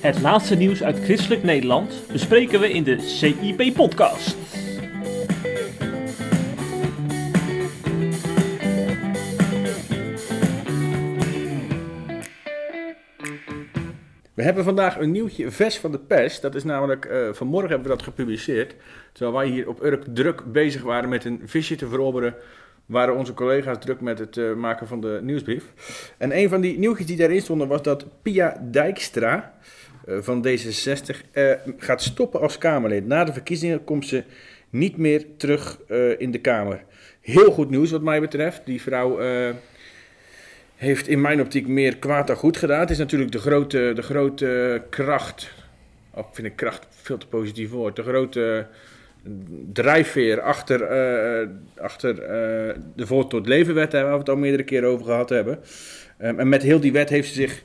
Het 0.00 0.20
laatste 0.20 0.54
nieuws 0.54 0.82
uit 0.82 0.98
christelijk 1.04 1.42
Nederland 1.42 2.02
bespreken 2.12 2.60
we 2.60 2.72
in 2.72 2.82
de 2.84 3.00
CIP-podcast. 3.00 4.36
We 14.34 14.42
hebben 14.42 14.64
vandaag 14.64 14.98
een 14.98 15.10
nieuwtje 15.10 15.50
vers 15.50 15.78
van 15.78 15.92
de 15.92 15.98
pers. 15.98 16.40
Dat 16.40 16.54
is 16.54 16.64
namelijk, 16.64 17.04
eh, 17.04 17.28
vanmorgen 17.32 17.70
hebben 17.70 17.88
we 17.88 17.96
dat 17.96 18.04
gepubliceerd. 18.04 18.74
Terwijl 19.12 19.36
wij 19.36 19.46
hier 19.46 19.68
op 19.68 19.82
Urk 19.82 20.04
druk 20.14 20.52
bezig 20.52 20.82
waren 20.82 21.08
met 21.08 21.24
een 21.24 21.42
visje 21.44 21.76
te 21.76 21.88
verorberen, 21.88 22.34
waren 22.86 23.16
onze 23.16 23.34
collega's 23.34 23.78
druk 23.80 24.00
met 24.00 24.18
het 24.18 24.36
eh, 24.36 24.54
maken 24.54 24.86
van 24.86 25.00
de 25.00 25.20
nieuwsbrief. 25.22 25.64
En 26.18 26.38
een 26.38 26.48
van 26.48 26.60
die 26.60 26.78
nieuwtjes 26.78 27.06
die 27.06 27.16
daarin 27.16 27.40
stonden 27.40 27.68
was 27.68 27.82
dat 27.82 28.06
Pia 28.22 28.62
Dijkstra 28.70 29.54
eh, 30.06 30.18
van 30.20 30.46
D66 30.46 31.30
eh, 31.32 31.50
gaat 31.76 32.02
stoppen 32.02 32.40
als 32.40 32.58
Kamerlid. 32.58 33.06
Na 33.06 33.24
de 33.24 33.32
verkiezingen 33.32 33.84
komt 33.84 34.06
ze 34.06 34.24
niet 34.70 34.96
meer 34.96 35.26
terug 35.36 35.78
in 36.18 36.30
de 36.30 36.40
Kamer. 36.40 36.84
Heel 37.20 37.52
goed 37.52 37.70
nieuws 37.70 37.90
wat 37.90 38.02
mij 38.02 38.20
betreft. 38.20 38.66
Die 38.66 38.82
vrouw... 38.82 39.18
eh, 40.84 40.90
heeft 40.90 41.08
in 41.08 41.20
mijn 41.20 41.40
optiek 41.40 41.66
meer 41.66 41.96
kwaad 41.96 42.26
dan 42.26 42.36
goed 42.36 42.56
gedaan. 42.56 42.80
Het 42.80 42.90
is 42.90 42.98
natuurlijk 42.98 43.32
de 43.32 43.38
grote, 43.38 43.92
de 43.94 44.02
grote 44.02 44.82
kracht. 44.90 45.50
Oh, 46.10 46.28
ik 46.28 46.34
vind 46.34 46.46
ik 46.46 46.56
kracht 46.56 46.86
veel 46.90 47.18
te 47.18 47.26
positief 47.26 47.70
woord. 47.70 47.96
De 47.96 48.02
grote 48.02 48.66
drijfveer 49.72 50.40
achter, 50.40 50.82
eh, 50.82 51.48
achter 51.76 52.22
eh, 52.22 52.76
de 52.96 53.06
Voort 53.06 53.30
tot 53.30 53.46
Leven 53.46 53.74
wet, 53.74 53.92
waar 53.92 54.12
we 54.12 54.18
het 54.18 54.28
al 54.28 54.36
meerdere 54.36 54.62
keren 54.62 54.88
over 54.88 55.04
gehad 55.04 55.28
hebben. 55.28 55.58
Ehm, 56.18 56.38
en 56.38 56.48
met 56.48 56.62
heel 56.62 56.80
die 56.80 56.92
wet 56.92 57.08
heeft 57.08 57.28
ze 57.28 57.34
zich 57.34 57.62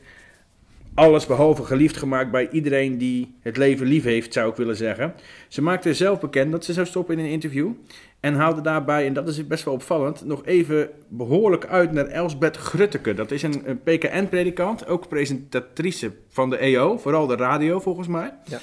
alles 0.93 1.25
behalve 1.25 1.63
geliefd 1.63 1.97
gemaakt 1.97 2.31
bij 2.31 2.49
iedereen 2.51 2.97
die 2.97 3.35
het 3.41 3.57
leven 3.57 3.87
lief 3.87 4.03
heeft, 4.03 4.33
zou 4.33 4.49
ik 4.49 4.55
willen 4.55 4.75
zeggen. 4.75 5.13
Ze 5.47 5.61
maakte 5.61 5.93
zelf 5.93 6.19
bekend 6.19 6.51
dat 6.51 6.65
ze 6.65 6.73
zou 6.73 6.87
stoppen 6.87 7.17
in 7.17 7.25
een 7.25 7.31
interview. 7.31 7.71
En 8.19 8.33
haalde 8.35 8.61
daarbij, 8.61 9.05
en 9.05 9.13
dat 9.13 9.27
is 9.27 9.47
best 9.47 9.65
wel 9.65 9.73
opvallend, 9.73 10.25
nog 10.25 10.45
even 10.45 10.89
behoorlijk 11.07 11.65
uit 11.65 11.91
naar 11.91 12.05
Elsbeth 12.05 12.57
Grutteke. 12.57 13.13
Dat 13.13 13.31
is 13.31 13.43
een, 13.43 13.69
een 13.69 13.81
PKN-predikant, 13.83 14.87
ook 14.87 15.07
presentatrice 15.07 16.11
van 16.29 16.49
de 16.49 16.57
EO, 16.57 16.97
vooral 16.97 17.27
de 17.27 17.35
radio 17.35 17.79
volgens 17.79 18.07
mij. 18.07 18.33
Ja. 18.43 18.59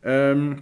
Ehm, 0.00 0.52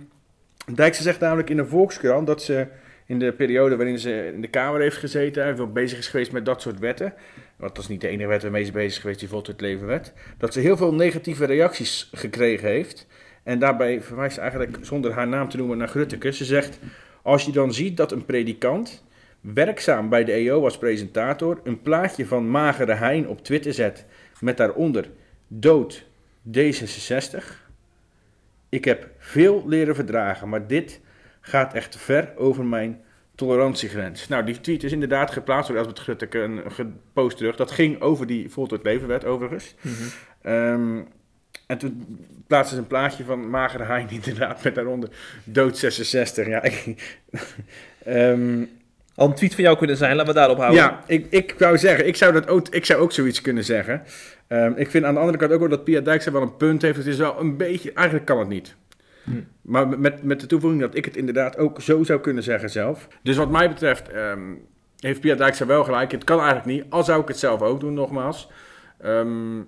Dijkse 0.74 1.02
zegt 1.02 1.20
namelijk 1.20 1.50
in 1.50 1.56
de 1.56 1.66
Volkskrant 1.66 2.26
dat 2.26 2.42
ze 2.42 2.66
in 3.06 3.18
de 3.18 3.32
periode 3.32 3.76
waarin 3.76 3.98
ze 3.98 4.30
in 4.34 4.40
de 4.40 4.48
Kamer 4.48 4.80
heeft 4.80 4.96
gezeten, 4.96 5.44
en 5.44 5.56
veel 5.56 5.72
bezig 5.72 5.98
is 5.98 6.08
geweest 6.08 6.32
met 6.32 6.44
dat 6.44 6.62
soort 6.62 6.78
wetten. 6.78 7.14
Want 7.56 7.74
dat 7.74 7.84
is 7.84 7.90
niet 7.90 8.00
de 8.00 8.08
enige 8.08 8.28
wet 8.28 8.42
waarmee 8.42 8.64
ze 8.64 8.72
bezig 8.72 8.90
is 8.90 8.98
geweest, 8.98 9.20
die 9.20 9.28
Volt 9.28 9.46
het 9.46 9.60
Leven 9.60 9.86
wet. 9.86 10.12
Dat 10.38 10.52
ze 10.52 10.60
heel 10.60 10.76
veel 10.76 10.94
negatieve 10.94 11.44
reacties 11.44 12.10
gekregen 12.12 12.68
heeft. 12.68 13.06
En 13.42 13.58
daarbij 13.58 14.02
verwijst 14.02 14.34
ze 14.34 14.40
eigenlijk, 14.40 14.78
zonder 14.80 15.12
haar 15.12 15.28
naam 15.28 15.48
te 15.48 15.56
noemen, 15.56 15.78
naar 15.78 15.88
Grutteke. 15.88 16.32
Ze 16.32 16.44
zegt, 16.44 16.78
als 17.22 17.44
je 17.44 17.52
dan 17.52 17.74
ziet 17.74 17.96
dat 17.96 18.12
een 18.12 18.24
predikant, 18.24 19.04
werkzaam 19.40 20.08
bij 20.08 20.24
de 20.24 20.32
EO 20.32 20.64
als 20.64 20.78
presentator, 20.78 21.60
een 21.64 21.82
plaatje 21.82 22.26
van 22.26 22.50
Magere 22.50 22.94
Hein 22.94 23.28
op 23.28 23.44
Twitter 23.44 23.72
zet 23.72 24.06
met 24.40 24.56
daaronder 24.56 25.10
dood 25.48 26.06
D66. 26.58 27.44
Ik 28.68 28.84
heb 28.84 29.08
veel 29.18 29.68
leren 29.68 29.94
verdragen, 29.94 30.48
maar 30.48 30.66
dit 30.66 31.00
gaat 31.40 31.74
echt 31.74 31.96
ver 31.96 32.32
over 32.36 32.64
mijn 32.64 33.00
tolerantiegrens. 33.34 34.28
Nou, 34.28 34.44
die 34.44 34.60
tweet 34.60 34.84
is 34.84 34.92
inderdaad 34.92 35.30
geplaatst 35.30 35.68
door 35.68 35.78
Elsbeth 35.78 35.98
Grutteke 35.98 36.42
en 36.42 36.72
gepost 36.72 37.36
terug. 37.36 37.56
Dat 37.56 37.70
ging 37.70 38.00
over 38.00 38.26
die 38.26 38.50
voltooid 38.50 38.84
levenwet 38.84 39.24
overigens. 39.24 39.74
Ehm, 40.42 41.00
en 41.68 41.78
toen 41.78 42.18
plaatste 42.46 42.74
ze 42.74 42.80
een 42.80 42.86
plaatje 42.86 43.24
van 43.24 43.50
Magere 43.50 43.84
Hein 43.84 44.10
inderdaad 44.22 44.62
met 44.62 44.74
daaronder 44.74 45.08
dood 45.44 45.78
66. 45.78 46.46
Ja, 46.46 46.62
ik, 46.62 46.94
ehm, 48.04 48.64
Al 49.18 49.26
een 49.26 49.34
tweet 49.34 49.54
van 49.54 49.64
jou 49.64 49.76
kunnen 49.76 49.96
zijn, 49.96 50.16
laten 50.16 50.32
we 50.32 50.38
daarop 50.38 50.58
houden. 50.58 50.80
ja 50.80 51.02
ik, 51.06 51.26
ik 51.30 51.54
wou 51.58 51.78
zeggen, 51.78 52.06
ik 52.06 52.16
zou, 52.16 52.32
dat 52.32 52.48
ook, 52.48 52.68
ik 52.68 52.84
zou 52.84 53.00
ook 53.00 53.12
zoiets 53.12 53.40
kunnen 53.40 53.64
zeggen. 53.64 54.02
Ehm, 54.46 54.72
ik 54.76 54.90
vind 54.90 55.04
aan 55.04 55.14
de 55.14 55.20
andere 55.20 55.38
kant 55.38 55.52
ook 55.52 55.58
wel 55.60 55.68
dat 55.68 55.84
Pia 55.84 56.00
Dijkstra 56.00 56.32
wel 56.32 56.42
een 56.42 56.56
punt 56.56 56.82
heeft. 56.82 56.96
Het 56.96 57.06
is 57.06 57.16
wel 57.16 57.40
een 57.40 57.56
beetje, 57.56 57.92
eigenlijk 57.92 58.26
kan 58.26 58.38
het 58.38 58.48
niet. 58.48 58.74
Hm. 59.24 59.30
Maar 59.62 59.88
met, 59.88 60.22
met 60.22 60.40
de 60.40 60.46
toevoeging 60.46 60.80
dat 60.82 60.94
ik 60.94 61.04
het 61.04 61.16
inderdaad 61.16 61.58
ook 61.58 61.80
zo 61.80 62.04
zou 62.04 62.20
kunnen 62.20 62.42
zeggen 62.42 62.70
zelf. 62.70 63.08
Dus 63.22 63.36
wat 63.36 63.50
mij 63.50 63.68
betreft 63.68 64.08
ehm, 64.08 64.40
heeft 65.00 65.20
Pia 65.20 65.34
Dijkstra 65.34 65.66
wel 65.66 65.84
gelijk. 65.84 66.12
Het 66.12 66.24
kan 66.24 66.38
eigenlijk 66.38 66.66
niet, 66.66 66.84
al 66.88 67.04
zou 67.04 67.20
ik 67.20 67.28
het 67.28 67.38
zelf 67.38 67.62
ook 67.62 67.80
doen 67.80 67.94
nogmaals. 67.94 68.50
Ehm, 69.00 69.60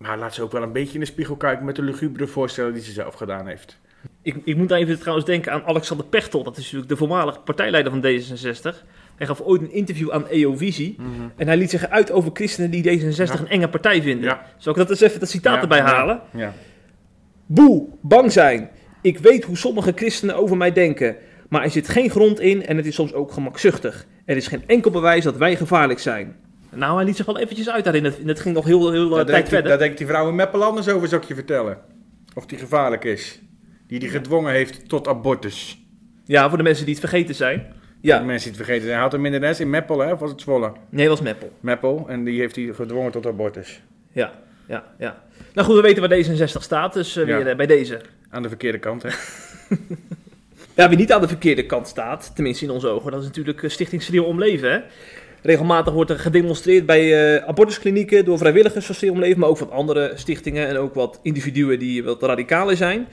maar 0.00 0.18
laat 0.18 0.34
ze 0.34 0.42
ook 0.42 0.52
wel 0.52 0.62
een 0.62 0.72
beetje 0.72 0.94
in 0.94 1.00
de 1.00 1.06
spiegel 1.06 1.36
kijken 1.36 1.64
met 1.64 1.76
de 1.76 1.82
lugubere 1.82 2.26
voorstellen 2.26 2.72
die 2.72 2.82
ze 2.82 2.92
zelf 2.92 3.14
gedaan 3.14 3.46
heeft. 3.46 3.78
Ik, 4.22 4.36
ik 4.44 4.56
moet 4.56 4.70
even 4.70 4.98
trouwens 4.98 5.26
denken 5.26 5.52
aan 5.52 5.64
Alexander 5.64 6.06
Pechtel. 6.06 6.42
Dat 6.42 6.56
is 6.56 6.62
natuurlijk 6.62 6.88
de 6.88 6.96
voormalige 6.96 7.40
partijleider 7.40 7.92
van 7.92 8.04
D66. 8.04 8.76
Hij 9.16 9.26
gaf 9.26 9.40
ooit 9.40 9.60
een 9.60 9.72
interview 9.72 10.10
aan 10.10 10.28
EO-visie. 10.28 10.96
En 11.36 11.46
hij 11.46 11.56
liet 11.56 11.70
zich 11.70 11.88
uit 11.88 12.10
over 12.10 12.30
christenen 12.34 12.70
die 12.70 12.82
D66 13.00 13.14
Ja. 13.16 13.38
een 13.38 13.48
enge 13.48 13.68
partij 13.68 14.02
vinden. 14.02 14.24
Ja. 14.24 14.46
Zal 14.56 14.72
ik 14.72 14.78
dat 14.78 14.90
eens 14.90 15.00
even 15.00 15.20
dat 15.20 15.28
citaat 15.30 15.54
Ja, 15.54 15.60
erbij 15.60 15.80
halen? 15.80 16.20
Ja. 16.30 16.52
Boe, 17.46 17.88
bang 18.00 18.32
zijn. 18.32 18.70
Ik 19.02 19.18
weet 19.18 19.44
hoe 19.44 19.56
sommige 19.56 19.92
christenen 19.94 20.36
over 20.36 20.56
mij 20.56 20.72
denken. 20.72 21.16
Maar 21.48 21.62
er 21.62 21.70
zit 21.70 21.88
geen 21.88 22.10
grond 22.10 22.40
in 22.40 22.66
en 22.66 22.76
het 22.76 22.86
is 22.86 22.94
soms 22.94 23.12
ook 23.12 23.32
gemakzuchtig. 23.32 24.06
Er 24.24 24.36
is 24.36 24.46
geen 24.46 24.62
enkel 24.66 24.90
bewijs 24.90 25.24
dat 25.24 25.36
wij 25.36 25.56
gevaarlijk 25.56 25.98
zijn. 25.98 26.36
Nou, 26.72 26.96
hij 26.96 27.04
liet 27.04 27.16
zich 27.16 27.26
wel 27.26 27.38
eventjes 27.38 27.70
uit 27.70 27.84
daarin. 27.84 28.04
Het, 28.04 28.18
het 28.24 28.40
ging 28.40 28.54
nog 28.54 28.64
heel, 28.64 28.90
heel 28.90 29.04
eh, 29.10 29.14
Daar 29.16 29.16
tijd 29.16 29.26
denkt, 29.26 29.42
die, 29.42 29.48
verder. 29.54 29.68
daar 29.70 29.78
denkt 29.78 29.98
die 29.98 30.06
vrouw 30.06 30.28
in 30.28 30.34
Meppel 30.34 30.62
anders 30.64 30.88
over, 30.88 31.08
zou 31.08 31.22
ik 31.22 31.28
je 31.28 31.34
vertellen. 31.34 31.78
Of 32.34 32.46
die 32.46 32.58
gevaarlijk 32.58 33.04
is. 33.04 33.40
Die 33.86 33.98
die 33.98 34.08
gedwongen 34.08 34.52
heeft 34.52 34.88
tot 34.88 35.08
abortus. 35.08 35.78
Ja, 36.24 36.48
voor 36.48 36.58
de 36.58 36.64
mensen 36.64 36.84
die 36.84 36.94
het 36.94 37.08
vergeten 37.08 37.34
zijn. 37.34 37.58
De 37.58 38.08
Ja, 38.08 38.20
mensen 38.20 38.48
die 38.50 38.56
het 38.58 38.66
vergeten 38.66 38.80
zijn. 38.82 38.92
Hij 38.94 39.02
had 39.02 39.14
een 39.14 39.20
minderes 39.20 39.60
in 39.60 39.70
Meppel, 39.70 39.98
hè? 39.98 40.12
Of 40.12 40.18
was 40.20 40.30
het 40.30 40.40
Zwolle? 40.40 40.72
nee, 40.90 41.06
dat 41.08 41.18
was 41.18 41.26
Meppel. 41.26 41.52
Meppel. 41.60 42.04
En 42.08 42.24
die 42.24 42.40
heeft 42.40 42.56
hij 42.56 42.70
gedwongen 42.74 43.12
tot 43.12 43.26
abortus. 43.26 43.80
Ja, 44.12 44.32
ja, 44.66 44.84
ja. 44.98 45.22
Nou 45.54 45.66
goed, 45.66 45.76
we 45.76 45.82
weten 45.82 46.08
waar 46.08 46.18
D66 46.18 46.62
staat, 46.62 46.92
dus 46.92 47.16
eh, 47.16 47.26
Ja. 47.26 47.36
weer 47.36 47.46
eh, 47.48 47.56
bij 47.56 47.66
deze. 47.66 48.00
Aan 48.30 48.42
de 48.42 48.48
verkeerde 48.48 48.78
kant, 48.78 49.02
hè? 49.02 49.08
Ja, 50.74 50.88
wie 50.88 50.98
niet 50.98 51.12
aan 51.12 51.20
de 51.20 51.28
verkeerde 51.28 51.66
kant 51.66 51.88
staat, 51.88 52.32
tenminste 52.34 52.64
in 52.64 52.70
onze 52.70 52.88
ogen, 52.88 53.10
dat 53.10 53.20
is 53.20 53.26
natuurlijk 53.26 53.62
Stichting 53.66 54.02
Steriel 54.02 54.24
Omleven. 54.24 54.84
Regelmatig 55.42 55.92
wordt 55.92 56.10
er 56.10 56.18
gedemonstreerd 56.18 56.86
bij 56.86 57.36
eh, 57.36 57.48
abortusklinieken 57.48 58.24
door 58.24 58.38
vrijwilligers 58.38 58.86
van 58.86 58.94
Steriel 58.94 59.14
Omleven, 59.14 59.38
maar 59.40 59.48
ook 59.48 59.56
van 59.56 59.70
andere 59.70 60.12
stichtingen 60.14 60.68
en 60.68 60.76
ook 60.76 60.94
wat 60.94 61.20
individuen 61.22 61.78
die 61.78 62.04
wat 62.04 62.22
radicaler 62.22 62.76
zijn. 62.76 63.06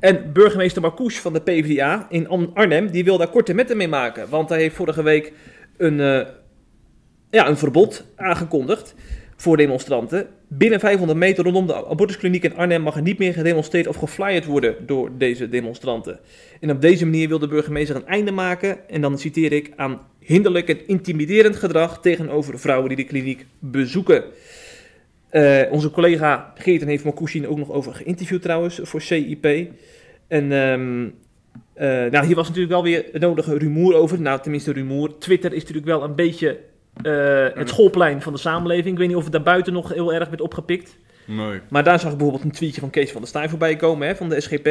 En 0.00 0.32
burgemeester 0.32 0.82
Marcouch 0.82 1.20
van 1.20 1.32
de 1.32 1.40
PvdA 1.40 2.06
in 2.08 2.28
Arnhem, 2.54 2.90
die 2.90 3.04
wil 3.04 3.18
daar 3.18 3.28
korte 3.28 3.54
metten 3.54 3.76
mee 3.76 3.88
maken. 3.88 4.28
Want 4.28 4.48
hij 4.48 4.58
heeft 4.58 4.76
vorige 4.76 5.02
week 5.02 5.32
een, 5.76 6.00
eh, 6.00 6.26
ja, 7.30 7.48
een 7.48 7.56
verbod 7.56 8.04
aangekondigd 8.16 8.94
voor 9.36 9.56
demonstranten. 9.56 10.26
Binnen 10.58 10.80
500 10.80 11.18
meter 11.18 11.44
rondom 11.44 11.66
de 11.66 11.86
abortuskliniek 11.86 12.44
in 12.44 12.56
Arnhem 12.56 12.82
mag 12.82 12.96
er 12.96 13.02
niet 13.02 13.18
meer 13.18 13.32
gedemonstreerd 13.32 13.86
of 13.86 13.96
geflyerd 13.96 14.44
worden 14.44 14.76
door 14.86 15.10
deze 15.18 15.48
demonstranten. 15.48 16.18
En 16.60 16.70
op 16.70 16.80
deze 16.80 17.04
manier 17.04 17.28
wil 17.28 17.38
de 17.38 17.48
burgemeester 17.48 17.96
een 17.96 18.06
einde 18.06 18.30
maken, 18.30 18.88
en 18.88 19.00
dan 19.00 19.18
citeer 19.18 19.52
ik, 19.52 19.72
aan 19.76 20.00
hinderlijk 20.18 20.68
en 20.68 20.86
intimiderend 20.86 21.56
gedrag 21.56 22.00
tegenover 22.00 22.58
vrouwen 22.58 22.88
die 22.88 22.96
de 22.96 23.04
kliniek 23.04 23.46
bezoeken. 23.58 24.24
Eh, 25.28 25.62
onze 25.70 25.90
collega 25.90 26.52
Geerten 26.56 26.88
heeft 26.88 27.04
Marcouchin 27.04 27.48
ook 27.48 27.58
nog 27.58 27.70
over 27.70 27.94
geïnterviewd 27.94 28.42
trouwens 28.42 28.80
voor 28.82 29.02
CIP. 29.02 29.44
En 30.28 30.52
ehm, 30.52 31.08
eh, 31.74 32.10
nou, 32.10 32.26
hier 32.26 32.34
was 32.34 32.46
natuurlijk 32.46 32.72
wel 32.72 32.82
weer 32.82 33.04
het 33.12 33.22
nodige 33.22 33.58
rumoer 33.58 33.94
over. 33.94 34.20
Nou, 34.20 34.40
tenminste 34.40 34.72
rumoer. 34.72 35.18
Twitter 35.18 35.52
is 35.52 35.60
natuurlijk 35.60 35.86
wel 35.86 36.02
een 36.02 36.14
beetje 36.14 36.58
eh, 37.02 37.46
het 37.54 37.68
schoolplein 37.68 38.22
van 38.22 38.32
de 38.32 38.38
samenleving. 38.38 38.92
Ik 38.92 38.98
weet 38.98 39.08
niet 39.08 39.16
of 39.16 39.22
het 39.22 39.32
daarbuiten 39.32 39.72
nog 39.72 39.92
heel 39.92 40.12
erg 40.14 40.28
werd 40.28 40.40
opgepikt. 40.40 40.96
Nee. 41.26 41.60
Maar 41.68 41.84
daar 41.84 42.00
zag 42.00 42.10
ik 42.10 42.16
bijvoorbeeld 42.16 42.44
een 42.44 42.56
tweetje 42.56 42.80
van 42.80 42.90
Kees 42.90 43.10
van 43.12 43.20
der 43.20 43.28
Staaij 43.28 43.48
voorbij 43.48 43.76
komen, 43.76 44.08
hè, 44.08 44.16
van 44.16 44.28
de 44.28 44.40
SGP. 44.40 44.68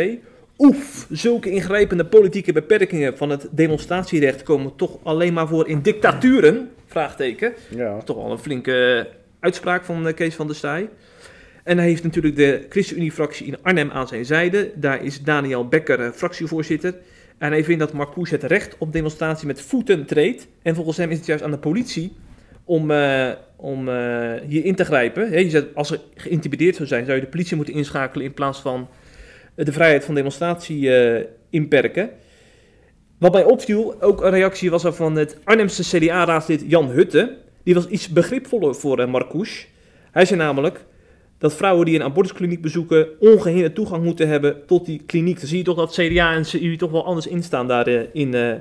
Oef, 0.58 1.08
zulke 1.10 1.50
ingrijpende 1.50 2.06
politieke 2.06 2.54
beperkingen 2.54 3.18
van 3.18 3.30
het 3.30 3.48
demonstratierecht 3.52 4.44
komen 4.44 4.76
toch 4.76 4.98
alleen 5.04 5.34
maar 5.34 5.48
voor 5.48 5.68
in 5.68 5.82
dictaturen? 5.82 6.70
Vraagteken. 6.88 7.54
Ja. 7.70 7.98
Toch 8.02 8.16
wel 8.16 8.32
een 8.32 8.38
flinke 8.38 9.08
uitspraak 9.40 9.84
van 9.84 10.08
eh, 10.08 10.14
Kees 10.14 10.36
van 10.36 10.48
der 10.48 10.56
Staaij. 10.56 10.90
En 11.64 11.78
hij 11.78 11.88
heeft 11.88 12.04
natuurlijk 12.04 12.36
de 12.36 12.66
ChristenUnie-fractie 12.70 13.48
in 13.48 13.58
Arnhem 13.62 13.92
aan 13.92 14.08
zijn 14.08 14.26
zijde. 14.26 14.72
Daar 14.76 15.04
is 15.04 15.22
Daniel 15.22 15.68
Becker 15.68 16.00
eh, 16.00 16.12
fractievoorzitter. 16.12 16.94
En 17.38 17.52
hij 17.52 17.64
vindt 17.64 17.80
dat 17.80 17.94
Marcouch 17.94 18.30
het 18.30 18.44
recht 18.44 18.76
op 18.78 18.94
demonstratie 18.94 19.48
met 19.48 19.62
voeten 19.62 20.06
treedt. 20.06 20.48
En 20.62 20.76
volgens 20.76 20.98
hem 20.98 21.12
is 21.12 21.18
het 21.18 21.26
juist 21.26 21.44
aan 21.44 21.52
de 21.52 21.58
politie 21.58 22.16
om, 22.64 22.92
eh, 22.92 23.30
om 23.56 23.90
eh, 23.90 24.32
hier 24.48 24.66
in 24.66 24.76
te 24.76 24.86
grijpen. 24.86 25.44
Je 25.44 25.50
zegt, 25.50 25.76
als 25.76 25.92
er 25.92 26.00
geïntimideerd 26.16 26.76
zou 26.76 26.88
zijn, 26.88 27.06
zou 27.06 27.18
je 27.18 27.24
de 27.24 27.30
politie 27.30 27.56
moeten 27.56 27.74
inschakelen 27.74 28.26
in 28.26 28.34
plaats 28.34 28.60
van 28.60 28.88
de 29.56 29.72
vrijheid 29.72 30.06
van 30.06 30.16
demonstratie 30.16 30.96
eh, 30.96 31.26
inperken. 31.50 32.10
Wat 33.18 33.34
mij 33.34 33.44
opviel, 33.44 34.02
ook 34.02 34.22
een 34.22 34.30
reactie 34.30 34.70
was 34.70 34.84
er 34.84 34.94
van 34.94 35.16
het 35.16 35.38
Arnhemse 35.44 35.98
CDA-raadslid 35.98 36.64
Jan 36.68 36.90
Hutte. 36.90 37.38
Die 37.64 37.74
was 37.74 37.88
iets 37.88 38.08
begripvoller 38.08 38.76
voor 38.76 39.00
uh. 39.00 39.68
Hij 40.12 40.26
zei 40.26 40.40
namelijk 40.40 40.86
dat 41.44 41.54
vrouwen 41.54 41.86
die 41.86 41.96
een 41.96 42.04
abortuskliniek 42.04 42.62
bezoeken 42.62 43.08
ongehinderd 43.20 43.76
toegang 43.76 44.04
moeten 44.04 44.28
hebben 44.28 44.66
tot 44.66 44.86
die 44.86 45.02
kliniek. 45.06 45.40
Dan 45.40 45.48
zie 45.48 45.58
je 45.58 45.64
toch 45.64 45.76
dat 45.76 45.94
CDA 45.94 46.34
en 46.34 46.44
CU 46.44 46.76
toch 46.78 46.92
wel 46.92 47.06
anders 47.06 47.28
instaan 47.28 47.68
daar 47.68 47.88
eh, 47.88 48.02
in 48.14 48.34
eh, 48.34 48.54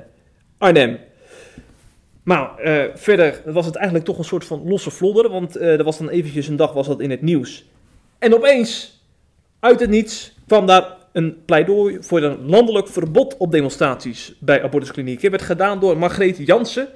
Arnhem. 0.59 0.99
Maar 2.23 2.59
eh, 2.59 2.85
verder 2.95 3.43
was 3.45 3.67
het 3.67 3.75
eigenlijk 3.75 4.05
toch 4.05 4.19
een 4.19 4.25
soort 4.25 4.45
van 4.45 4.69
losse 4.69 4.91
vlodder, 4.91 5.31
want 5.31 5.57
eh, 5.57 5.79
er 5.79 5.85
was 5.85 5.99
dan 5.99 6.09
eventjes 6.09 6.49
een 6.49 6.57
dag 6.57 6.73
was 6.73 6.87
dat 6.87 7.01
in 7.01 7.11
het 7.11 7.23
nieuws. 7.23 7.65
En 8.19 8.35
opeens, 8.35 9.01
uit 9.61 9.81
het 9.81 9.91
niets, 9.91 10.35
kwam 10.47 10.67
daar 10.67 10.97
een 11.13 11.45
pleidooi 11.45 11.99
voor 12.01 12.23
een 12.23 12.47
landelijk 12.47 12.89
verbod 12.89 13.37
op 13.37 13.53
demonstraties 13.53 14.35
bij 14.41 14.63
abortusklinieken. 14.63 15.31
werd 15.31 15.43
gedaan 15.43 15.81
door 15.81 15.99
Margreet 15.99 16.47
Jansen 16.47 16.89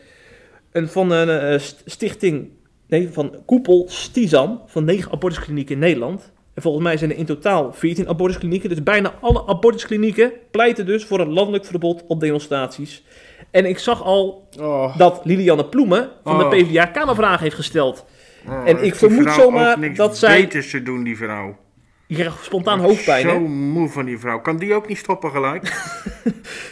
een 0.72 0.88
van 0.88 1.10
een 1.10 1.60
st- 1.60 1.82
stichting, 1.84 2.48
nee, 2.88 3.08
van 3.12 3.34
Koepel 3.46 3.84
Stizan, 3.88 4.60
van 4.66 4.84
negen 4.84 5.12
abortusklinieken 5.12 5.74
in 5.74 5.80
Nederland. 5.80 6.32
En 6.54 6.62
volgens 6.62 6.84
mij 6.84 6.96
zijn 6.96 7.10
er 7.10 7.16
in 7.16 7.24
totaal 7.26 7.72
14 7.72 8.08
abortusklinieken. 8.08 8.68
Dus 8.68 8.82
bijna 8.82 9.14
alle 9.20 9.46
abortusklinieken 9.46 10.32
pleiten 10.50 10.86
dus 10.86 11.04
voor 11.04 11.20
een 11.20 11.32
landelijk 11.32 11.64
verbod 11.64 12.04
op 12.06 12.20
demonstraties. 12.20 13.02
En 13.50 13.64
ik 13.66 13.78
zag 13.78 14.02
al 14.02 14.48
Oh. 14.60 14.98
dat 14.98 15.20
Lilianne 15.24 15.64
Ploemen 15.64 16.10
van 16.24 16.38
de 16.38 16.44
Oh. 16.44 16.50
PvdA 16.50 16.84
Kamervragen 16.86 17.42
heeft 17.42 17.54
gesteld. 17.56 18.04
Oh, 18.48 18.68
En 18.68 18.84
ik 18.84 18.94
vermoed 18.94 19.30
zomaar 19.32 19.94
dat 19.94 20.18
zij- 20.18 20.40
beters 20.40 20.70
te 20.70 20.82
doen, 20.82 21.02
die 21.02 21.16
vrouw. 21.16 21.56
Je 22.06 22.14
krijgt 22.14 22.44
spontaan 22.44 22.80
hoofdpijn, 22.80 23.22
Zo 23.22 23.28
hè? 23.28 23.38
moe 23.38 23.88
van 23.88 24.04
die 24.04 24.18
vrouw. 24.18 24.40
Kan 24.40 24.56
die 24.56 24.74
ook 24.74 24.88
niet 24.88 24.98
stoppen 24.98 25.30
gelijk? 25.30 25.62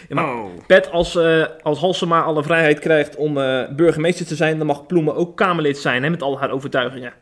Ja, 0.08 0.14
maar- 0.14 0.34
oh. 0.34 0.44
Pet, 0.66 0.90
als, 0.90 1.16
eh 1.16 1.44
als 1.62 1.78
Halsema 1.78 2.22
alle 2.22 2.42
vrijheid 2.42 2.78
krijgt 2.78 3.16
om 3.16 3.38
eh, 3.38 3.68
burgemeester 3.76 4.26
te 4.26 4.34
zijn, 4.36 4.58
dan 4.58 4.66
mag 4.66 4.86
Ploemen 4.86 5.14
ook 5.16 5.36
Kamerlid 5.36 5.78
zijn, 5.78 6.02
hè, 6.02 6.10
met 6.10 6.22
al 6.22 6.38
haar 6.38 6.50
overtuigingen. 6.50 7.12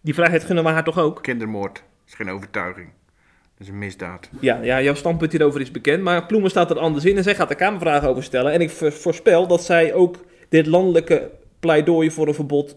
Die 0.00 0.14
vrijheid 0.14 0.44
gunnen 0.44 0.64
we 0.64 0.70
haar 0.70 0.84
toch 0.84 0.98
ook? 0.98 1.22
Kindermoord. 1.22 1.74
Dat 1.74 1.84
is 2.06 2.14
geen 2.14 2.30
overtuiging. 2.30 2.86
Dat 3.58 3.66
is 3.66 3.68
een 3.68 3.78
misdaad. 3.78 4.28
Ja, 4.40 4.58
ja, 4.62 4.80
jouw 4.82 4.94
standpunt 4.94 5.32
hierover 5.32 5.60
is 5.60 5.70
bekend, 5.70 6.02
maar 6.02 6.26
Ploemen 6.26 6.50
staat 6.50 6.70
er 6.70 6.78
anders 6.78 7.04
in 7.04 7.16
en 7.16 7.22
zij 7.22 7.34
gaat 7.34 7.50
er 7.50 7.56
Kamervragen 7.56 8.08
over 8.08 8.22
stellen. 8.22 8.52
En 8.52 8.60
ik 8.60 8.70
vo- 8.70 8.90
voorspel 8.90 9.46
dat 9.46 9.64
zij 9.64 9.94
ook 9.94 10.16
dit 10.48 10.66
landelijke 10.66 11.30
pleidooi 11.60 12.10
voor 12.10 12.26
een 12.28 12.34
verbod 12.34 12.76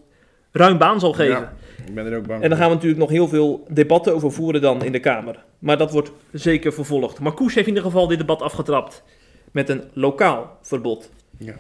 ruim 0.51 0.77
baan 0.77 0.99
zal 0.99 1.13
geven. 1.13 1.39
Ja, 1.39 1.53
ik 1.88 1.93
ben 1.93 2.06
er 2.06 2.17
ook 2.17 2.28
bang 2.28 2.43
En 2.43 2.50
dan 2.50 2.58
voor. 2.58 2.58
gaan 2.58 2.67
we 2.67 2.74
natuurlijk 2.74 3.02
nog 3.02 3.10
heel 3.10 3.28
veel 3.28 3.65
debatten 3.69 4.13
over 4.13 4.32
voeren 4.32 4.62
dan 4.62 4.84
in 4.84 4.91
de 4.91 5.00
Kamer. 5.00 5.43
Maar 5.60 5.78
dat 5.78 5.91
wordt 5.91 6.12
zeker 6.32 6.74
vervolgd. 6.74 7.19
Maar 7.19 7.34
Koes 7.34 7.54
heeft 7.54 7.67
in 7.67 7.74
ieder 7.74 7.89
geval 7.89 8.08
dit 8.08 8.17
debat 8.17 8.41
afgetrapt 8.41 9.04
met 9.52 9.69
een 9.69 9.84
lokaal 9.93 10.58
verbod. 10.62 11.10
Ja. 11.38 11.54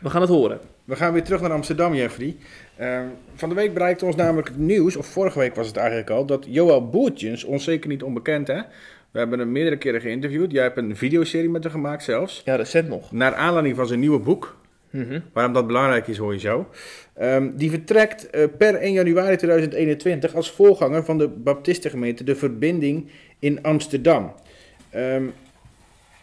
We 0.00 0.10
gaan 0.10 0.20
het 0.20 0.30
horen. 0.30 0.60
We 0.84 0.96
gaan 0.96 1.12
weer 1.12 1.22
terug 1.22 1.40
naar 1.40 1.52
Amsterdam, 1.52 1.94
Jeffrey. 1.94 2.36
Ehm, 2.76 3.06
van 3.34 3.48
de 3.48 3.54
week 3.54 3.74
bereikte 3.74 4.04
ons 4.04 4.16
namelijk 4.16 4.48
het 4.48 4.58
nieuws, 4.58 4.96
of 4.96 5.06
vorige 5.06 5.38
week 5.38 5.54
was 5.54 5.66
het 5.66 5.76
eigenlijk 5.76 6.10
al, 6.10 6.24
dat 6.24 6.46
Joël 6.48 6.88
Boertjens, 6.88 7.44
ons 7.44 7.64
zeker 7.64 7.88
niet 7.88 8.02
onbekend 8.02 8.46
hè, 8.46 8.60
we 9.12 9.18
hebben 9.18 9.38
hem 9.38 9.52
meerdere 9.52 9.76
keren 9.76 10.00
geïnterviewd. 10.00 10.52
Jij 10.52 10.62
hebt 10.62 10.76
een 10.76 10.96
videoserie 10.96 11.48
met 11.50 11.62
hem 11.62 11.72
gemaakt 11.72 12.02
zelfs. 12.02 12.42
Ja, 12.44 12.54
recent 12.54 12.88
nog. 12.88 13.12
Naar 13.12 13.34
aanleiding 13.34 13.76
van 13.76 13.86
zijn 13.86 14.00
nieuwe 14.00 14.18
boek, 14.18 14.56
Mhm. 14.92 15.20
waarom 15.32 15.52
dat 15.52 15.66
belangrijk 15.66 16.06
is 16.08 16.16
hoor 16.18 16.32
je 16.32 16.38
zo. 16.38 16.68
Ehm, 17.14 17.50
die 17.54 17.70
vertrekt 17.70 18.30
eh, 18.30 18.44
per 18.58 18.74
1 18.74 18.92
januari 18.92 19.36
2021 19.36 20.34
als 20.34 20.50
voorganger 20.50 21.04
van 21.04 21.18
de 21.18 21.28
Baptistengemeente 21.28 22.24
De 22.24 22.36
Verbinding 22.36 23.10
in 23.38 23.62
Amsterdam. 23.62 24.32
Ehm, 24.90 25.24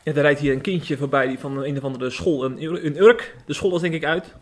Ja, 0.03 0.15
er 0.15 0.21
rijdt 0.21 0.39
hier 0.39 0.53
een 0.53 0.62
kindje 0.62 0.97
voorbij 0.97 1.27
die 1.27 1.39
van 1.39 1.63
een 1.63 1.77
of 1.77 1.84
andere 1.84 2.10
school, 2.10 2.45
een, 2.45 2.63
Ur- 2.63 2.86
een 2.86 2.97
Urk. 3.01 3.36
De 3.45 3.53
school 3.53 3.75
is 3.75 3.82
denk 3.82 3.93
ik 3.93 4.05
uit. 4.05 4.34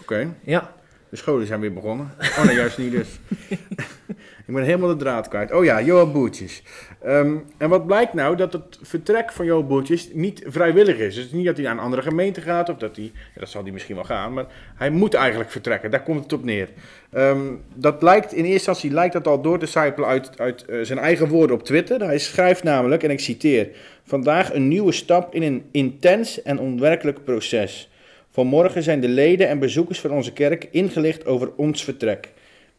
Oké, 0.00 0.34
Ja, 0.44 0.72
de 1.10 1.16
scholen 1.16 1.46
zijn 1.46 1.60
weer 1.60 1.72
begonnen. 1.72 2.10
Oh 2.38 2.44
nee, 2.44 2.56
juist 2.56 2.78
niet 2.78 2.90
dus. 2.92 3.08
Ik 4.46 4.54
ben 4.54 4.62
helemaal 4.64 4.88
de 4.88 4.96
draad 4.96 5.28
kwijt. 5.28 5.52
Oh 5.52 5.64
ja, 5.64 5.82
Johan 5.82 6.12
Boertjes. 6.12 6.62
Ehm, 7.04 7.36
en 7.56 7.68
wat 7.68 7.86
blijkt 7.86 8.12
nou? 8.12 8.36
Dat 8.36 8.52
het 8.52 8.78
vertrek 8.82 9.32
van 9.32 9.44
Johan 9.44 9.66
Boertjes 9.66 10.08
niet 10.12 10.42
vrijwillig 10.46 10.98
is. 10.98 11.14
Dus 11.14 11.30
niet 11.30 11.46
dat 11.46 11.56
hij 11.56 11.64
naar 11.64 11.74
een 11.74 11.80
andere 11.82 12.02
gemeente 12.02 12.40
gaat 12.40 12.68
of 12.68 12.76
dat 12.76 12.96
hij... 12.96 13.04
Ja, 13.04 13.40
dat 13.40 13.48
zal 13.48 13.62
hij 13.62 13.72
misschien 13.72 13.94
wel 13.94 14.04
gaan, 14.04 14.32
maar 14.32 14.46
hij 14.74 14.90
moet 14.90 15.14
eigenlijk 15.14 15.50
vertrekken. 15.50 15.90
Daar 15.90 16.02
komt 16.02 16.22
het 16.22 16.32
op 16.32 16.44
neer. 16.44 16.68
Ehm, 17.12 17.52
dat 17.74 18.02
lijkt, 18.02 18.32
in 18.32 18.38
eerste 18.38 18.52
instantie 18.52 18.90
lijkt 18.90 19.12
dat 19.12 19.26
al 19.26 19.42
door 19.42 19.58
te 19.58 19.66
sijpelen 19.66 20.08
uit, 20.08 20.38
uit 20.38 20.64
eh, 20.64 20.78
zijn 20.82 20.98
eigen 20.98 21.28
woorden 21.28 21.56
op 21.56 21.64
Twitter. 21.64 22.00
Hij 22.00 22.18
schrijft 22.18 22.62
namelijk, 22.62 23.02
en 23.02 23.10
ik 23.10 23.20
citeer... 23.20 23.68
Vandaag 24.06 24.54
een 24.54 24.68
nieuwe 24.68 24.92
stap 24.92 25.34
in 25.34 25.42
een 25.42 25.64
intens 25.70 26.42
en 26.42 26.58
onwerkelijk 26.58 27.24
proces. 27.24 27.90
Vanmorgen 28.30 28.82
zijn 28.82 29.00
de 29.00 29.08
leden 29.08 29.48
en 29.48 29.58
bezoekers 29.58 30.00
van 30.00 30.10
onze 30.10 30.32
kerk 30.32 30.68
ingelicht 30.70 31.26
over 31.26 31.52
ons 31.56 31.84
vertrek. 31.84 32.28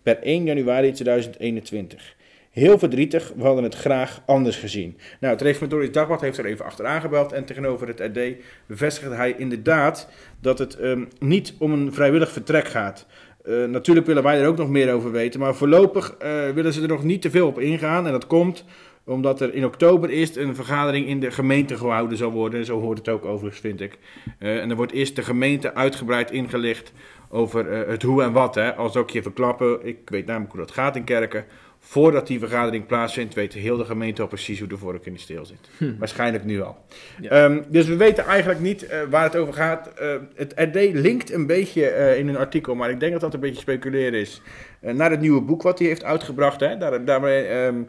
Per 0.03 0.19
1 0.21 0.43
januari 0.43 0.91
2021. 0.91 2.14
Heel 2.55 2.79
verdrietig, 2.79 3.33
we 3.35 3.43
hadden 3.43 3.63
het 3.63 3.75
graag 3.75 4.21
anders 4.25 4.57
gezien. 4.57 4.97
Nou, 5.19 5.33
het 5.33 5.41
Reformatorisch 5.41 5.91
Dagblad 5.91 6.21
heeft 6.21 6.37
er 6.37 6.45
even 6.45 6.65
achteraan 6.65 7.01
gebeld 7.01 7.31
en 7.31 7.45
tegenover 7.45 7.87
het 7.87 7.99
RD 7.99 8.19
bevestigde 8.65 9.15
hij 9.15 9.35
inderdaad 9.37 10.09
dat 10.41 10.59
het 10.59 10.75
ehm, 10.75 11.03
niet 11.19 11.53
om 11.59 11.71
een 11.71 11.93
vrijwillig 11.93 12.31
vertrek 12.31 12.67
gaat. 12.67 13.05
Eh, 13.43 13.63
natuurlijk 13.63 14.05
willen 14.05 14.23
wij 14.23 14.41
er 14.41 14.47
ook 14.47 14.57
nog 14.57 14.69
meer 14.69 14.93
over 14.93 15.11
weten, 15.11 15.39
maar 15.39 15.55
voorlopig 15.55 16.15
eh, 16.19 16.49
willen 16.49 16.73
ze 16.73 16.81
er 16.81 16.87
nog 16.87 17.03
niet 17.03 17.21
te 17.21 17.29
veel 17.29 17.47
op 17.47 17.59
ingaan. 17.59 18.05
En 18.05 18.11
dat 18.11 18.27
komt 18.27 18.65
omdat 19.05 19.41
er 19.41 19.53
in 19.53 19.65
oktober 19.65 20.09
eerst 20.09 20.35
een 20.35 20.55
vergadering 20.55 21.07
in 21.07 21.19
de 21.19 21.31
gemeente 21.31 21.77
gehouden 21.77 22.17
zal 22.17 22.31
worden. 22.31 22.65
Zo 22.65 22.79
hoort 22.79 22.97
het 22.97 23.09
ook 23.09 23.25
overigens, 23.25 23.61
vind 23.61 23.81
ik. 23.81 23.97
Eh, 24.39 24.61
en 24.61 24.69
er 24.69 24.75
wordt 24.75 24.91
eerst 24.91 25.15
de 25.15 25.23
gemeente 25.23 25.73
uitgebreid 25.73 26.31
ingelicht 26.31 26.93
over 27.29 27.65
het 27.89 28.01
hoe 28.01 28.23
en 28.23 28.31
wat. 28.31 28.55
Hè. 28.55 28.75
Als 28.75 28.95
ook 28.95 29.09
je 29.09 29.21
verklappen, 29.21 29.85
ik 29.85 29.97
weet 30.05 30.25
namelijk 30.25 30.51
hoe 30.51 30.61
dat 30.61 30.71
gaat 30.71 30.95
in 30.95 31.03
kerken. 31.03 31.45
Voordat 31.87 32.27
die 32.27 32.39
vergadering 32.39 32.85
plaatsvindt, 32.85 33.33
weet 33.33 33.53
heel 33.53 33.77
de 33.77 33.85
gemeente 33.85 34.21
al 34.21 34.27
precies 34.27 34.59
hoe 34.59 34.67
de 34.67 34.77
vork 34.77 35.05
in 35.05 35.13
de 35.13 35.19
steel 35.19 35.45
zit. 35.45 35.69
Waarschijnlijk 35.99 36.43
nu 36.43 36.61
al. 36.61 36.77
Ja. 37.21 37.29
Ehm, 37.29 37.61
dus 37.67 37.85
we 37.85 37.95
weten 37.95 38.25
eigenlijk 38.25 38.59
niet 38.59 38.85
eh, 38.85 38.99
waar 39.09 39.23
het 39.23 39.35
over 39.35 39.53
gaat. 39.53 39.87
Eh, 39.93 40.15
het 40.35 40.53
RD 40.55 40.75
linkt 40.75 41.31
een 41.31 41.47
beetje 41.47 41.87
eh, 41.87 42.17
in 42.17 42.27
een 42.27 42.37
artikel, 42.37 42.75
maar 42.75 42.89
ik 42.89 42.99
denk 42.99 43.11
dat 43.11 43.21
dat 43.21 43.33
een 43.33 43.39
beetje 43.39 43.61
speculeren 43.61 44.19
is. 44.19 44.41
naar 44.79 45.11
het 45.11 45.19
nieuwe 45.19 45.41
boek 45.41 45.61
wat 45.61 45.79
hij 45.79 45.87
heeft 45.87 46.03
uitgebracht. 46.03 46.59
Hè. 46.59 46.77
Daar, 46.77 47.05
daarmee, 47.05 47.45
ehm, 47.45 47.83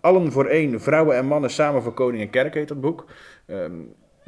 Allen 0.00 0.32
voor 0.32 0.46
één, 0.46 0.80
vrouwen 0.80 1.16
en 1.16 1.26
mannen 1.26 1.50
samen 1.50 1.82
voor 1.82 1.94
koning 1.94 2.22
en 2.22 2.30
kerk 2.30 2.54
heet 2.54 2.68
dat 2.68 2.80
boek. 2.80 3.06
Ehm, 3.46 3.72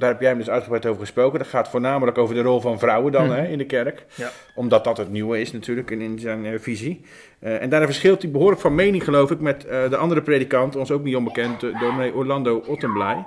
daar 0.03 0.11
heb 0.11 0.21
jij 0.21 0.29
hem 0.29 0.39
dus 0.39 0.51
uitgebreid 0.51 0.87
over 0.87 1.01
gesproken. 1.01 1.39
Dat 1.39 1.49
gaat 1.49 1.69
voornamelijk 1.69 2.19
over 2.19 2.35
de 2.35 2.43
rol 2.43 2.61
van 2.61 2.79
vrouwen 2.79 3.13
dan 3.13 3.27
Mhm. 3.27 3.35
hè, 3.35 3.47
in 3.47 3.59
de 3.59 3.67
kerk. 3.67 4.05
Ja. 4.15 4.31
Omdat 4.55 4.85
dat 4.85 4.97
het 4.97 5.11
nieuwe 5.11 5.41
is 5.41 5.53
natuurlijk 5.53 5.91
in, 5.91 6.01
in 6.01 6.19
zijn 6.19 6.45
eh, 6.47 6.59
visie. 6.59 7.05
Eh, 7.39 7.63
en 7.63 7.69
daarin 7.69 7.89
verschilt 7.89 8.23
hij 8.23 8.31
behoorlijk 8.31 8.61
van 8.61 8.75
mening 8.75 9.05
geloof 9.05 9.31
ik 9.31 9.41
met 9.41 9.65
eh, 9.67 9.91
de 9.91 9.97
andere 9.97 10.23
predikant, 10.23 10.77
ons 10.77 10.91
ook 10.91 11.03
niet 11.05 11.17
onbekend, 11.17 11.61
dominee 11.61 12.15
Orlando 12.15 12.63
Ottenblij. 12.67 13.25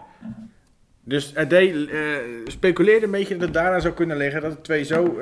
Dus 1.08 1.32
RD 1.36 1.54
eh, 1.54 1.70
speculeerde 2.46 3.06
een 3.06 3.12
beetje 3.12 3.34
dat 3.34 3.44
het 3.44 3.54
daaraan 3.54 3.82
zou 3.82 3.94
kunnen 3.94 4.18
liggen 4.18 4.42
dat 4.42 4.52
de 4.52 4.62
twee 4.62 4.84
zo 4.84 5.18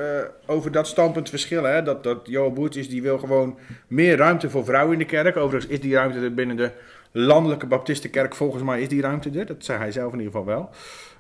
over 0.46 0.72
dat 0.72 0.88
standpunt 0.88 1.30
verschillen. 1.30 1.74
Hè? 1.74 1.84
Dat, 1.84 2.04
dat 2.04 2.20
Johan 2.24 2.54
Boertjes 2.54 2.90
die 2.90 3.02
wil 3.02 3.18
gewoon 3.18 3.58
meer 3.88 4.18
ruimte 4.18 4.50
voor 4.50 4.66
vrouwen 4.66 4.94
in 4.94 5.00
de 5.00 5.06
kerk. 5.06 5.38
Overigens 5.38 5.72
is 5.72 5.80
die 5.82 5.94
ruimte 5.94 6.20
er 6.20 6.34
binnen 6.34 6.56
de 6.56 6.72
landelijke 7.12 7.66
baptistenkerk 7.66 8.36
volgens 8.36 8.64
mij 8.64 8.82
is 8.82 8.88
die 8.88 9.02
ruimte 9.02 9.30
er. 9.40 9.46
Dat 9.46 9.66
zei 9.66 9.78
hij 9.78 9.92
zelf 9.92 10.14
in 10.14 10.20
ieder 10.20 10.32
geval 10.34 10.48
wel. 10.48 10.70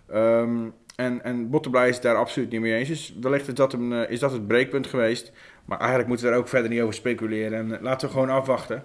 Ehm, 0.10 0.70
en, 0.96 1.24
en 1.24 1.50
Bottenblij 1.50 1.90
is 1.90 2.02
daar 2.02 2.16
absoluut 2.16 2.50
niet 2.50 2.62
mee 2.62 2.74
eens. 2.74 2.88
Dus 2.88 3.14
wellicht 3.22 3.48
is 3.48 3.54
dat, 3.54 3.74
een, 3.74 3.94
eh, 3.94 4.12
is 4.12 4.20
dat 4.20 4.32
het 4.32 4.48
breekpunt 4.48 4.88
geweest. 4.88 5.32
Maar 5.66 5.78
eigenlijk 5.78 6.08
moeten 6.08 6.26
we 6.26 6.32
daar 6.32 6.42
ook 6.42 6.48
verder 6.48 6.70
niet 6.70 6.82
over 6.82 6.94
speculeren. 6.94 7.58
En 7.58 7.76
eh, 7.76 7.82
laten 7.82 8.08
we 8.08 8.14
gewoon 8.14 8.30
afwachten. 8.30 8.84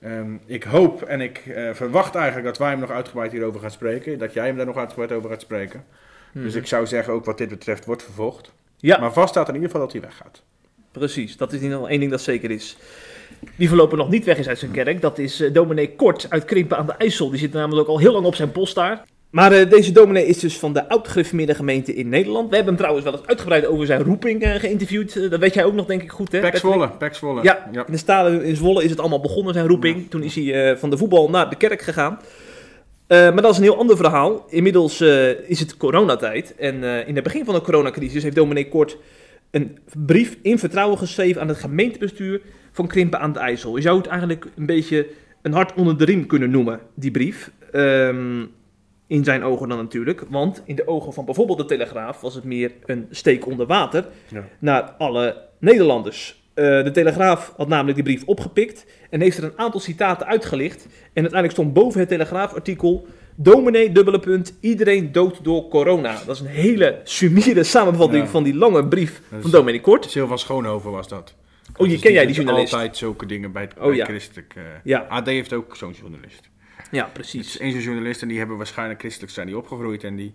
Ehm, 0.00 0.34
ik 0.46 0.62
hoop 0.62 1.02
en 1.02 1.20
ik 1.20 1.38
eh, 1.38 1.74
verwacht 1.74 2.14
eigenlijk 2.14 2.46
dat 2.46 2.58
wij 2.58 2.70
hem 2.70 2.80
nog 2.80 2.90
uitgebreid 2.90 3.32
hierover 3.32 3.60
gaan 3.60 3.70
spreken. 3.70 4.18
Dat 4.18 4.32
jij 4.32 4.46
hem 4.46 4.56
daar 4.56 4.66
nog 4.66 4.76
uitgebreid 4.76 5.12
over 5.12 5.30
gaat 5.30 5.40
spreken. 5.40 5.84
Dus 6.32 6.54
ik 6.54 6.66
zou 6.66 6.86
zeggen, 6.86 7.12
ook 7.12 7.24
wat 7.24 7.38
dit 7.38 7.48
betreft, 7.48 7.84
wordt 7.84 8.02
vervolgd. 8.02 8.46
Mhm. 8.46 8.86
Ja, 8.86 8.98
Maar 9.00 9.12
vast 9.12 9.28
staat 9.28 9.48
in 9.48 9.54
ieder 9.54 9.70
geval 9.70 9.84
dat 9.84 9.92
hij 9.92 10.00
weggaat. 10.00 10.42
precies. 10.92 11.36
Dat 11.36 11.48
is 11.48 11.56
in 11.56 11.62
ieder 11.62 11.76
geval 11.76 11.90
één 11.90 12.00
ding 12.00 12.10
dat 12.10 12.20
zeker 12.20 12.50
is. 12.50 12.76
Die 13.56 13.68
voorlopig 13.68 13.98
nog 13.98 14.08
niet 14.10 14.24
weg 14.24 14.38
is 14.38 14.48
uit 14.48 14.58
zijn 14.58 14.70
kerk. 14.70 15.00
Dat 15.00 15.18
is 15.18 15.40
eh, 15.40 15.52
dominee 15.52 15.94
Kort 15.94 16.26
uit 16.28 16.44
Krimpen 16.44 16.76
aan 16.76 16.86
de 16.86 16.92
IJssel. 16.92 17.30
Die 17.30 17.38
zit 17.38 17.52
namelijk 17.52 17.88
ook 17.88 17.94
al 17.94 18.00
heel 18.00 18.12
lang 18.12 18.26
op 18.26 18.34
zijn 18.34 18.52
post 18.52 18.74
daar. 18.74 19.04
Maar 19.30 19.52
eh, 19.52 19.70
deze 19.70 19.92
dominee 19.92 20.26
is 20.26 20.38
dus 20.38 20.58
van 20.58 20.72
de 20.72 20.88
oud-gereformeerde 20.88 21.54
gemeente 21.54 21.94
in 21.94 22.08
Nederland. 22.08 22.48
We 22.48 22.54
hebben 22.54 22.74
hem 22.74 22.82
trouwens 22.82 23.04
wel 23.04 23.14
eens 23.18 23.26
uitgebreid 23.26 23.66
over 23.66 23.86
zijn 23.86 24.02
roeping 24.02 24.42
eh, 24.42 24.54
geïnterviewd. 24.54 25.16
Eh, 25.16 25.30
dat 25.30 25.40
weet 25.40 25.54
jij 25.54 25.64
ook 25.64 25.74
nog 25.74 25.86
denk 25.86 26.02
ik 26.02 26.10
goed, 26.10 26.32
hè? 26.32 26.40
Pek? 26.40 26.56
Zwolle, 26.56 26.90
Pek 26.98 27.14
Zwolle. 27.14 27.42
Ja, 27.42 27.70
in 27.72 27.84
de 27.86 27.96
stadion 27.96 28.42
in 28.42 28.56
Zwolle 28.56 28.84
is 28.84 28.90
het 28.90 29.00
allemaal 29.00 29.20
begonnen, 29.20 29.54
zijn 29.54 29.66
roeping. 29.66 30.10
Toen 30.10 30.22
is 30.22 30.34
hij 30.34 30.78
van 30.78 30.90
de 30.90 30.96
voetbal 30.96 31.30
naar 31.30 31.50
de 31.50 31.56
kerk 31.56 31.82
gegaan. 31.82 32.18
Maar 33.06 33.42
dat 33.42 33.50
is 33.50 33.56
een 33.56 33.62
heel 33.62 33.78
ander 33.78 33.96
verhaal. 33.96 34.44
Inmiddels 34.48 35.00
is 35.46 35.60
het 35.60 35.76
coronatijd. 35.76 36.54
En 36.56 36.84
in 36.84 37.14
het 37.14 37.24
begin 37.24 37.44
van 37.44 37.54
de 37.54 37.60
coronacrisis 37.60 38.22
heeft 38.22 38.36
dominee 38.36 38.68
Kort 38.68 38.96
een 39.50 39.78
brief 40.06 40.36
in 40.42 40.58
vertrouwen 40.58 40.98
geschreven 40.98 41.40
aan 41.40 41.48
het 41.48 41.58
gemeentebestuur 41.58 42.40
van 42.72 42.86
Krimpen 42.86 43.20
aan 43.20 43.32
de 43.32 43.38
IJssel. 43.38 43.76
Je 43.76 43.82
zou 43.82 43.98
het 43.98 44.06
eigenlijk 44.06 44.46
een 44.56 44.66
beetje 44.66 45.06
een 45.42 45.52
hart 45.52 45.74
onder 45.74 45.98
de 45.98 46.04
riem 46.04 46.26
kunnen 46.26 46.50
noemen, 46.50 46.80
die 46.94 47.10
brief. 47.10 47.50
Ehm, 47.72 48.44
in 49.10 49.24
zijn 49.24 49.42
ogen 49.42 49.68
dan 49.68 49.78
natuurlijk. 49.78 50.24
Want 50.28 50.62
in 50.64 50.74
de 50.76 50.86
ogen 50.88 51.12
van 51.12 51.24
bijvoorbeeld 51.24 51.58
de 51.58 51.64
Telegraaf 51.64 52.20
was 52.20 52.34
het 52.34 52.44
meer 52.44 52.72
een 52.86 53.06
steek 53.10 53.46
onder 53.46 53.66
water 53.66 54.06
Ja. 54.28 54.44
naar 54.58 54.82
alle 54.98 55.48
Nederlanders. 55.58 56.42
Eh, 56.54 56.64
de 56.84 56.90
Telegraaf 56.90 57.52
had 57.56 57.68
namelijk 57.68 57.94
die 57.94 58.04
brief 58.04 58.24
opgepikt 58.26 58.86
en 59.10 59.20
heeft 59.20 59.38
er 59.38 59.44
een 59.44 59.52
aantal 59.58 59.80
citaten 59.80 60.26
uitgelicht. 60.26 60.84
En 60.84 60.92
uiteindelijk 61.12 61.52
stond 61.52 61.72
boven 61.72 62.00
het 62.00 62.08
Telegraafartikel... 62.08 63.06
Dominee, 63.42 63.92
dubbele 63.92 64.18
punt, 64.20 64.56
iedereen 64.60 65.12
dood 65.12 65.44
door 65.44 65.68
corona. 65.68 66.16
Dat 66.26 66.34
is 66.34 66.40
een 66.40 66.46
hele 66.46 67.00
sumiere 67.04 67.62
samenvatting 67.64 68.24
Ja. 68.24 68.28
van 68.30 68.42
die 68.42 68.54
lange 68.54 68.86
brief 68.88 69.22
van 69.40 69.50
dominee 69.50 69.80
Kort. 69.80 70.10
Sylvan 70.10 70.38
Schoonhoven 70.38 70.90
was 70.90 71.08
dat. 71.08 71.34
Oh, 71.76 71.86
je 71.86 71.92
Dus 71.92 72.00
ken 72.00 72.12
jij 72.12 72.26
die 72.26 72.34
journalist? 72.34 72.72
altijd 72.72 72.96
zulke 72.96 73.26
dingen 73.26 73.52
bij, 73.52 73.68
Oh, 73.78 73.84
bij 73.86 73.94
ja. 73.96 74.04
christelijk. 74.04 74.52
eh, 74.56 74.62
Ja. 74.84 75.06
AD 75.08 75.26
heeft 75.26 75.52
ook 75.52 75.76
zo'n 75.76 75.94
journalist. 76.00 76.50
Ja, 76.90 76.98
Het 76.98 77.06
is 77.06 77.12
precies. 77.30 77.58
één 77.58 77.72
zo'n 77.72 77.80
journalist 77.80 78.22
en 78.22 78.28
die 78.28 78.38
hebben 78.38 78.56
waarschijnlijk 78.56 79.00
christelijk 79.00 79.32
zijn 79.32 79.46
die 79.46 79.56
opgegroeid 79.56 80.04
en 80.04 80.16
die 80.16 80.34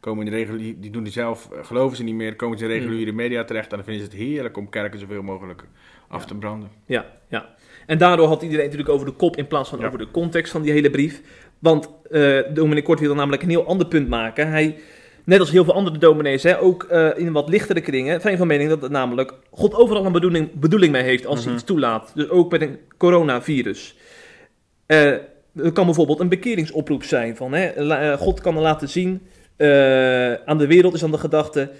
komen 0.00 0.24
in 0.26 0.30
de 0.32 0.36
reguliere, 0.38 0.78
die 0.80 0.90
doen 0.90 1.04
het 1.04 1.12
zelf, 1.12 1.50
eh, 1.52 1.64
geloven 1.64 1.96
ze 1.96 2.02
niet 2.02 2.14
meer, 2.14 2.36
komen 2.36 2.58
ze 2.58 2.64
in 2.64 2.70
de 2.70 2.76
Hmm. 2.76 2.84
reguliere 2.86 3.12
media 3.16 3.44
terecht 3.44 3.70
en 3.70 3.76
dan 3.76 3.84
vinden 3.84 4.04
ze 4.04 4.10
het 4.10 4.18
heerlijk 4.20 4.56
om 4.56 4.68
kerken 4.68 4.98
zoveel 4.98 5.22
mogelijk 5.22 5.64
af 6.08 6.20
Ja. 6.20 6.26
te 6.26 6.34
branden. 6.34 6.70
Ja, 6.86 7.06
ja. 7.28 7.48
En 7.86 7.98
daardoor 7.98 8.26
had 8.26 8.42
iedereen 8.42 8.64
natuurlijk 8.64 8.90
over 8.90 9.06
de 9.06 9.12
kop 9.12 9.36
in 9.36 9.46
plaats 9.46 9.68
van 9.68 9.78
Ja. 9.80 9.86
over 9.86 9.98
de 9.98 10.10
context 10.10 10.52
van 10.52 10.62
die 10.62 10.72
hele 10.72 10.90
brief. 10.90 11.22
Want 11.58 11.90
eh 12.10 12.38
dominee 12.54 12.82
Kort 12.82 13.00
wil 13.00 13.14
namelijk 13.14 13.42
een 13.42 13.48
heel 13.48 13.66
ander 13.66 13.86
punt 13.86 14.08
maken. 14.08 14.48
Hij, 14.50 14.78
net 15.24 15.40
als 15.40 15.50
heel 15.50 15.64
veel 15.64 15.74
andere 15.74 15.98
dominees, 15.98 16.42
hè, 16.42 16.60
ook 16.60 16.82
eh, 16.84 17.08
in 17.16 17.32
wat 17.32 17.48
lichtere 17.48 17.80
kringen, 17.80 18.20
zijn 18.20 18.36
van 18.36 18.46
mening 18.46 18.68
dat 18.68 18.82
het 18.82 18.90
namelijk 18.90 19.34
God 19.50 19.74
overal 19.74 20.06
een 20.06 20.12
bedoeling, 20.12 20.52
bedoeling 20.52 20.92
mee 20.92 21.02
heeft 21.02 21.26
als 21.26 21.38
hij 21.38 21.46
Mhm. 21.46 21.54
iets 21.56 21.64
toelaat. 21.64 22.12
Dus 22.14 22.28
ook 22.28 22.50
met 22.50 22.60
een 22.62 22.78
coronavirus. 22.96 23.96
Eh 24.86 25.12
er 25.56 25.72
kan 25.72 25.84
bijvoorbeeld 25.84 26.20
een 26.20 26.28
bekeringsoproep 26.28 27.02
zijn 27.02 27.36
van 27.36 27.52
hè, 27.52 27.66
eh, 27.66 28.18
God 28.18 28.40
kan 28.40 28.58
laten 28.58 28.88
zien 28.88 29.20
eh, 29.56 30.32
aan 30.32 30.58
de 30.58 30.66
wereld 30.66 30.94
is 30.94 31.00
dan 31.00 31.10
de 31.10 31.18
gedachte 31.18 31.70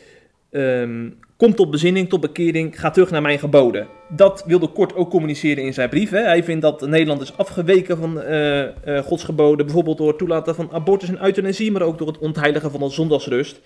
ehm, 0.51 1.11
kom 1.37 1.55
tot 1.55 1.71
bezinning, 1.71 2.09
tot 2.09 2.21
bekering, 2.21 2.81
ga 2.81 2.91
terug 2.91 3.11
naar 3.11 3.23
mijn 3.23 3.39
geboden. 3.39 3.87
Dat 4.09 4.45
wilde 4.47 4.69
Kort 4.69 4.95
ook 4.95 5.11
communiceren 5.11 5.65
in 5.65 5.75
zijn 5.75 5.89
brief. 5.89 6.11
Hij 6.11 6.45
vindt 6.45 6.63
dat 6.63 6.87
Nederland 6.87 7.21
is 7.21 7.37
afgeweken 7.37 7.97
van 7.97 8.23
eh, 8.23 8.99
Gods 8.99 9.25
geboden, 9.25 9.67
bijvoorbeeld 9.67 9.99
door 9.99 10.09
het 10.09 10.19
toelaten 10.19 10.55
van 10.55 10.73
abortus 10.73 11.09
en 11.09 11.25
euthanasie, 11.25 11.73
maar 11.73 11.83
ook 11.83 11.99
door 11.99 12.07
het 12.07 12.19
ontheiligen 12.19 12.71
van 12.71 12.81
de 12.81 12.91
zondagsrust. 12.91 13.61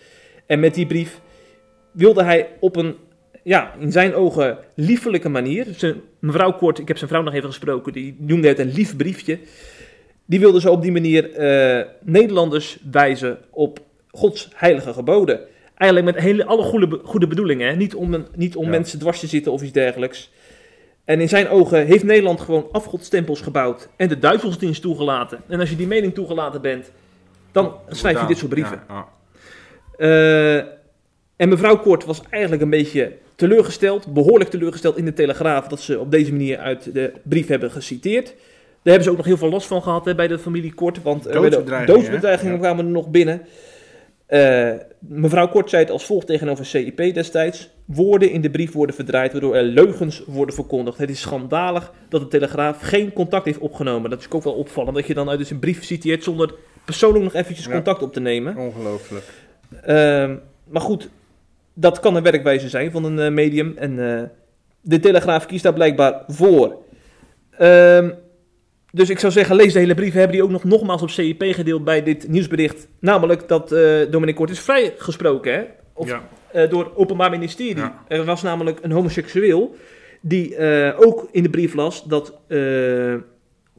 En 0.46 0.60
met 0.60 0.74
die 0.74 0.86
brief 0.86 1.20
wilde 1.92 2.22
hij 2.22 2.48
op 2.60 2.76
een, 2.76 2.94
ja, 3.42 3.74
in 3.78 3.92
zijn 3.92 4.14
ogen 4.14 4.58
liefelijke 4.74 5.28
manier, 5.28 5.66
zijn, 5.76 5.94
mevrouw 6.18 6.52
Kort, 6.52 6.78
ik 6.78 6.88
heb 6.88 6.96
zijn 6.96 7.10
vrouw 7.10 7.22
nog 7.22 7.34
even 7.34 7.48
gesproken, 7.48 7.92
die 7.92 8.16
noemde 8.18 8.48
het 8.48 8.58
een 8.58 8.72
lief 8.72 8.96
briefje, 8.96 9.38
die 10.26 10.40
wilde 10.40 10.60
zo 10.60 10.72
op 10.72 10.82
die 10.82 10.92
manier 10.92 11.32
eh, 11.32 11.84
Nederlanders 12.00 12.78
wijzen 12.90 13.38
op 13.50 13.78
Gods 14.10 14.48
heilige 14.54 14.92
geboden. 14.92 15.40
Eigenlijk 15.76 16.14
met 16.14 16.24
hele, 16.24 16.44
alle 16.44 16.62
goede, 16.62 17.00
goede 17.04 17.26
bedoelingen. 17.26 17.68
Hè? 17.68 17.76
Niet 17.76 17.94
om, 17.94 18.14
een- 18.14 18.26
niet 18.34 18.56
om 18.56 18.64
Ja. 18.64 18.70
mensen 18.70 18.98
dwars 18.98 19.20
te 19.20 19.26
zitten 19.26 19.52
of 19.52 19.62
iets 19.62 19.72
dergelijks. 19.72 20.30
En 21.04 21.20
in 21.20 21.28
zijn 21.28 21.48
ogen 21.48 21.86
heeft 21.86 22.04
Nederland 22.04 22.40
gewoon 22.40 22.68
afgodstempels 22.72 23.40
gebouwd 23.40 23.88
en 23.96 24.08
de 24.08 24.18
duivelsdienst 24.18 24.82
toegelaten. 24.82 25.40
En 25.48 25.60
als 25.60 25.70
je 25.70 25.76
die 25.76 25.86
mening 25.86 26.14
toegelaten 26.14 26.60
bent, 26.60 26.90
dan 27.52 27.72
schrijf 27.88 28.20
je 28.20 28.26
dit 28.26 28.38
soort 28.38 28.50
brieven. 28.50 28.82
Ja. 28.88 29.06
Eh, 29.96 30.56
en 31.36 31.48
mevrouw 31.48 31.76
Kort 31.78 32.04
was 32.04 32.22
eigenlijk 32.30 32.62
een 32.62 32.70
beetje 32.70 33.12
teleurgesteld, 33.36 34.12
behoorlijk 34.14 34.50
teleurgesteld 34.50 34.96
in 34.96 35.04
de 35.04 35.12
Telegraaf, 35.12 35.66
dat 35.68 35.80
ze 35.80 35.98
op 35.98 36.10
deze 36.10 36.30
manier 36.32 36.58
uit 36.58 36.92
de 36.94 37.12
brief 37.22 37.46
hebben 37.46 37.70
geciteerd. 37.70 38.34
Hebben 38.92 39.02
ze 39.04 39.10
ook 39.10 39.16
nog 39.16 39.26
heel 39.26 39.36
veel 39.36 39.48
last 39.50 39.66
van 39.66 39.82
gehad 39.82 40.04
hè, 40.04 40.14
bij 40.14 40.28
de 40.28 40.38
familie 40.38 40.74
Kort. 40.74 41.02
Want 41.02 41.26
er 41.26 41.40
werden 41.40 41.86
Doodsbedreigingen, 41.86 42.58
kwamen 42.58 42.84
er 42.84 42.90
nog 42.90 43.08
binnen. 43.08 43.42
Eh, 44.26 44.70
mevrouw 44.98 45.48
Kort 45.48 45.70
zei 45.70 45.82
het 45.82 45.90
als 45.90 46.04
volgt 46.06 46.26
tegenover 46.26 46.66
CIP 46.66 46.96
destijds. 46.96 47.70
Woorden 47.84 48.30
in 48.30 48.40
de 48.40 48.50
brief 48.50 48.72
worden 48.72 48.94
verdraaid, 48.94 49.32
waardoor 49.32 49.54
er 49.54 49.62
leugens 49.62 50.22
worden 50.26 50.54
verkondigd. 50.54 50.98
Het 50.98 51.10
is 51.10 51.20
schandalig 51.20 51.92
dat 52.08 52.20
de 52.20 52.28
Telegraaf 52.28 52.80
geen 52.80 53.12
contact 53.12 53.44
heeft 53.44 53.58
opgenomen. 53.58 54.10
Dat 54.10 54.20
is 54.20 54.30
ook 54.30 54.42
wel 54.44 54.52
opvallend, 54.52 54.96
dat 54.96 55.06
je 55.06 55.14
dan 55.14 55.28
uit 55.28 55.38
dus 55.38 55.50
een 55.50 55.58
brief 55.58 55.84
citeert 55.84 56.24
zonder 56.24 56.54
persoonlijk 56.84 57.24
nog 57.24 57.34
eventjes 57.34 57.66
Ja. 57.66 57.72
contact 57.72 58.02
op 58.02 58.12
te 58.12 58.20
nemen. 58.20 58.56
Ongelooflijk. 58.56 59.24
Ehm, 59.82 60.36
maar 60.68 60.82
goed, 60.82 61.08
dat 61.74 62.00
kan 62.00 62.16
een 62.16 62.22
werkwijze 62.22 62.68
zijn 62.68 62.90
van 62.90 63.04
een 63.04 63.18
eh, 63.18 63.30
medium. 63.30 63.74
En 63.76 64.18
eh, 64.18 64.22
de 64.80 65.00
Telegraaf 65.00 65.46
kiest 65.46 65.62
daar 65.62 65.72
blijkbaar 65.72 66.22
voor. 66.26 66.76
Ehm, 67.50 68.10
dus 68.94 69.10
ik 69.10 69.18
zou 69.18 69.32
zeggen, 69.32 69.56
lees 69.56 69.72
de 69.72 69.78
hele 69.78 69.94
brief. 69.94 70.12
We 70.12 70.18
hebben 70.18 70.36
die 70.36 70.44
ook 70.44 70.50
nog 70.50 70.64
nogmaals 70.64 71.02
op 71.02 71.10
CIP 71.10 71.42
gedeeld 71.42 71.84
bij 71.84 72.02
dit 72.02 72.28
nieuwsbericht. 72.28 72.88
Namelijk 72.98 73.48
dat 73.48 73.72
eh 73.72 74.10
Dominic 74.10 74.34
Kort 74.34 74.50
is 74.50 74.60
vrijgesproken, 74.60 75.52
hè? 75.52 75.64
Of 75.92 76.08
ja. 76.08 76.22
eh, 76.52 76.70
door 76.70 76.84
het 76.84 76.96
Openbaar 76.96 77.30
Ministerie. 77.30 77.76
Ja. 77.76 78.04
Er 78.08 78.24
was 78.24 78.42
namelijk 78.42 78.78
een 78.82 78.90
homoseksueel 78.90 79.76
die 80.20 80.56
eh, 80.56 81.00
ook 81.00 81.28
in 81.30 81.42
de 81.42 81.50
brief 81.50 81.74
las 81.74 82.04
dat 82.04 82.38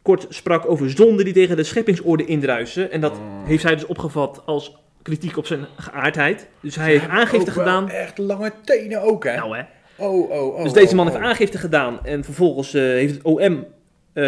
Kort 0.01 0.25
sprak 0.29 0.69
over 0.69 0.89
zonden 0.89 1.25
die 1.25 1.33
tegen 1.33 1.55
de 1.55 1.63
scheppingsorde 1.63 2.25
indruisen. 2.25 2.91
En 2.91 3.01
dat 3.01 3.11
Oh. 3.11 3.47
heeft 3.47 3.63
hij 3.63 3.75
dus 3.75 3.85
opgevat 3.85 4.41
als 4.45 4.77
kritiek 5.01 5.37
op 5.37 5.45
zijn 5.45 5.65
geaardheid. 5.77 6.47
Dus 6.61 6.75
hij 6.75 6.89
heeft 6.89 7.07
aangifte 7.07 7.51
gedaan. 7.51 7.89
Echt 7.89 8.17
lange 8.17 8.51
tenen 8.63 9.01
ook, 9.01 9.23
hè? 9.23 9.35
Nou 9.35 9.57
hè. 9.57 9.63
oh, 9.95 10.29
oh, 10.31 10.55
oh. 10.55 10.63
Dus 10.63 10.73
deze 10.73 10.89
oh, 10.89 10.93
man 10.95 11.07
oh. 11.07 11.13
heeft 11.13 11.25
aangifte 11.25 11.57
gedaan 11.57 12.05
en 12.05 12.23
vervolgens 12.23 12.71
heeft 12.71 13.13
het 13.13 13.23
OM 13.23 13.65
eh, 14.15 14.23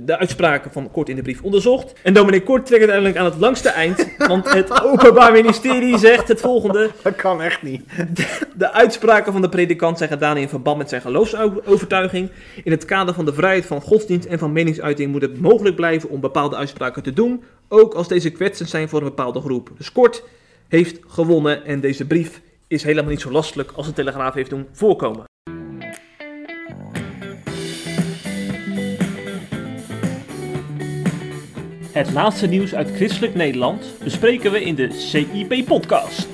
de 0.00 0.18
uitspraken 0.18 0.72
van 0.72 0.90
Kort 0.90 1.08
in 1.08 1.16
de 1.16 1.22
brief 1.22 1.42
onderzocht. 1.42 1.92
En 2.02 2.14
Dominic 2.14 2.44
Kort 2.44 2.66
trekt 2.66 2.80
uiteindelijk 2.80 3.18
aan 3.18 3.24
het 3.24 3.40
langste 3.40 3.68
eind, 3.68 4.08
want 4.18 4.52
het 4.52 4.82
Openbaar 4.84 5.32
Ministerie 5.32 5.98
zegt 5.98 6.28
het 6.28 6.40
volgende. 6.40 6.90
Dat 7.02 7.16
kan 7.16 7.42
echt 7.42 7.62
niet. 7.62 7.82
De 8.56 8.72
uitspraken 8.72 9.32
van 9.32 9.42
de 9.42 9.48
predikant 9.48 9.98
zijn 9.98 10.10
gedaan 10.10 10.36
in 10.36 10.48
verband 10.48 10.78
met 10.78 10.88
zijn 10.88 11.00
geloofsovertuiging. 11.00 12.30
In 12.64 12.70
het 12.70 12.84
kader 12.84 13.14
van 13.14 13.24
de 13.24 13.34
vrijheid 13.34 13.66
van 13.66 13.80
godsdienst 13.80 14.26
en 14.26 14.38
van 14.38 14.52
meningsuiting 14.52 15.12
moet 15.12 15.22
het 15.22 15.40
mogelijk 15.40 15.76
blijven 15.76 16.08
om 16.08 16.20
bepaalde 16.20 16.56
uitspraken 16.56 17.02
te 17.02 17.12
doen, 17.12 17.44
ook 17.68 17.94
als 17.94 18.08
deze 18.08 18.30
kwetsend 18.30 18.68
zijn 18.68 18.88
voor 18.88 18.98
een 18.98 19.08
bepaalde 19.08 19.40
groep. 19.40 19.70
Dus 19.76 19.92
Kort 19.92 20.22
heeft 20.68 20.98
gewonnen 21.06 21.64
en 21.64 21.80
deze 21.80 22.06
brief 22.06 22.40
is 22.68 22.82
helemaal 22.82 23.10
niet 23.10 23.20
zo 23.20 23.30
lastelijk 23.30 23.72
als 23.74 23.86
de 23.86 23.92
Telegraaf 23.92 24.34
heeft 24.34 24.50
doen 24.50 24.66
voorkomen. 24.72 25.31
Het 32.02 32.12
laatste 32.12 32.46
nieuws 32.46 32.74
uit 32.74 32.90
christelijk 32.90 33.34
Nederland 33.34 33.94
bespreken 34.04 34.52
we 34.52 34.62
in 34.64 34.74
de 34.74 34.92
CIP-podcast. 34.92 36.28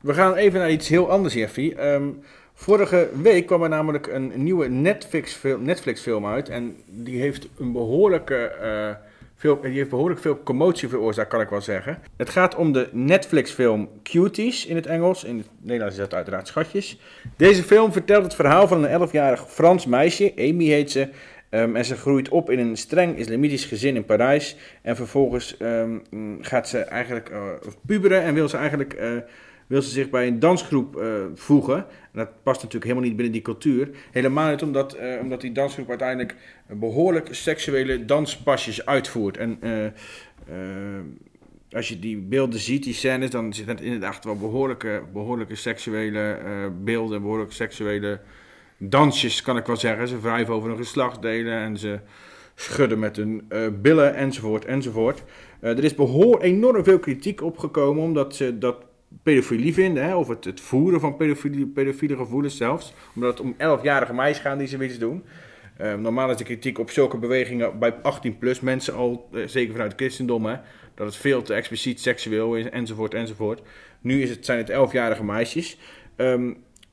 We 0.00 0.14
gaan 0.14 0.34
even 0.34 0.58
naar 0.58 0.70
iets 0.70 0.88
heel 0.88 1.10
anders, 1.10 1.34
Jeffy. 1.34 1.72
Ehm, 1.76 2.08
vorige 2.54 3.10
week 3.22 3.46
kwam 3.46 3.62
er 3.62 3.68
namelijk 3.68 4.06
een 4.06 4.32
nieuwe 4.36 4.68
Netflix-film 4.68 5.62
Netflix 5.62 6.00
film 6.00 6.26
uit. 6.26 6.48
En 6.48 6.76
die 6.86 7.20
heeft 7.20 7.48
een 7.58 7.72
behoorlijke. 7.72 8.36
eh, 8.36 9.07
veel, 9.38 9.60
die 9.60 9.70
heeft 9.70 9.90
behoorlijk 9.90 10.20
veel 10.20 10.42
commotie 10.42 10.88
veroorzaakt, 10.88 11.28
kan 11.28 11.40
ik 11.40 11.48
wel 11.48 11.60
zeggen. 11.60 11.98
Het 12.16 12.30
gaat 12.30 12.54
om 12.54 12.72
de 12.72 12.88
Netflix-film 12.92 13.88
Cuties 14.02 14.66
in 14.66 14.76
het 14.76 14.86
Engels. 14.86 15.24
In 15.24 15.36
het 15.36 15.46
Nederlands 15.60 15.94
is 15.94 16.00
dat 16.00 16.14
uiteraard 16.14 16.48
Schatjes. 16.48 17.00
Deze 17.36 17.62
film 17.62 17.92
vertelt 17.92 18.24
het 18.24 18.34
verhaal 18.34 18.68
van 18.68 18.84
een 18.84 19.08
11-jarig 19.08 19.44
Frans 19.48 19.86
meisje, 19.86 20.32
Amy 20.36 20.64
heet 20.64 20.90
ze. 20.90 21.08
Ehm, 21.50 21.76
en 21.76 21.84
ze 21.84 21.96
groeit 21.96 22.28
op 22.28 22.50
in 22.50 22.58
een 22.58 22.76
streng 22.76 23.16
islamitisch 23.16 23.64
gezin 23.64 23.96
in 23.96 24.04
Parijs. 24.04 24.56
En 24.82 24.96
vervolgens 24.96 25.56
ehm, 25.56 25.98
gaat 26.40 26.68
ze 26.68 26.78
eigenlijk 26.78 27.28
eh, 27.28 27.40
puberen 27.86 28.22
en 28.22 28.34
wil 28.34 28.48
ze 28.48 28.56
eigenlijk 28.56 28.92
eh, 28.92 29.10
wil 29.68 29.82
ze 29.82 29.90
zich 29.90 30.10
bij 30.10 30.26
een 30.26 30.38
dansgroep 30.38 30.96
eh, 30.96 31.24
voegen. 31.34 31.76
En 31.76 32.12
dat 32.12 32.28
past 32.42 32.56
natuurlijk 32.56 32.84
helemaal 32.84 33.04
niet 33.04 33.16
binnen 33.16 33.32
die 33.32 33.42
cultuur. 33.42 33.90
Helemaal 34.10 34.50
niet 34.50 34.62
omdat, 34.62 34.92
eh, 34.92 35.20
omdat 35.20 35.40
die 35.40 35.52
dansgroep 35.52 35.88
uiteindelijk 35.88 36.34
behoorlijk 36.66 37.28
seksuele 37.30 38.04
danspasjes 38.04 38.86
uitvoert. 38.86 39.36
En 39.36 39.58
eh, 39.60 39.86
als 41.70 41.88
je 41.88 41.98
die 41.98 42.16
beelden 42.16 42.60
ziet, 42.60 42.84
die 42.84 42.94
scènes, 42.94 43.30
dan 43.30 43.52
zitten 43.54 43.74
het 43.74 43.84
inderdaad 43.84 44.24
wel 44.24 44.38
behoorlijke, 44.38 45.02
behoorlijke 45.12 45.54
seksuele 45.54 46.38
beelden, 46.84 47.22
behoorlijke 47.22 47.54
seksuele 47.54 48.20
dansjes, 48.78 49.42
kan 49.42 49.56
ik 49.56 49.66
wel 49.66 49.76
zeggen. 49.76 50.08
Ze 50.08 50.20
wrijven 50.20 50.54
over 50.54 50.68
hun 50.68 50.78
geslachtsdelen 50.78 51.58
en 51.58 51.76
ze 51.76 52.00
schudden 52.54 52.98
met 52.98 53.16
hun 53.16 53.48
billen, 53.82 54.14
enzovoort, 54.14 54.64
enzovoort. 54.64 55.22
Er 55.60 55.84
is 55.84 55.94
behoor 55.94 56.40
enorm 56.40 56.84
veel 56.84 56.98
kritiek 56.98 57.42
opgekomen, 57.42 58.02
omdat 58.02 58.36
ze 58.36 58.58
dat 58.58 58.87
pedofilie 59.22 59.74
vinden, 59.74 60.04
hè, 60.04 60.14
of 60.14 60.28
het, 60.28 60.44
het 60.44 60.60
voeren 60.60 61.00
van 61.00 61.16
pedofilie, 61.16 61.66
pedofiele 61.66 62.16
gevoelens 62.16 62.56
zelfs. 62.56 62.94
Omdat 63.14 63.38
het 63.38 63.40
om 63.40 63.54
11-jarige 63.54 64.14
meisjes 64.14 64.44
gaat 64.44 64.58
die 64.58 64.68
zoiets 64.68 64.98
doen. 64.98 65.24
Eh, 65.76 65.94
normaal 65.94 66.30
is 66.30 66.36
de 66.36 66.44
kritiek 66.44 66.78
op 66.78 66.90
zulke 66.90 67.18
bewegingen 67.18 67.78
bij 67.78 67.94
18-plus 67.94 68.60
mensen 68.60 68.94
al, 68.94 69.28
eh, 69.32 69.42
zeker 69.46 69.72
vanuit 69.72 69.92
het 69.92 70.00
christendom, 70.00 70.46
hè, 70.46 70.56
dat 70.94 71.06
het 71.06 71.16
veel 71.16 71.42
te 71.42 71.54
expliciet 71.54 72.00
seksueel 72.00 72.56
is, 72.56 72.68
enzovoort, 72.68 73.14
enzovoort. 73.14 73.62
Nu 74.00 74.22
is 74.22 74.30
het, 74.30 74.44
zijn 74.44 74.58
het 74.58 74.70
11-jarige 74.70 75.24
meisjes. 75.24 75.78
Ehm, 76.16 76.52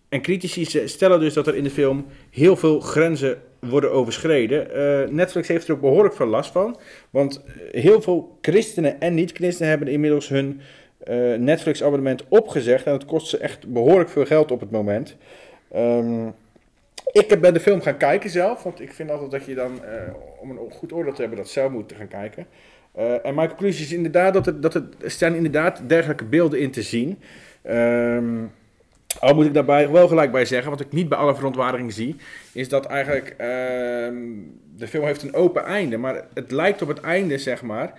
en 0.10 0.22
critici 0.22 0.66
stellen 0.88 1.20
dus 1.20 1.34
dat 1.34 1.48
er 1.48 1.56
in 1.56 1.64
de 1.64 1.70
film 1.70 2.06
heel 2.30 2.56
veel 2.56 2.80
grenzen 2.80 3.42
worden 3.60 3.92
overschreden. 3.92 4.74
Eh, 4.74 5.10
Netflix 5.10 5.48
heeft 5.48 5.68
er 5.68 5.74
ook 5.74 5.82
behoorlijk 5.82 6.16
veel 6.16 6.26
last 6.26 6.52
van. 6.52 6.78
Want 7.10 7.44
eh, 7.44 7.82
heel 7.82 8.02
veel 8.02 8.38
christenen 8.42 9.00
en 9.00 9.14
niet-christenen 9.14 9.70
hebben 9.70 9.88
inmiddels 9.88 10.30
hun 10.30 10.62
eh, 11.06 11.34
Netflix-abonnement 11.34 12.24
opgezegd. 12.28 12.86
En 12.86 12.92
dat 12.92 13.06
kost 13.06 13.28
ze 13.28 13.38
echt 13.38 13.68
behoorlijk 13.68 14.10
veel 14.10 14.26
geld 14.26 14.52
op 14.52 14.60
het 14.60 14.72
moment. 14.72 15.16
Ehm, 15.72 16.28
ik 17.12 17.42
ben 17.42 17.54
de 17.54 17.60
film 17.60 17.82
gaan 17.82 17.98
kijken 17.98 18.30
zelf. 18.30 18.64
Want 18.64 18.82
ik 18.82 18.94
vind 18.94 19.12
altijd 19.12 19.32
dat 19.32 19.46
je 19.46 19.56
dan, 19.56 19.84
eh, 19.84 20.14
om 20.42 20.50
een 20.50 20.72
goed 20.72 20.94
oordeel 20.94 21.14
te 21.14 21.22
hebben, 21.22 21.40
dat 21.40 21.50
zelf 21.50 21.72
moet 21.72 21.94
gaan 21.98 22.08
kijken. 22.08 22.46
Eh, 22.92 23.26
en 23.26 23.36
mijn 23.36 23.48
conclusie 23.48 23.86
is 23.86 23.94
inderdaad 23.94 24.34
dat, 24.34 24.46
het, 24.46 24.62
dat 24.62 24.74
het, 24.74 25.22
er 25.22 25.36
inderdaad 25.36 25.82
dergelijke 25.88 26.26
beelden 26.26 26.60
in 26.60 26.72
te 26.72 26.82
zien. 26.82 27.20
Ehm 27.62 28.44
al 29.20 29.36
moet 29.36 29.46
ik 29.46 29.54
daarbij 29.54 29.90
wel 29.90 30.08
gelijk 30.08 30.32
bij 30.32 30.46
zeggen, 30.46 30.72
wat 30.72 30.80
ik 30.80 30.92
niet 30.92 31.10
bij 31.10 31.18
alle 31.18 31.36
verontwaardiging 31.36 31.94
zie, 31.94 32.16
is 32.54 32.70
dat 32.70 32.86
eigenlijk 32.86 33.36
ehm, 33.38 34.16
de 34.76 34.88
film 34.88 35.06
heeft 35.06 35.24
een 35.24 35.34
open 35.34 35.64
einde. 35.64 35.98
Maar 35.98 36.26
het 36.34 36.52
lijkt 36.52 36.82
op 36.82 36.88
het 36.88 37.00
einde, 37.00 37.38
zeg 37.38 37.62
maar, 37.62 37.94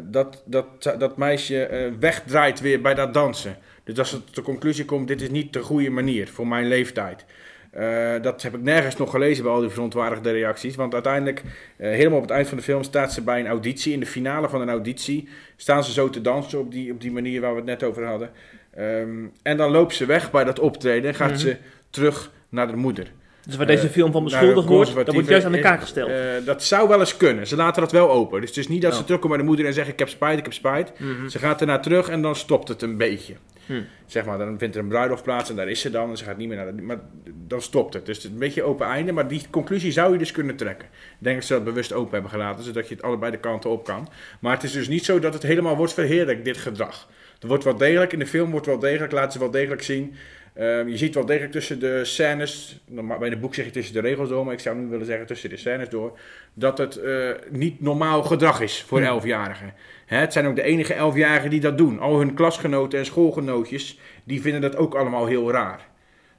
dat, 0.00 0.42
dat 0.46 0.94
dat 0.98 1.16
meisje 1.16 1.62
eh, 1.66 1.92
wegdraait 2.00 2.60
weer 2.60 2.80
bij 2.80 2.94
dat 2.94 3.14
dansen. 3.14 3.56
Dus 3.84 3.98
als 3.98 4.10
het 4.10 4.26
tot 4.26 4.34
de 4.34 4.42
conclusie 4.42 4.84
komt, 4.84 5.08
dit 5.08 5.20
is 5.22 5.30
niet 5.30 5.52
de 5.52 5.62
goede 5.62 5.90
manier 5.90 6.28
voor 6.28 6.46
mijn 6.46 6.66
leeftijd. 6.66 7.24
Eh, 7.70 8.12
dat 8.22 8.42
heb 8.42 8.54
ik 8.54 8.62
nergens 8.62 8.96
nog 8.96 9.10
gelezen 9.10 9.44
bij 9.44 9.52
al 9.52 9.60
die 9.60 9.68
verontwaardigde 9.70 10.30
reacties. 10.30 10.76
Want 10.76 10.94
uiteindelijk, 10.94 11.42
eh, 11.76 11.90
helemaal 11.90 12.16
op 12.18 12.22
het 12.24 12.32
eind 12.32 12.48
van 12.48 12.56
de 12.56 12.62
film, 12.62 12.82
staat 12.82 13.12
ze 13.12 13.22
bij 13.22 13.40
een 13.40 13.46
auditie. 13.46 13.92
In 13.92 14.00
de 14.00 14.06
finale 14.06 14.48
van 14.48 14.60
een 14.60 14.68
auditie 14.68 15.28
staan 15.56 15.84
ze 15.84 15.92
zo 15.92 16.10
te 16.10 16.20
dansen 16.20 16.58
op 16.58 16.72
die, 16.72 16.92
op 16.92 17.00
die 17.00 17.12
manier 17.12 17.40
waar 17.40 17.50
we 17.50 17.56
het 17.56 17.66
net 17.66 17.82
over 17.82 18.04
hadden. 18.04 18.30
Ehm, 18.74 19.24
en 19.42 19.56
dan 19.56 19.70
loopt 19.70 19.94
ze 19.94 20.06
weg 20.06 20.30
bij 20.30 20.44
dat 20.44 20.58
optreden 20.58 21.08
en 21.10 21.14
gaat 21.16 21.30
Mhm. 21.30 21.38
ze 21.38 21.56
terug 21.90 22.32
naar 22.48 22.66
de 22.66 22.76
moeder. 22.76 23.12
Dus 23.46 23.56
waar 23.56 23.66
deze 23.66 23.86
Eh, 23.86 23.92
film 23.92 24.12
van 24.12 24.24
beschuldigd 24.24 24.68
wordt, 24.68 24.94
dat 24.94 25.14
wordt 25.14 25.28
juist 25.28 25.46
aan 25.46 25.52
de 25.52 25.58
kaak 25.58 25.80
gesteld. 25.80 26.08
Eh, 26.10 26.16
dat 26.44 26.62
zou 26.62 26.88
wel 26.88 27.00
eens 27.00 27.16
kunnen. 27.16 27.46
Ze 27.46 27.56
laten 27.56 27.82
dat 27.82 27.92
wel 27.92 28.10
open. 28.10 28.40
Dus 28.40 28.48
het 28.48 28.58
is 28.58 28.68
niet 28.68 28.82
dat 28.82 28.92
ze 28.94 28.98
Oh. 29.00 29.04
terugkomen 29.04 29.36
bij 29.36 29.46
de 29.46 29.52
moeder 29.52 29.66
en 29.66 29.74
zeggen: 29.74 29.92
Ik 29.92 29.98
heb 29.98 30.08
spijt, 30.08 30.38
ik 30.38 30.44
heb 30.44 30.52
spijt. 30.52 30.92
Mhm. 30.98 31.28
Ze 31.28 31.38
gaat 31.38 31.60
ernaar 31.60 31.82
terug 31.82 32.08
en 32.08 32.22
dan 32.22 32.36
stopt 32.36 32.68
het 32.68 32.82
een 32.82 32.96
beetje. 32.96 33.34
Hm. 33.66 33.80
Zeg 34.06 34.24
maar, 34.24 34.38
dan 34.38 34.58
vindt 34.58 34.74
er 34.74 34.82
een 34.82 34.88
bruiloft 34.88 35.22
plaats 35.22 35.50
en 35.50 35.56
daar 35.56 35.68
is 35.68 35.80
ze 35.80 35.90
dan. 35.90 36.10
En 36.10 36.16
ze 36.16 36.24
gaat 36.24 36.36
niet 36.36 36.48
meer 36.48 36.56
naar 36.56 36.76
de, 36.76 36.82
Maar 36.82 36.98
dan 37.46 37.62
stopt 37.62 37.94
het. 37.94 38.06
Dus 38.06 38.16
het 38.16 38.24
is 38.24 38.30
een 38.32 38.38
beetje 38.38 38.62
open 38.62 38.86
einde. 38.86 39.12
Maar 39.12 39.28
die 39.28 39.42
conclusie 39.50 39.92
zou 39.92 40.12
je 40.12 40.18
dus 40.18 40.32
kunnen 40.32 40.56
trekken. 40.56 40.88
Ik 40.88 41.14
denk 41.18 41.36
dat 41.36 41.44
ze 41.44 41.52
dat 41.52 41.64
bewust 41.64 41.92
open 41.92 42.12
hebben 42.12 42.30
gelaten. 42.30 42.64
Zodat 42.64 42.88
je 42.88 42.94
het 42.94 43.02
allebei 43.04 43.30
de 43.30 43.38
kanten 43.38 43.70
op 43.70 43.84
kan. 43.84 44.08
Maar 44.40 44.54
het 44.54 44.62
is 44.62 44.72
dus 44.72 44.88
niet 44.88 45.04
zo 45.04 45.18
dat 45.18 45.32
het 45.34 45.42
helemaal 45.42 45.76
wordt 45.76 45.92
verheerlijkt, 45.92 46.44
dit 46.44 46.56
gedrag. 46.56 47.08
Er 47.40 47.48
wordt 47.48 47.64
wel 47.64 47.76
degelijk, 47.76 48.12
in 48.12 48.18
de 48.18 48.26
film 48.26 48.50
wordt 48.50 48.66
wel 48.66 48.78
degelijk, 48.78 49.12
laten 49.12 49.32
ze 49.32 49.38
wel 49.38 49.50
degelijk 49.50 49.82
zien. 49.82 50.14
Ehm, 50.56 50.88
je 50.88 50.96
ziet 50.96 51.14
wel 51.14 51.26
degelijk 51.26 51.52
tussen 51.52 51.78
de 51.80 52.04
scènes, 52.04 52.80
bij 53.18 53.30
de 53.30 53.36
boek 53.36 53.54
zeg 53.54 53.64
je 53.64 53.70
tussen 53.70 53.94
de 53.94 54.00
regels 54.00 54.28
door, 54.28 54.44
maar 54.44 54.54
ik 54.54 54.60
zou 54.60 54.76
nu 54.76 54.86
willen 54.86 55.06
zeggen 55.06 55.26
tussen 55.26 55.50
de 55.50 55.56
scènes 55.56 55.88
door, 55.88 56.18
dat 56.54 56.78
het 56.78 56.96
eh, 56.96 57.30
niet 57.50 57.80
normaal 57.80 58.22
gedrag 58.22 58.60
is 58.60 58.82
voor 58.86 58.98
Hmm. 58.98 59.06
elfjarigen. 59.06 59.74
Hè, 60.06 60.16
het 60.18 60.32
zijn 60.32 60.46
ook 60.46 60.56
de 60.56 60.62
enige 60.62 60.94
elfjarigen 60.94 61.50
die 61.50 61.60
dat 61.60 61.78
doen. 61.78 61.98
Al 61.98 62.18
hun 62.18 62.34
klasgenoten 62.34 62.98
en 62.98 63.04
schoolgenootjes, 63.04 63.98
die 64.24 64.40
vinden 64.40 64.60
dat 64.60 64.76
ook 64.76 64.94
allemaal 64.94 65.26
heel 65.26 65.50
raar. 65.50 65.86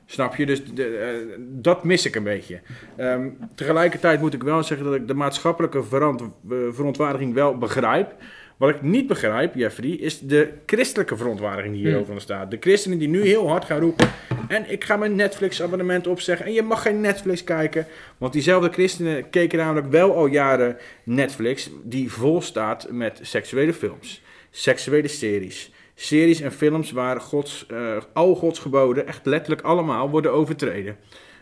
Snap 0.05 0.35
je? 0.35 0.45
Dus 0.45 0.65
de, 0.65 0.97
eh, 0.97 1.35
dat 1.39 1.83
mis 1.83 2.05
ik 2.05 2.15
een 2.15 2.23
beetje. 2.23 2.59
Ehm, 2.97 3.27
tegelijkertijd 3.55 4.19
moet 4.19 4.33
ik 4.33 4.43
wel 4.43 4.63
zeggen 4.63 4.85
dat 4.85 4.95
ik 4.95 5.07
de 5.07 5.13
maatschappelijke 5.13 5.83
verant- 5.83 6.21
eh, 6.21 6.57
verontwaardiging 6.71 7.33
wel 7.33 7.57
begrijp. 7.57 8.13
Wat 8.57 8.69
ik 8.69 8.81
niet 8.81 9.07
begrijp, 9.07 9.55
Jeffrey, 9.55 9.89
is 9.89 10.19
de 10.19 10.49
christelijke 10.65 11.17
verontwaardiging 11.17 11.73
die 11.73 11.81
hierover 11.83 12.05
Hmm. 12.05 12.13
ontstaat. 12.13 12.51
De 12.51 12.57
christenen 12.59 12.97
die 12.97 13.07
nu 13.07 13.21
heel 13.21 13.49
hard 13.49 13.65
gaan 13.65 13.79
roepen. 13.79 14.07
En 14.47 14.71
ik 14.71 14.83
ga 14.83 14.97
mijn 14.97 15.15
Netflix-abonnement 15.15 16.07
opzeggen. 16.07 16.45
En 16.45 16.53
je 16.53 16.61
mag 16.61 16.81
geen 16.81 17.01
Netflix 17.01 17.43
kijken. 17.43 17.85
Want 18.17 18.33
diezelfde 18.33 18.69
christenen 18.69 19.29
keken 19.29 19.57
namelijk 19.57 19.87
wel 19.87 20.15
al 20.15 20.25
jaren 20.25 20.77
Netflix. 21.03 21.69
Die 21.83 22.11
vol 22.11 22.41
staat 22.41 22.87
met 22.91 23.19
seksuele 23.21 23.73
films, 23.73 24.21
seksuele 24.51 25.07
series. 25.07 25.71
Series 25.95 26.41
en 26.41 26.51
films 26.51 26.91
waar 26.91 27.21
Gods, 27.21 27.65
eh, 27.67 27.97
al 28.13 28.35
Gods 28.35 28.59
geboden, 28.59 29.07
echt 29.07 29.25
letterlijk 29.25 29.61
allemaal, 29.61 30.09
worden 30.09 30.31
overtreden. 30.31 30.97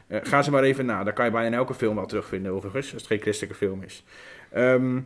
Eh, 0.07 0.19
ga 0.23 0.41
ze 0.41 0.51
maar 0.51 0.63
even 0.63 0.85
na. 0.85 1.03
Daar 1.03 1.13
kan 1.13 1.25
je 1.25 1.31
bijna 1.31 1.47
in 1.47 1.53
elke 1.53 1.73
film 1.73 1.95
wel 1.95 2.05
terugvinden, 2.05 2.51
overigens, 2.51 2.93
als 2.93 3.01
het 3.01 3.11
geen 3.11 3.19
christelijke 3.21 3.57
film 3.57 3.83
is. 3.83 4.03
Ehm, 4.51 4.99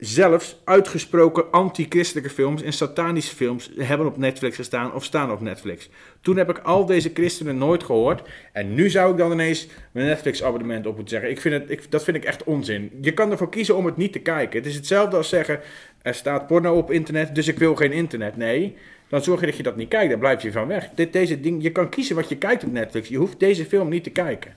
zelfs 0.00 0.60
uitgesproken 0.64 1.50
anti-christelijke 1.50 2.30
films 2.30 2.62
en 2.62 2.72
satanische 2.72 3.36
films 3.36 3.70
hebben 3.76 4.06
op 4.06 4.16
Netflix 4.16 4.56
gestaan 4.56 4.94
of 4.94 5.04
staan 5.04 5.32
op 5.32 5.40
Netflix. 5.40 5.88
Toen 6.20 6.36
heb 6.36 6.50
ik 6.50 6.58
al 6.58 6.86
deze 6.86 7.10
christenen 7.14 7.58
nooit 7.58 7.84
gehoord. 7.84 8.28
En 8.52 8.74
nu 8.74 8.90
zou 8.90 9.10
ik 9.10 9.18
dan 9.18 9.32
ineens 9.32 9.68
mijn 9.92 10.06
Netflix-abonnement 10.06 10.86
op 10.86 10.96
moeten 10.96 11.14
zeggen. 11.14 11.30
Ik 11.30 11.40
vind 11.40 11.54
het, 11.54 11.70
ik, 11.70 11.90
dat 11.90 12.04
vind 12.04 12.16
ik 12.16 12.24
echt 12.24 12.44
onzin. 12.44 12.90
Je 13.00 13.14
kan 13.14 13.30
ervoor 13.30 13.50
kiezen 13.50 13.76
om 13.76 13.86
het 13.86 13.96
niet 13.96 14.12
te 14.12 14.18
kijken. 14.18 14.58
Het 14.58 14.68
is 14.68 14.74
hetzelfde 14.74 15.16
als 15.16 15.28
zeggen: 15.28 15.60
er 16.02 16.14
staat 16.14 16.46
porno 16.46 16.76
op 16.76 16.90
internet, 16.90 17.34
dus 17.34 17.48
ik 17.48 17.58
wil 17.58 17.74
geen 17.74 17.92
internet. 17.92 18.36
Nee, 18.36 18.76
dan 19.08 19.22
zorg 19.22 19.40
je 19.40 19.46
dat 19.46 19.56
je 19.56 19.62
dat 19.62 19.76
niet 19.76 19.88
kijkt. 19.88 20.10
Dan 20.10 20.18
blijf 20.18 20.42
je 20.42 20.52
van 20.52 20.66
weg. 20.66 20.88
Dit, 20.94 21.12
deze 21.12 21.40
ding, 21.40 21.62
je 21.62 21.72
kan 21.72 21.88
kiezen 21.88 22.16
wat 22.16 22.28
je 22.28 22.36
kijkt 22.36 22.64
op 22.64 22.72
Netflix. 22.72 23.08
Je 23.08 23.16
hoeft 23.16 23.40
deze 23.40 23.64
film 23.64 23.88
niet 23.88 24.04
te 24.04 24.10
kijken. 24.10 24.54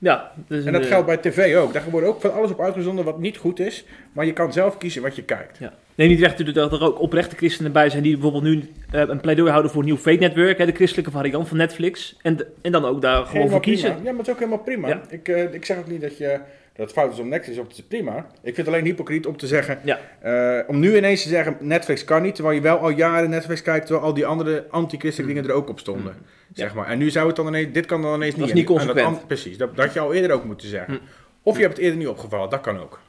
Ja, 0.00 0.32
dus 0.46 0.64
En 0.64 0.72
dat 0.72 0.82
een, 0.82 0.88
geldt 0.88 1.06
bij 1.06 1.16
tv 1.16 1.56
ook. 1.56 1.72
Daar 1.72 1.82
wordt 1.90 2.06
ook 2.06 2.20
van 2.20 2.32
alles 2.32 2.50
op 2.50 2.60
uitgezonden 2.60 3.04
wat 3.04 3.18
niet 3.18 3.36
goed 3.36 3.60
is. 3.60 3.84
Maar 4.12 4.26
je 4.26 4.32
kan 4.32 4.52
zelf 4.52 4.78
kiezen 4.78 5.02
wat 5.02 5.16
je 5.16 5.22
kijkt. 5.22 5.58
Ja. 5.58 5.72
Nee, 5.94 6.08
niet 6.08 6.20
recht 6.20 6.54
dat 6.54 6.72
er 6.72 6.82
ook 6.82 7.00
oprechte 7.00 7.36
christenen 7.36 7.72
bij 7.72 7.90
zijn 7.90 8.02
die 8.02 8.12
bijvoorbeeld 8.12 8.42
nu 8.44 8.70
eh, 8.90 9.02
een 9.06 9.20
pleidooi 9.20 9.50
houden 9.50 9.70
voor 9.70 9.80
een 9.80 9.86
nieuw 9.86 9.96
Fate 9.96 10.18
Network, 10.18 10.58
hè, 10.58 10.66
de 10.66 10.72
christelijke 10.72 11.10
variant 11.10 11.48
van 11.48 11.56
Netflix. 11.56 12.16
En, 12.22 12.38
en 12.62 12.72
dan 12.72 12.84
ook 12.84 13.02
daar 13.02 13.12
gewoon 13.16 13.28
Helemaal 13.32 13.50
voor 13.50 13.60
kiezen. 13.60 13.88
prima. 13.90 14.04
Ja, 14.04 14.10
maar 14.10 14.18
het 14.18 14.26
is 14.26 14.32
ook 14.32 14.38
helemaal 14.38 14.64
prima. 14.64 14.88
Ja. 14.88 15.00
Ik, 15.08 15.28
eh, 15.28 15.54
ik 15.54 15.64
zeg 15.64 15.78
ook 15.78 15.88
niet 15.88 16.00
dat, 16.00 16.18
je, 16.18 16.40
dat 16.80 16.88
het 16.88 16.98
fout 16.98 17.12
is 17.12 17.18
om 17.18 17.28
Netflix 17.28 17.58
op 17.58 17.72
te 17.72 17.86
prima. 17.86 18.16
Ik 18.18 18.26
vind 18.42 18.56
het 18.56 18.66
alleen 18.66 18.84
hypocriet 18.84 19.26
om 19.26 19.36
te 19.36 19.46
zeggen... 19.46 19.78
Ja. 19.84 19.98
eh, 20.20 20.68
om 20.68 20.78
nu 20.78 20.96
ineens 20.96 21.22
te 21.22 21.28
zeggen, 21.28 21.56
Netflix 21.60 22.04
kan 22.04 22.22
niet... 22.22 22.34
terwijl 22.34 22.56
je 22.56 22.62
wel 22.62 22.78
al 22.78 22.90
jaren 22.90 23.30
Netflix 23.30 23.62
kijkt... 23.62 23.86
terwijl 23.86 24.06
al 24.06 24.14
die 24.14 24.26
andere 24.26 24.66
anti-christelijke 24.70 25.34
dingen 25.34 25.50
er 25.50 25.56
ook 25.56 25.68
op 25.68 25.78
stonden. 25.78 26.14
Zeg 26.52 26.74
maar. 26.74 26.86
En 26.86 26.98
nu 26.98 27.10
zou 27.10 27.26
het 27.26 27.36
dan 27.36 27.46
ineens... 27.46 27.72
Dit 27.72 27.86
kan 27.86 28.02
dan 28.02 28.14
ineens 28.14 28.34
Dat 28.34 28.40
niet. 28.40 28.48
is 28.48 28.54
niet 28.54 28.66
dat 28.66 28.76
consequent. 28.76 29.26
precies. 29.26 29.56
Dat, 29.56 29.76
dat 29.76 29.84
had 29.84 29.94
je 29.94 30.00
al 30.00 30.12
eerder 30.14 30.32
ook 30.32 30.44
moeten 30.44 30.68
zeggen. 30.68 30.94
Hm. 30.94 31.00
Of 31.42 31.56
je 31.56 31.62
hebt 31.62 31.74
het 31.74 31.82
eerder 31.82 31.98
niet 31.98 32.08
opgevallen. 32.08 32.50
Dat 32.50 32.60
kan 32.60 32.78
ook. 32.78 33.00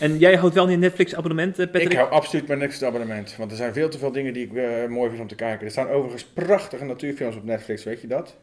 En 0.00 0.18
jij 0.18 0.34
houdt 0.34 0.54
wel 0.54 0.64
niet 0.64 0.74
een 0.74 0.80
Netflix-abonnement, 0.80 1.58
eh, 1.58 1.66
Patrick? 1.66 1.90
Ik 1.90 1.96
hou 1.96 2.10
absoluut 2.10 2.46
mijn 2.46 2.58
Netflix 2.58 2.84
abonnement. 2.84 3.34
Want 3.38 3.50
er 3.50 3.56
zijn 3.56 3.72
veel 3.72 3.88
te 3.88 3.98
veel 3.98 4.12
dingen 4.12 4.32
die 4.32 4.46
ik 4.46 4.54
eh, 4.54 4.86
mooi 4.88 5.08
vind 5.08 5.20
om 5.22 5.28
te 5.28 5.34
kijken. 5.34 5.66
Er 5.66 5.72
staan 5.72 5.88
overigens 5.88 6.24
prachtige 6.24 6.84
natuurfilms 6.84 7.36
op 7.36 7.44
Netflix. 7.44 7.84
Weet 7.84 8.00
je 8.00 8.06
dat? 8.06 8.36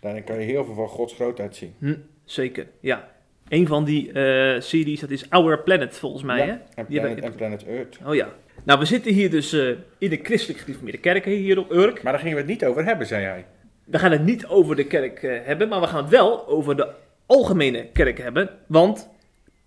Daarin 0.00 0.24
kan 0.24 0.38
je 0.38 0.44
heel 0.44 0.64
veel 0.64 0.74
van 0.74 0.88
Gods 0.88 1.14
grootheid 1.14 1.56
zien. 1.56 1.74
hm, 1.78 1.94
zeker, 2.24 2.66
ja. 2.80 3.08
Een 3.48 3.66
van 3.66 3.84
die 3.84 4.12
eh, 4.12 4.60
series, 4.60 5.00
dat 5.00 5.10
is 5.10 5.30
Our 5.30 5.58
Planet 5.62 5.96
volgens 5.98 6.22
mij, 6.22 6.38
Ja, 6.38 6.44
hè? 6.44 6.50
En 6.50 6.60
Die 6.74 7.00
Planet, 7.00 7.02
hebben- 7.02 7.24
en 7.24 7.34
Planet 7.36 7.64
Earth. 7.66 7.98
Oh 8.06 8.14
ja. 8.14 8.28
Nou, 8.64 8.78
we 8.78 8.84
zitten 8.84 9.12
hier 9.12 9.30
dus 9.30 9.52
eh, 9.52 9.68
in 9.98 10.10
de 10.10 10.20
christelijk 10.22 10.58
gereformeerde 10.60 10.98
kerken 10.98 11.30
hier 11.32 11.58
op 11.58 11.72
Urk. 11.72 12.02
Maar 12.02 12.12
daar 12.12 12.20
gingen 12.20 12.34
we 12.36 12.42
het 12.42 12.50
niet 12.50 12.64
over 12.64 12.84
hebben, 12.84 13.06
zei 13.06 13.24
hij. 13.24 13.46
We 13.84 13.98
gaan 13.98 14.10
het 14.10 14.24
niet 14.24 14.46
over 14.46 14.76
de 14.76 14.84
kerk 14.86 15.22
eh, 15.22 15.38
hebben, 15.42 15.68
maar 15.68 15.80
we 15.80 15.86
gaan 15.86 16.02
het 16.02 16.10
wel 16.10 16.48
over 16.48 16.76
de 16.76 16.88
algemene 17.26 17.86
kerk 17.92 18.18
hebben. 18.18 18.50
Want 18.66 19.08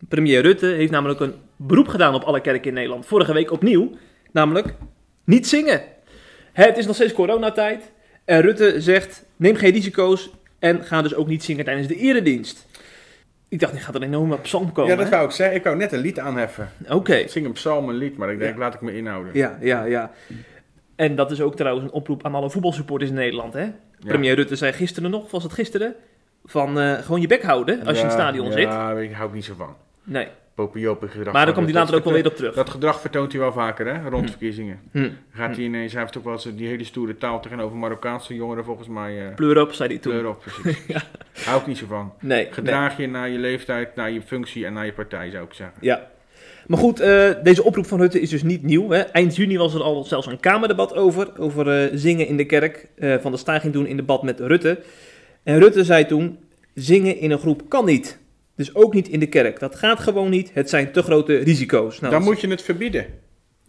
premier 0.09 0.41
Rutte 0.41 0.65
heeft 0.65 0.91
namelijk 0.91 1.19
een 1.19 1.33
beroep 1.55 1.87
gedaan 1.87 2.13
op 2.15 2.23
alle 2.23 2.41
kerken 2.41 2.67
in 2.67 2.73
Nederland. 2.73 3.05
Vorige 3.05 3.33
week 3.33 3.51
opnieuw, 3.51 3.89
namelijk 4.31 4.73
niet 5.23 5.47
zingen. 5.47 5.81
Het 6.53 6.77
is 6.77 6.85
nog 6.85 6.95
steeds 6.95 7.13
coronatijd 7.13 7.91
en 8.25 8.41
Rutte 8.41 8.81
zegt 8.81 9.25
neem 9.35 9.55
geen 9.55 9.71
risico's 9.71 10.29
en 10.59 10.83
ga 10.83 11.01
dus 11.01 11.15
ook 11.15 11.27
niet 11.27 11.43
zingen 11.43 11.65
tijdens 11.65 11.87
de 11.87 11.95
eredienst. 11.95 12.67
Ik 13.47 13.59
dacht, 13.59 13.73
nu 13.73 13.79
gaat 13.79 13.95
er 13.95 14.01
een 14.01 14.07
enorme 14.07 14.37
psalm 14.39 14.71
komen. 14.71 14.91
ja, 14.91 14.97
dat 14.97 15.09
wou 15.09 15.25
ik 15.25 15.31
zeggen. 15.31 15.55
Ik 15.55 15.63
wou 15.63 15.75
net 15.75 15.91
een 15.91 15.99
lied 15.99 16.19
aanheffen. 16.19 16.69
Oké. 16.89 17.13
Ik 17.15 17.29
zing 17.29 17.45
een 17.45 17.51
psalm, 17.51 17.89
een 17.89 17.95
lied, 17.95 18.17
maar 18.17 18.31
ik 18.31 18.39
denk, 18.39 18.53
Ja. 18.53 18.59
laat 18.59 18.73
ik 18.73 18.81
me 18.81 18.95
inhouden. 18.95 19.31
Ja, 19.35 19.57
ja, 19.61 19.83
ja. 19.83 20.11
En 20.95 21.15
dat 21.15 21.31
is 21.31 21.41
ook 21.41 21.55
trouwens 21.55 21.85
een 21.85 21.91
oproep 21.93 22.25
aan 22.25 22.35
alle 22.35 22.49
voetbalsupporters 22.49 23.09
in 23.09 23.15
Nederland. 23.15 23.53
Hè? 23.53 23.67
Premier 23.99 24.35
Rutte 24.35 24.55
zei 24.55 24.71
gisteren 24.73 25.09
nog, 25.11 25.31
was 25.31 25.43
het 25.43 25.53
gisteren, 25.53 25.95
van 26.45 26.79
eh, 26.79 26.93
gewoon 26.93 27.21
je 27.21 27.27
bek 27.27 27.43
houden 27.43 27.85
als 27.85 27.95
je 27.95 28.01
in 28.03 28.09
het 28.09 28.17
stadion 28.19 28.51
zit. 28.51 28.61
Ja, 28.61 28.91
ik 28.91 29.11
hou 29.13 29.27
ik 29.27 29.33
niet 29.35 29.45
zo 29.45 29.53
van. 29.57 29.75
Nee, 30.03 30.27
Gedrag. 30.55 31.33
maar 31.33 31.33
daar 31.33 31.43
van 31.45 31.53
komt 31.53 31.65
hij 31.65 31.73
later 31.73 31.95
ook 31.95 32.03
wel 32.03 32.13
weer 32.13 32.25
op 32.25 32.35
terug. 32.35 32.55
Dat 32.55 32.69
gedrag 32.69 33.01
vertoont 33.01 33.31
hij 33.31 33.41
wel 33.41 33.51
vaker, 33.51 33.85
hè, 33.95 34.09
rond 34.09 34.23
Hm. 34.25 34.29
verkiezingen. 34.29 34.79
Hm. 34.91 34.99
Dan 35.01 35.11
Gaat 35.33 35.55
hij 35.55 35.65
ineens, 35.65 35.91
hij 35.91 36.01
heeft 36.01 36.17
ook 36.17 36.23
wel 36.23 36.33
eens 36.33 36.47
die 36.55 36.67
hele 36.67 36.83
stoere 36.83 37.17
taal 37.17 37.39
tegenover 37.41 37.77
Marokkaanse 37.77 38.35
jongeren, 38.35 38.65
volgens 38.65 38.87
mij. 38.87 39.27
eh 39.27 39.35
Pleur 39.35 39.61
op, 39.61 39.73
zei 39.73 39.89
hij 39.89 39.97
toen. 39.97 40.11
kleur 40.13 40.27
op, 40.27 40.43
precies. 40.61 40.85
Hou 41.45 41.59
ik 41.61 41.67
niet 41.67 41.77
zo 41.77 41.85
van. 41.87 42.13
Nee, 42.21 42.43
nee. 42.43 42.53
Gedraag 42.53 42.97
je 42.97 43.07
naar 43.07 43.29
je 43.29 43.37
leeftijd, 43.37 43.95
naar 43.95 44.11
je 44.11 44.21
functie 44.21 44.65
en 44.65 44.73
naar 44.73 44.85
je 44.85 44.93
partij, 44.93 45.29
zou 45.29 45.43
ik 45.45 45.53
zeggen. 45.53 45.77
Ja. 45.81 46.11
Maar 46.67 46.77
goed, 46.79 46.99
eh, 46.99 47.29
deze 47.43 47.63
oproep 47.63 47.85
van 47.85 47.99
Rutte 47.99 48.19
is 48.21 48.29
dus 48.29 48.43
niet 48.43 48.63
nieuw. 48.63 48.89
Hè. 48.89 48.99
Eind 48.99 49.35
juni 49.35 49.57
was 49.57 49.73
er 49.73 49.81
al 49.83 50.03
zelfs 50.03 50.27
een 50.27 50.39
Kamerdebat 50.39 50.95
over. 50.95 51.39
Over 51.39 51.69
eh, 51.83 51.89
zingen 51.93 52.27
in 52.27 52.37
de 52.37 52.45
kerk. 52.45 52.87
van 52.97 53.31
der 53.31 53.39
Staaij 53.39 53.59
ging 53.59 53.73
doen 53.73 53.85
in 53.85 53.95
debat 53.97 54.23
met 54.23 54.39
Rutte. 54.39 54.79
En 55.43 55.59
Rutte 55.59 55.83
zei 55.83 56.05
toen: 56.05 56.37
zingen 56.73 57.17
in 57.17 57.31
een 57.31 57.39
groep 57.39 57.69
kan 57.69 57.85
niet. 57.85 58.21
Dus 58.55 58.75
ook 58.75 58.93
niet 58.93 59.07
in 59.07 59.19
de 59.19 59.27
kerk. 59.27 59.59
Dat 59.59 59.75
gaat 59.75 59.99
gewoon 59.99 60.29
niet. 60.29 60.51
Het 60.53 60.69
zijn 60.69 60.91
te 60.91 61.01
grote 61.03 61.37
risico's. 61.37 61.99
Nou, 61.99 62.13
Dan 62.13 62.23
moet 62.23 62.41
je 62.41 62.47
het 62.47 62.61
verbieden. 62.61 63.05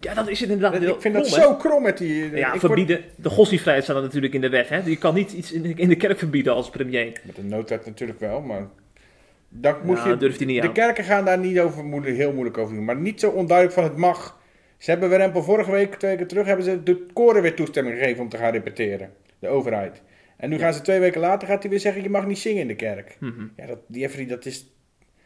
Ja, 0.01 0.14
dat 0.14 0.28
is 0.28 0.41
het 0.41 0.51
inderdaad. 0.51 0.82
ik 0.82 1.01
vind 1.01 1.14
dat 1.14 1.26
krom, 1.26 1.41
zo 1.43 1.55
krom 1.55 1.82
met 1.82 1.99
die... 1.99 2.30
Ja, 2.30 2.47
ik 2.47 2.61
word- 2.61 2.61
verbieden. 2.61 3.01
De 3.16 3.28
godsdienstvrijheid 3.30 3.87
staat 3.89 4.03
natuurlijk 4.03 4.35
in 4.35 4.41
de 4.41 4.49
weg. 4.49 4.68
Hè. 4.68 4.80
Je 4.85 4.97
kan 4.97 5.14
niet 5.14 5.32
iets 5.32 5.53
in 5.53 5.89
de, 5.89 5.97
kerk 5.97 6.18
verbieden 6.18 6.55
als 6.55 6.70
premier. 6.70 7.20
Met 7.22 7.39
een 7.39 7.49
noodwet 7.49 7.87
natuurlijk 7.87 8.20
wel, 8.20 8.41
maar... 8.41 8.66
Dat 9.49 9.85
moet 9.85 9.97
Ja, 9.97 10.09
je, 10.09 10.16
durft 10.16 10.37
hij 10.39 10.47
niet 10.47 10.61
de 10.62 10.68
aan. 10.68 10.72
kerken 10.74 11.05
gaan 11.05 11.24
daar 11.24 11.39
niet 11.39 11.61
over, 11.61 11.85
moeilijk- 11.85 12.16
heel 12.16 12.32
moeilijk 12.32 12.59
over 12.59 12.74
doen. 12.74 12.85
Maar 12.85 12.97
niet 12.97 13.20
zo 13.20 13.30
onduidelijk 13.30 13.76
van 13.78 13.85
het 13.85 13.97
mag. 13.97 14.39
Ze 14.78 14.91
hebben 14.91 15.09
Rempel 15.16 15.43
vorige 15.43 15.70
week, 15.70 15.95
twee 15.95 16.11
weken 16.11 16.26
terug, 16.26 16.47
hebben 16.47 16.64
ze 16.64 16.82
de 16.82 17.07
koren 17.12 17.43
weer 17.43 17.55
toestemming 17.55 17.99
gegeven 17.99 18.22
om 18.22 18.28
te 18.28 18.37
gaan 18.37 18.53
repeteren. 18.53 19.11
De 19.39 19.49
overheid. 19.49 20.03
En 20.37 20.51
nu 20.51 20.59
gaan 20.59 20.74
ze 20.74 20.80
twee 20.80 21.01
weken 21.01 21.20
later, 21.20 21.49
gaat 21.49 21.61
hij 21.62 21.70
weer 21.70 21.80
zeggen, 21.80 22.03
je 22.03 22.11
mag 22.11 22.26
niet 22.26 22.39
zingen 22.39 22.61
in 22.61 22.68
de 22.68 22.74
kerk. 22.76 23.16
Mhm. 23.20 23.47
Ja, 23.57 23.66
dat, 23.66 23.78
Jeffrey, 23.89 24.26
dat 24.26 24.47
is... 24.47 24.66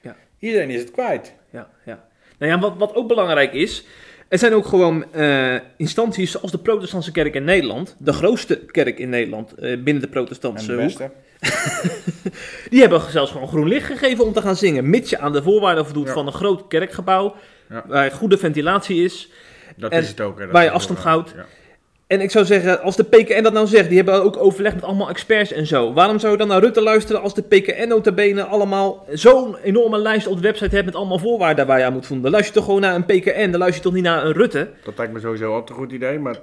Ja. 0.00 0.16
Iedereen 0.38 0.70
is 0.70 0.80
het 0.80 0.90
kwijt. 0.90 1.34
Ja, 1.50 1.68
ja. 1.84 2.06
Nou 2.38 2.52
ja, 2.52 2.59
wat, 2.59 2.76
wat 2.76 2.94
ook 2.94 3.09
belangrijk 3.09 3.52
is. 3.52 3.86
Er 4.28 4.38
zijn 4.38 4.52
ook 4.54 4.66
gewoon 4.66 5.12
eh, 5.12 5.54
instanties 5.76 6.30
zoals 6.30 6.50
de 6.50 6.59
Protestantse 6.59 7.12
Kerk 7.12 7.34
in 7.34 7.44
Nederland. 7.44 7.96
De 7.98 8.12
grootste 8.12 8.59
kerk 8.66 8.98
in 8.98 9.09
Nederland 9.09 9.52
eh, 9.52 9.61
binnen 9.61 9.98
de 10.00 10.06
En 10.06 10.11
Protestantse 10.11 10.76
de 10.76 10.82
hoek. 10.82 11.11
Die 12.70 12.80
hebben 12.80 13.11
zelfs 13.11 13.30
gewoon 13.32 13.48
groen 13.48 13.68
licht 13.68 13.86
gegeven 13.86 14.24
om 14.24 14.32
te 14.32 14.40
gaan 14.42 14.56
zingen. 14.56 14.90
Mits 14.90 15.11
je 15.11 15.18
aan 15.18 15.32
de 15.32 15.42
voorwaarden 15.42 15.84
voldoet 15.84 16.06
Ja. 16.06 16.12
van 16.12 16.26
een 16.26 16.32
groot 16.32 16.66
kerkgebouw. 16.68 17.34
Ja. 17.68 17.84
Waar 17.86 18.11
goede 18.11 18.38
ventilatie 18.38 19.04
is. 19.04 19.30
Dat 19.76 19.92
En 19.92 20.00
is 20.02 20.09
het 20.09 20.20
ook. 20.20 20.38
Hè, 20.38 20.46
waar 20.46 20.64
je 20.64 20.70
afstand 20.70 20.98
houdt. 20.98 21.32
ja. 21.36 21.46
En 22.09 22.20
ik 22.20 22.30
zou 22.30 22.44
zeggen, 22.44 22.80
als 22.82 22.96
de 22.96 23.04
PKN 23.04 23.42
dat 23.42 23.52
nou 23.52 23.66
zegt, 23.66 23.88
die 23.88 23.96
hebben 23.96 24.22
ook 24.22 24.36
overleg 24.36 24.74
met 24.74 24.82
allemaal 24.84 25.09
experts 25.09 25.52
en 25.52 25.66
zo. 25.66 25.92
Waarom 25.92 26.18
zou 26.18 26.32
je 26.32 26.38
dan 26.38 26.48
naar 26.48 26.61
Rutte 26.61 26.82
luisteren 26.82 27.22
als 27.22 27.34
de 27.34 27.42
PKN 27.42 27.88
notabene 27.88 28.44
allemaal 28.44 29.06
zo'n 29.11 29.56
enorme 29.56 29.98
lijst 29.98 30.26
op 30.26 30.36
de 30.36 30.42
website 30.42 30.74
heeft 30.74 30.84
met 30.86 30.94
allemaal 30.94 31.18
voorwaarden 31.18 31.66
waar 31.66 31.78
je 31.78 31.84
aan 31.84 31.92
moet 31.92 32.06
voldoen? 32.06 32.22
Dan 32.22 32.32
luister 32.32 32.52
je 32.54 32.59
toch 32.61 32.68
gewoon 32.68 32.80
naar 32.84 32.94
een 32.94 33.04
PKN, 33.04 33.50
dan 33.50 33.61
luister 33.61 33.74
je 33.76 33.82
toch 33.82 33.92
niet 33.92 34.02
naar 34.02 34.24
een 34.24 34.32
Rutte? 34.32 34.70
Dat 34.84 34.98
lijkt 34.98 35.12
me 35.12 35.20
sowieso 35.20 35.52
altijd 35.52 35.70
een 35.70 35.76
goed 35.84 35.92
idee. 35.92 36.18
Maar 36.18 36.38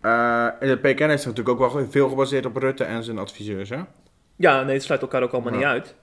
eh, 0.00 0.68
de 0.68 0.76
PKN 0.76 1.02
is 1.10 1.24
natuurlijk 1.24 1.48
ook 1.62 1.72
wel 1.72 1.86
veel 1.90 2.08
gebaseerd 2.08 2.46
op 2.46 2.56
Rutte 2.56 2.84
en 2.84 3.04
zijn 3.04 3.18
adviseurs. 3.18 3.68
Hè? 3.68 3.78
Ja, 4.36 4.62
nee, 4.62 4.74
het 4.74 4.82
sluit 4.82 5.00
elkaar 5.02 5.22
ook 5.22 5.32
allemaal 5.32 5.52
Ja. 5.52 5.58
niet 5.58 5.66
uit. 5.66 5.94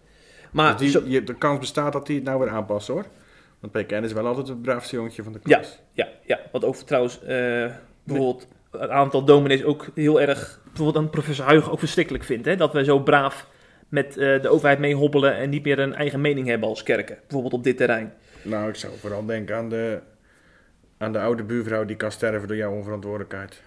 Maar 0.51 0.71
Dus 0.71 0.79
die, 0.81 0.89
zo- 0.89 1.01
je, 1.05 1.23
de 1.23 1.35
kans 1.35 1.59
bestaat 1.59 1.93
dat 1.93 2.07
hij 2.07 2.15
het 2.15 2.25
nou 2.25 2.39
weer 2.39 2.49
aanpast 2.49 2.87
hoor. 2.87 3.05
Want 3.59 3.73
PKN 3.73 4.03
is 4.03 4.13
wel 4.13 4.25
altijd 4.27 4.47
het 4.47 4.61
braafste 4.61 4.95
jongetje 4.95 5.23
van 5.23 5.31
de 5.33 5.39
Ja. 5.43 5.57
klas. 5.57 5.79
ja, 5.91 6.07
ja, 6.25 6.39
wat 6.51 6.65
ook 6.65 6.75
trouwens 6.75 7.19
eh, 7.23 7.27
bijvoorbeeld 8.03 8.47
een 8.71 8.91
aantal 8.91 9.23
dominees 9.23 9.63
ook 9.63 9.85
heel 9.95 10.21
erg, 10.21 10.59
bijvoorbeeld 10.63 11.03
een 11.05 11.09
professor 11.09 11.45
Huigen 11.45 11.71
ook 11.71 11.79
verschrikkelijk 11.79 12.23
vindt. 12.23 12.45
Hè? 12.45 12.55
Dat 12.55 12.73
wij 12.73 12.83
zo 12.83 12.99
braaf 12.99 13.47
met 13.89 14.17
eh, 14.17 14.41
de 14.41 14.49
overheid 14.49 14.79
meehobbelen 14.79 15.35
en 15.37 15.49
niet 15.49 15.63
meer 15.63 15.79
een 15.79 15.95
eigen 15.95 16.21
mening 16.21 16.47
hebben 16.47 16.69
als 16.69 16.83
kerken. 16.83 17.17
Bijvoorbeeld 17.21 17.53
op 17.53 17.63
dit 17.63 17.77
terrein. 17.77 18.13
Nou, 18.41 18.69
ik 18.69 18.75
zou 18.75 18.93
vooral 18.99 19.25
denken 19.25 19.55
aan 19.55 19.69
de, 19.69 19.99
aan 20.97 21.11
de 21.11 21.19
oude 21.19 21.43
buurvrouw 21.43 21.85
die 21.85 21.95
kan 21.95 22.11
sterven 22.11 22.47
door 22.47 22.57
jouw 22.57 22.71
onverantwoordelijkheid. 22.71 23.61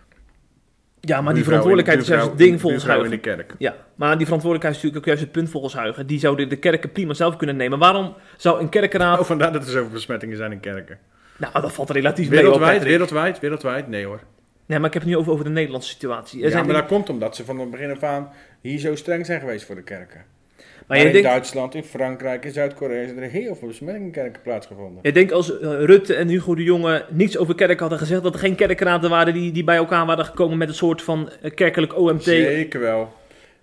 Ja, 1.00 1.20
maar 1.20 1.34
die 1.34 1.44
verantwoordelijkheid 1.44 2.00
is 2.00 2.08
in- 2.08 2.14
juist 2.14 2.28
het 2.30 2.38
ding 2.38 2.60
volgens 2.60 2.82
in 2.84 2.90
Huigen. 2.90 3.10
de 3.10 3.18
kerk. 3.18 3.54
Ja, 3.58 3.74
maar 3.94 4.16
die 4.16 4.24
verantwoordelijkheid 4.26 4.76
is 4.76 4.82
natuurlijk 4.82 4.96
ook 4.96 5.16
juist 5.18 5.22
het 5.22 5.32
punt 5.32 5.50
volgens 5.50 5.74
Huigen. 5.74 6.06
Die 6.06 6.18
zouden 6.18 6.48
de 6.48 6.56
kerken 6.56 6.92
prima 6.92 7.14
zelf 7.14 7.36
kunnen 7.36 7.56
nemen. 7.56 7.78
Waarom 7.78 8.14
zou 8.36 8.60
een 8.60 8.68
kerkenraad... 8.68 9.18
Oh, 9.18 9.24
vandaar 9.24 9.52
dat 9.52 9.62
er 9.64 9.70
zoveel 9.70 9.90
besmettingen 9.92 10.36
zijn 10.36 10.52
in 10.52 10.60
kerken. 10.60 10.98
Nou, 11.36 11.52
dat 11.60 11.72
valt 11.72 11.90
relatief 11.90 12.28
mee. 12.28 12.38
Wereldwijd, 12.38 12.72
Patrick. 12.72 12.90
wereldwijd, 12.90 13.38
wereldwijd? 13.38 13.88
Nee 13.88 14.04
hoor. 14.04 14.20
Nee, 14.70 14.78
maar 14.78 14.88
ik 14.88 14.94
heb 14.94 15.02
het 15.02 15.12
nu 15.12 15.16
over, 15.16 15.32
over 15.32 15.44
de 15.44 15.50
Nederlandse 15.50 15.88
situatie. 15.88 16.38
Er 16.38 16.44
Ja, 16.44 16.50
zijn 16.50 16.66
maar 16.66 16.74
dat 16.74 16.86
komt 16.86 17.08
omdat 17.08 17.36
ze 17.36 17.44
van 17.44 17.60
het 17.60 17.70
begin 17.70 17.90
af 17.90 18.02
aan 18.02 18.32
hier 18.60 18.78
zo 18.78 18.94
streng 18.94 19.26
zijn 19.26 19.40
geweest 19.40 19.64
voor 19.64 19.74
de 19.74 19.82
kerken. 19.82 20.24
Maar, 20.86 20.98
in 20.98 21.12
denkt, 21.12 21.22
Duitsland, 21.22 21.74
in 21.74 21.84
Frankrijk, 21.84 22.44
in 22.44 22.52
Zuid-Korea 22.52 23.04
zijn 23.06 23.22
er 23.22 23.30
heel 23.30 23.54
veel 23.54 23.68
besmettingen 23.68 24.06
in 24.06 24.12
kerken 24.12 24.42
plaatsgevonden. 24.42 24.98
jij 25.02 25.12
denkt 25.12 25.32
als 25.32 25.58
eh, 25.58 25.84
Rutte 25.84 26.14
en 26.14 26.28
Hugo 26.28 26.54
de 26.54 26.62
Jonge 26.62 27.04
niets 27.08 27.38
over 27.38 27.54
kerk 27.54 27.80
hadden 27.80 27.98
gezegd, 27.98 28.22
dat 28.22 28.34
er 28.34 28.40
geen 28.40 28.54
kerkraden 28.54 29.10
waren 29.10 29.34
die, 29.34 29.52
die 29.52 29.64
bij 29.64 29.76
elkaar 29.76 30.06
waren 30.06 30.24
gekomen 30.24 30.58
met 30.58 30.68
een 30.68 30.74
soort 30.74 31.02
van 31.02 31.30
eh, 31.42 31.54
kerkelijk 31.54 31.96
OMT. 31.96 32.22
Zeker 32.22 32.80
wel. 32.80 33.12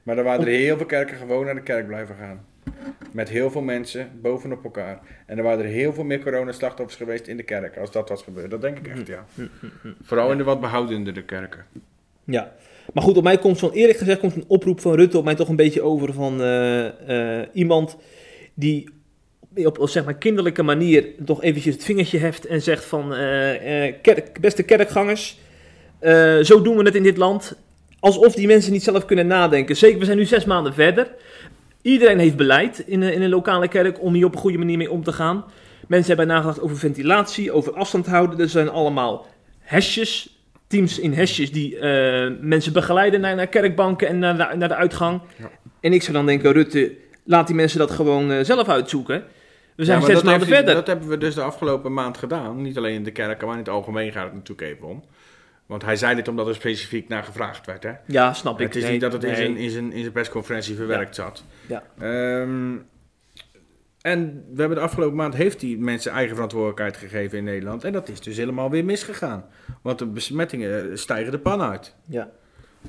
Maar 0.04 0.18
er 0.18 0.24
waren 0.24 0.46
er 0.46 0.52
heel 0.52 0.78
veel 0.78 0.86
kerken 0.86 1.18
gewoon 1.18 1.46
naar 1.46 1.56
de 1.56 1.64
kerk 1.64 1.88
blijven 1.88 2.16
gaan. 2.20 2.46
Met 3.12 3.30
heel 3.30 3.52
veel 3.52 3.62
mensen 3.62 4.10
bovenop 4.22 4.64
elkaar. 4.64 5.00
En 5.26 5.38
er 5.38 5.44
waren 5.44 5.66
er 5.66 5.72
heel 5.72 5.94
veel 5.94 6.04
meer 6.04 6.20
coronaslachtoffers 6.20 6.98
geweest 6.98 7.28
in 7.28 7.38
de 7.38 7.44
kerk 7.44 7.78
als 7.78 7.92
dat 7.92 8.10
was 8.10 8.24
gebeurd. 8.24 8.52
Dat 8.52 8.62
denk 8.62 8.78
ik 8.78 8.88
echt, 8.88 9.08
ja. 9.08 9.26
Vooral 10.02 10.32
in 10.32 10.38
de 10.38 10.44
wat 10.44 10.60
behoudendere 10.60 11.24
kerken. 11.24 11.66
Ja, 12.24 12.56
maar 12.94 13.04
goed, 13.04 13.18
op 13.18 13.24
mij 13.24 13.38
komt 13.38 13.60
van 13.60 13.72
eerlijk 13.72 13.98
gezegd 13.98 14.20
komt 14.20 14.36
een 14.36 14.46
oproep 14.48 14.80
van 14.80 14.96
Rutte 14.96 15.18
op 15.18 15.24
mij 15.24 15.36
toch 15.36 15.50
een 15.50 15.56
beetje 15.56 15.82
over 15.82 16.14
van 16.14 16.42
eh, 16.42 17.40
eh, 17.40 17.48
iemand 17.54 17.98
die 18.54 18.96
op, 19.66 19.80
op 19.80 19.90
zeg 19.90 20.06
maar 20.06 20.18
kinderlijke 20.18 20.64
manier 20.64 21.06
toch 21.26 21.44
eventjes 21.44 21.74
het 21.74 21.84
vingertje 21.84 22.18
heft 22.18 22.46
en 22.46 22.62
zegt 22.62 22.86
van 22.86 23.14
eh, 23.14 23.86
eh, 23.86 23.96
kerk, 24.02 24.42
beste 24.42 24.64
kerkgangers, 24.64 25.40
eh, 26.00 26.38
zo 26.38 26.62
doen 26.62 26.78
we 26.78 26.84
het 26.84 26.96
in 26.96 27.04
dit 27.04 27.18
land. 27.18 27.56
Alsof 28.00 28.36
die 28.36 28.48
mensen 28.48 28.72
niet 28.72 28.84
zelf 28.84 29.06
kunnen 29.06 29.28
nadenken. 29.28 29.78
Zeker, 29.78 30.00
we 30.00 30.06
zijn 30.06 30.18
nu 30.18 30.26
zes 30.26 30.46
maanden 30.46 30.74
verder. 30.74 31.08
Iedereen 31.88 32.20
heeft 32.20 32.36
beleid 32.36 32.80
in, 32.80 33.02
een- 33.02 33.14
in 33.14 33.22
een 33.22 33.30
lokale 33.30 33.68
kerk 33.68 34.02
om 34.02 34.14
hier 34.14 34.26
op 34.26 34.34
een 34.34 34.40
goede 34.40 34.58
manier 34.58 34.78
mee 34.78 34.92
om 34.92 35.04
te 35.04 35.12
gaan. 35.14 35.46
Mensen 35.88 36.08
hebben 36.16 36.28
nagedacht 36.36 36.62
over 36.62 36.78
ventilatie, 36.78 37.52
over 37.52 37.74
afstand 37.74 38.06
houden. 38.08 38.40
Er 38.40 38.50
zijn 38.50 38.70
allemaal 38.70 39.26
hesjes, 39.60 40.40
teams 40.68 41.00
in 41.00 41.14
hesjes 41.14 41.52
die 41.52 41.80
eh, 41.80 42.32
mensen 42.42 42.74
begeleiden 42.74 43.22
naar, 43.22 43.36
naar 43.36 43.48
kerkbanken 43.48 44.08
en 44.08 44.20
naar 44.20 44.38
de, 44.38 44.56
naar 44.58 44.68
de 44.68 44.76
uitgang. 44.76 45.22
Ja. 45.38 45.50
En 45.82 45.94
ik 45.94 46.02
zou 46.02 46.14
dan 46.14 46.26
denken, 46.26 46.52
Rutte, 46.52 46.92
laat 47.24 47.48
die 47.48 47.56
mensen 47.56 47.80
dat 47.80 47.92
gewoon 47.92 48.32
eh, 48.32 48.44
zelf 48.44 48.68
uitzoeken. 48.70 49.24
We 49.76 49.86
zijn 49.86 50.00
Ja, 50.00 50.06
zes 50.06 50.22
maanden 50.24 50.48
verder. 50.48 50.74
Dat 50.74 50.88
hebben 50.88 51.08
we 51.08 51.18
dus 51.18 51.36
de 51.36 51.42
afgelopen 51.42 51.94
maand 51.94 52.18
gedaan. 52.18 52.62
Niet 52.62 52.78
alleen 52.78 52.94
in 52.96 53.04
de 53.04 53.12
kerken, 53.12 53.46
maar 53.48 53.56
in 53.56 53.62
het 53.64 53.70
algemeen 53.72 54.12
gaat 54.12 54.24
het 54.26 54.34
natuurlijk 54.34 54.68
even 54.76 54.88
om. 54.88 55.04
Want 55.68 55.84
hij 55.84 55.96
zei 55.96 56.16
dit 56.16 56.28
omdat 56.28 56.48
er 56.48 56.56
specifiek 56.56 57.08
naar 57.08 57.24
gevraagd 57.24 57.66
werd. 57.66 57.84
Hè? 57.84 57.92
Ja, 58.06 58.34
snap 58.34 58.60
ik. 58.60 58.68
Het 58.68 58.76
is 58.76 58.84
Nee, 58.84 58.92
niet 58.92 59.02
dat 59.02 59.14
het 59.14 59.24
in, 59.24 59.36
zijn, 59.36 59.58
in, 59.58 59.70
zijn, 59.70 59.92
in 59.92 60.02
zijn 60.02 60.12
persconferentie 60.12 60.76
verwerkt 60.76 61.16
zat. 61.16 61.44
Ja. 61.68 61.84
Ehm, 62.00 62.76
en 64.02 64.44
we 64.54 64.60
hebben 64.60 64.78
de 64.78 64.84
afgelopen 64.84 65.16
maand 65.16 65.34
heeft 65.34 65.62
hij 65.62 65.76
mensen 65.80 66.12
eigen 66.12 66.34
verantwoordelijkheid 66.36 66.98
gegeven 66.98 67.38
in 67.38 67.44
Nederland. 67.44 67.84
En 67.84 67.94
dat 67.94 68.10
is 68.10 68.22
dus 68.22 68.38
helemaal 68.38 68.70
weer 68.70 68.86
misgegaan. 68.86 69.46
Want 69.82 70.00
de 70.00 70.06
besmettingen 70.06 71.00
stijgen 71.00 71.32
de 71.32 71.40
pan 71.40 71.62
uit. 71.62 71.96
Ja. 72.06 72.30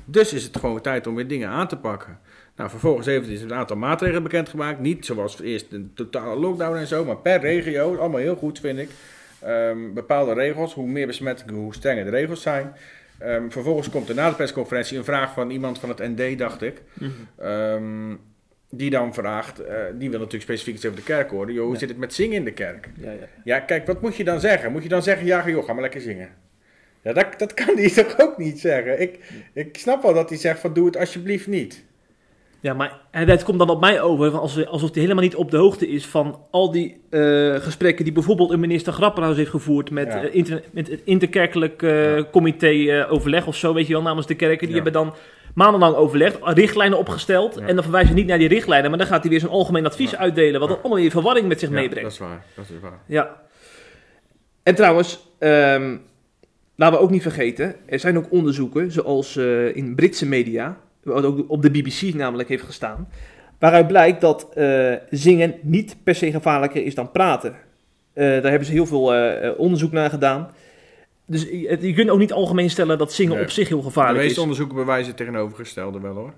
Dus 0.05 0.33
is 0.33 0.43
het 0.43 0.57
gewoon 0.57 0.81
tijd 0.81 1.07
om 1.07 1.15
weer 1.15 1.27
dingen 1.27 1.49
aan 1.49 1.67
te 1.67 1.77
pakken. 1.77 2.19
Nou, 2.55 2.69
vervolgens 2.69 3.05
heeft 3.05 3.25
hij 3.25 3.33
dus 3.33 3.43
een 3.43 3.53
aantal 3.53 3.77
maatregelen 3.77 4.23
bekendgemaakt. 4.23 4.79
Niet 4.79 5.05
zoals 5.05 5.41
eerst 5.41 5.71
een 5.71 5.91
totale 5.95 6.39
lockdown 6.39 6.77
en 6.77 6.87
zo, 6.87 7.05
maar 7.05 7.17
per 7.17 7.39
regio. 7.39 7.95
Allemaal 7.95 8.19
heel 8.19 8.35
goed, 8.35 8.59
vind 8.59 8.79
ik. 8.79 8.89
Ehm, 9.41 9.93
bepaalde 9.93 10.33
regels. 10.33 10.73
Hoe 10.73 10.87
meer 10.87 11.07
besmettingen, 11.07 11.53
hoe 11.53 11.73
strenger 11.73 12.03
de 12.03 12.09
regels 12.09 12.41
zijn. 12.41 12.73
Ehm, 13.19 13.49
vervolgens 13.49 13.89
komt 13.89 14.09
er 14.09 14.15
na 14.15 14.29
de 14.29 14.35
persconferentie 14.35 14.97
een 14.97 15.03
vraag 15.03 15.33
van 15.33 15.49
iemand 15.49 15.79
van 15.79 15.89
het 15.89 15.99
ND, 15.99 16.37
dacht 16.37 16.61
ik. 16.61 16.81
Mhm. 16.93 17.09
Ehm, 17.37 18.15
die 18.71 18.89
dan 18.89 19.13
vraagt, 19.13 19.59
eh, 19.59 19.75
die 19.93 20.09
wil 20.09 20.17
natuurlijk 20.19 20.43
specifiek 20.43 20.75
iets 20.75 20.85
over 20.85 20.97
de 20.97 21.03
kerk 21.03 21.29
horen. 21.29 21.53
Joh, 21.53 21.63
hoe 21.63 21.73
Ja. 21.73 21.79
zit 21.79 21.89
het 21.89 21.97
met 21.97 22.13
zingen 22.13 22.35
in 22.35 22.43
de 22.45 22.53
kerk? 22.53 22.89
Ja, 22.95 23.11
ja. 23.11 23.17
Ja, 23.43 23.59
kijk, 23.59 23.87
wat 23.87 24.01
moet 24.01 24.15
je 24.15 24.23
dan 24.23 24.39
zeggen? 24.39 24.71
Moet 24.71 24.83
je 24.83 24.89
dan 24.89 25.03
zeggen, 25.03 25.25
ja 25.25 25.49
joh, 25.49 25.65
ga 25.65 25.73
maar 25.73 25.81
lekker 25.81 26.01
zingen? 26.01 26.29
Ja, 27.01 27.13
dat, 27.13 27.25
dat 27.39 27.53
kan 27.53 27.75
hij 27.77 27.89
toch 28.03 28.19
ook 28.19 28.37
niet 28.37 28.59
zeggen? 28.59 29.01
Ik, 29.01 29.19
ik 29.53 29.77
snap 29.77 30.01
wel 30.03 30.13
dat 30.13 30.29
hij 30.29 30.37
zegt 30.37 30.59
van, 30.59 30.73
doe 30.73 30.85
het 30.85 30.97
alsjeblieft 30.97 31.47
niet. 31.47 31.83
Ja, 32.61 32.73
maar 32.73 32.99
het 33.11 33.43
komt 33.43 33.59
dan 33.59 33.69
op 33.69 33.79
mij 33.79 34.01
over 34.01 34.37
alsof 34.67 34.93
hij 34.93 35.01
helemaal 35.01 35.23
niet 35.23 35.35
op 35.35 35.51
de 35.51 35.57
hoogte 35.57 35.87
is 35.87 36.05
van 36.05 36.39
al 36.51 36.71
die 36.71 37.01
eh, 37.09 37.55
gesprekken 37.55 38.03
die 38.03 38.13
bijvoorbeeld 38.13 38.51
een 38.51 38.59
minister 38.59 38.93
Grapperhaus 38.93 39.35
heeft 39.37 39.49
gevoerd 39.49 39.91
met, 39.91 40.07
Ja. 40.07 40.23
eh, 40.23 40.35
inter- 40.35 40.63
met 40.71 40.87
het 40.87 41.01
interkerkelijk 41.03 41.81
eh, 41.83 42.17
Ja. 42.17 42.25
comité 42.31 43.05
overleg 43.09 43.47
of 43.47 43.55
zo, 43.55 43.73
weet 43.73 43.87
je 43.87 43.93
wel, 43.93 44.01
namens 44.01 44.27
de 44.27 44.35
kerken. 44.35 44.67
Die 44.67 44.75
Ja. 44.75 44.83
hebben 44.83 44.93
dan 44.93 45.13
maandenlang 45.53 45.95
overlegd, 45.95 46.37
richtlijnen 46.43 46.97
opgesteld 46.97 47.57
en 47.57 47.73
dan 47.75 47.83
verwijzen 47.83 48.11
ze 48.11 48.15
niet 48.17 48.27
naar 48.27 48.37
die 48.37 48.47
richtlijnen, 48.47 48.89
maar 48.89 48.99
dan 48.99 49.07
gaat 49.07 49.21
hij 49.21 49.29
weer 49.31 49.39
zo'n 49.39 49.49
algemeen 49.49 49.85
advies 49.85 50.15
uitdelen, 50.15 50.59
wat 50.59 50.69
dan 50.69 50.79
allemaal 50.79 50.97
weer 51.01 51.11
verwarring 51.11 51.47
met 51.47 51.59
zich 51.59 51.69
meebrengt. 51.69 52.01
dat 52.03 52.11
is 52.11 52.17
waar, 52.17 52.45
dat 52.55 52.65
is 52.65 52.79
waar. 52.81 52.99
Ja. 53.07 53.41
En 54.63 54.75
trouwens, 54.75 55.27
ehm, 55.39 55.97
laten 56.75 56.97
we 56.97 57.03
ook 57.03 57.09
niet 57.11 57.21
vergeten, 57.21 57.75
er 57.85 57.99
zijn 57.99 58.17
ook 58.17 58.31
onderzoeken, 58.31 58.91
zoals 58.91 59.37
in 59.73 59.95
Britse 59.95 60.25
media, 60.27 60.77
wat 61.03 61.23
ook 61.23 61.45
op 61.49 61.61
de 61.61 61.69
BBC 61.71 62.13
namelijk 62.13 62.49
heeft 62.49 62.63
gestaan, 62.63 63.07
waaruit 63.59 63.87
blijkt 63.87 64.21
dat 64.21 64.49
eh, 64.53 64.93
zingen 65.09 65.55
niet 65.61 65.95
per 66.03 66.15
se 66.15 66.31
gevaarlijker 66.31 66.83
is 66.85 66.95
dan 66.95 67.11
praten. 67.11 67.55
Eh, 68.13 68.25
daar 68.25 68.49
hebben 68.49 68.65
ze 68.65 68.71
heel 68.71 68.85
veel 68.85 69.13
eh, 69.15 69.59
onderzoek 69.59 69.91
naar 69.91 70.09
gedaan. 70.09 70.49
Dus 71.25 71.41
je, 71.43 71.77
je 71.81 71.93
kunt 71.93 72.09
ook 72.09 72.19
niet 72.19 72.33
algemeen 72.33 72.69
stellen 72.69 72.97
dat 72.97 73.13
zingen 73.13 73.33
Nee. 73.35 73.43
op 73.43 73.49
zich 73.49 73.67
heel 73.67 73.77
De 73.77 73.83
gevaarlijk 73.83 74.17
meeste 74.17 74.33
is. 74.33 74.39
onderzoeken 74.41 74.75
bewijzen 74.75 75.07
het 75.07 75.17
tegenovergestelde 75.17 75.99
wel 75.99 76.13
hoor. 76.15 76.33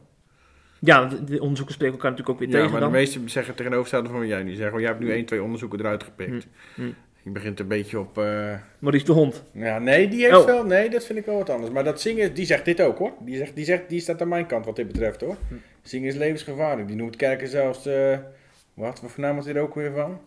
Ja, 0.80 1.06
de, 1.06 1.24
de 1.24 1.42
onderzoeken 1.42 1.74
spreken 1.74 1.96
elkaar 1.96 2.12
natuurlijk 2.12 2.40
ook 2.40 2.46
weer 2.46 2.54
Ja, 2.54 2.54
tegen 2.64 2.72
maar 2.72 2.80
de 2.80 2.86
dan. 2.86 2.96
meeste 2.96 3.20
zeggen 3.26 3.56
tegenovergestelde 3.56 4.10
van 4.10 4.20
wat 4.20 4.28
jij 4.28 4.44
nu 4.44 4.56
zegt. 4.56 4.70
Want 4.70 4.82
jij 4.82 4.92
hebt 4.92 5.04
nu 5.04 5.12
één, 5.12 5.26
twee 5.26 5.44
onderzoeken 5.44 5.80
eruit 5.80 6.04
gepikt. 6.04 6.48
Hm, 6.76 6.82
hm. 6.82 6.90
Je 7.24 7.30
begint 7.30 7.60
een 7.60 7.68
beetje 7.68 8.00
op... 8.00 8.18
eh, 8.18 8.54
Maurice 8.80 9.06
de 9.06 9.12
Hond. 9.12 9.44
Ja, 9.54 9.80
nee, 9.80 10.08
die 10.08 10.22
heeft 10.24 10.36
Oh. 10.38 10.46
wel... 10.46 10.66
Nee, 10.66 10.90
dat 10.90 11.06
vind 11.06 11.20
ik 11.20 11.26
wel 11.26 11.38
wat 11.38 11.50
anders. 11.50 11.72
Maar 11.72 11.84
dat 11.84 12.02
zingen, 12.02 12.34
die 12.34 12.46
zegt 12.46 12.66
dit 12.66 12.82
ook 12.82 12.98
hoor. 12.98 13.12
Die, 13.20 13.38
zegt, 13.38 13.56
die, 13.56 13.66
zegt, 13.66 13.90
die 13.90 14.00
staat 14.00 14.22
aan 14.22 14.28
mijn 14.28 14.46
kant 14.46 14.66
wat 14.66 14.76
dit 14.76 14.88
betreft 14.88 15.22
hoor. 15.22 15.36
Hm. 15.48 15.54
Zingen 15.82 16.08
is 16.08 16.16
levensgevaarlijk. 16.16 16.88
Die 16.88 16.96
noemt 16.98 17.16
kerken 17.16 17.48
zelfs... 17.48 17.86
eh, 17.86 18.18
wat, 18.74 19.02
wat 19.02 19.12
voor 19.12 19.24
naam 19.24 19.36
was 19.36 19.46
dit 19.46 19.58
ook 19.58 19.76
weer 19.76 19.92
van? 19.96 20.20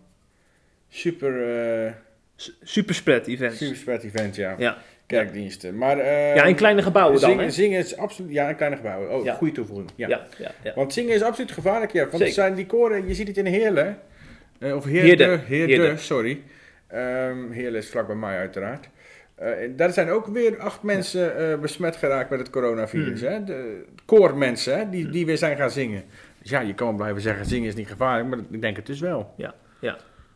Super... 0.89 1.95
S- 2.37 2.59
Superspread 2.63 3.27
events. 3.27 3.59
super 3.59 3.77
spread 3.77 4.03
event, 4.03 4.37
ja. 4.37 4.55
Ja. 4.59 4.79
Kerkdiensten. 5.07 5.79
Maar... 5.79 5.97
ja, 6.07 6.45
in 6.45 6.55
kleine 6.55 6.83
gebouwen 6.83 7.21
dan, 7.21 7.31
zingen, 7.31 7.45
hè? 7.45 7.51
zingen 7.51 7.79
is 7.79 7.97
absoluut... 7.97 8.33
Ja, 8.33 8.49
in 8.49 8.57
kleine 8.57 8.77
gebouwen. 8.77 9.11
Oh, 9.15 9.25
Ja. 9.25 9.35
goede 9.35 9.53
toevoeging. 9.53 9.91
Ja. 9.97 10.09
Ja, 10.09 10.27
ja, 10.39 10.51
ja. 10.63 10.73
Want 10.75 10.93
zingen 10.93 11.15
is 11.15 11.23
absoluut 11.23 11.53
gevaarlijk, 11.53 11.93
ja. 11.93 12.01
Want 12.01 12.11
Zeker. 12.13 12.27
er 12.27 12.33
zijn 12.33 12.55
die 12.55 12.67
koren, 12.67 13.09
je 13.09 13.15
ziet 13.15 13.27
het 13.29 13.37
in 13.37 13.47
Heerlen. 13.47 13.99
of 14.61 14.85
Heerde, 14.85 15.07
Heerde. 15.07 15.25
Heerde, 15.47 15.73
Heerde. 15.73 15.97
sorry. 15.97 16.41
Ehm 16.95 17.51
Heerlen 17.51 17.81
is 17.81 17.91
vlak 17.91 18.07
bij 18.07 18.17
mij 18.17 18.39
uiteraard. 18.39 18.89
Eh, 19.35 19.51
daar 19.77 19.93
zijn 19.93 20.11
ook 20.11 20.27
weer 20.27 20.59
acht 20.59 20.83
mensen 20.83 21.37
eh, 21.37 21.59
besmet 21.59 21.97
geraakt 21.97 22.31
met 22.31 22.39
het 22.39 22.51
coronavirus. 22.51 23.21
Hmm. 23.21 23.29
Hè? 23.29 23.45
De 23.45 23.85
koormensen, 24.05 24.79
hè? 24.79 24.91
Die, 24.91 25.09
die 25.09 25.27
weer 25.27 25.39
zijn 25.39 25.57
gaan 25.57 25.71
zingen. 25.71 26.05
Dus 26.41 26.51
ja, 26.51 26.61
je 26.61 26.75
kan 26.75 26.87
wel 26.87 26.97
blijven 26.97 27.23
zeggen, 27.23 27.47
zingen 27.47 27.69
is 27.69 27.75
niet 27.75 27.89
gevaarlijk, 27.89 28.29
maar 28.29 28.39
ik 28.51 28.61
denk 28.61 28.77
het 28.77 28.87
dus 28.87 29.01
wel. 29.01 29.35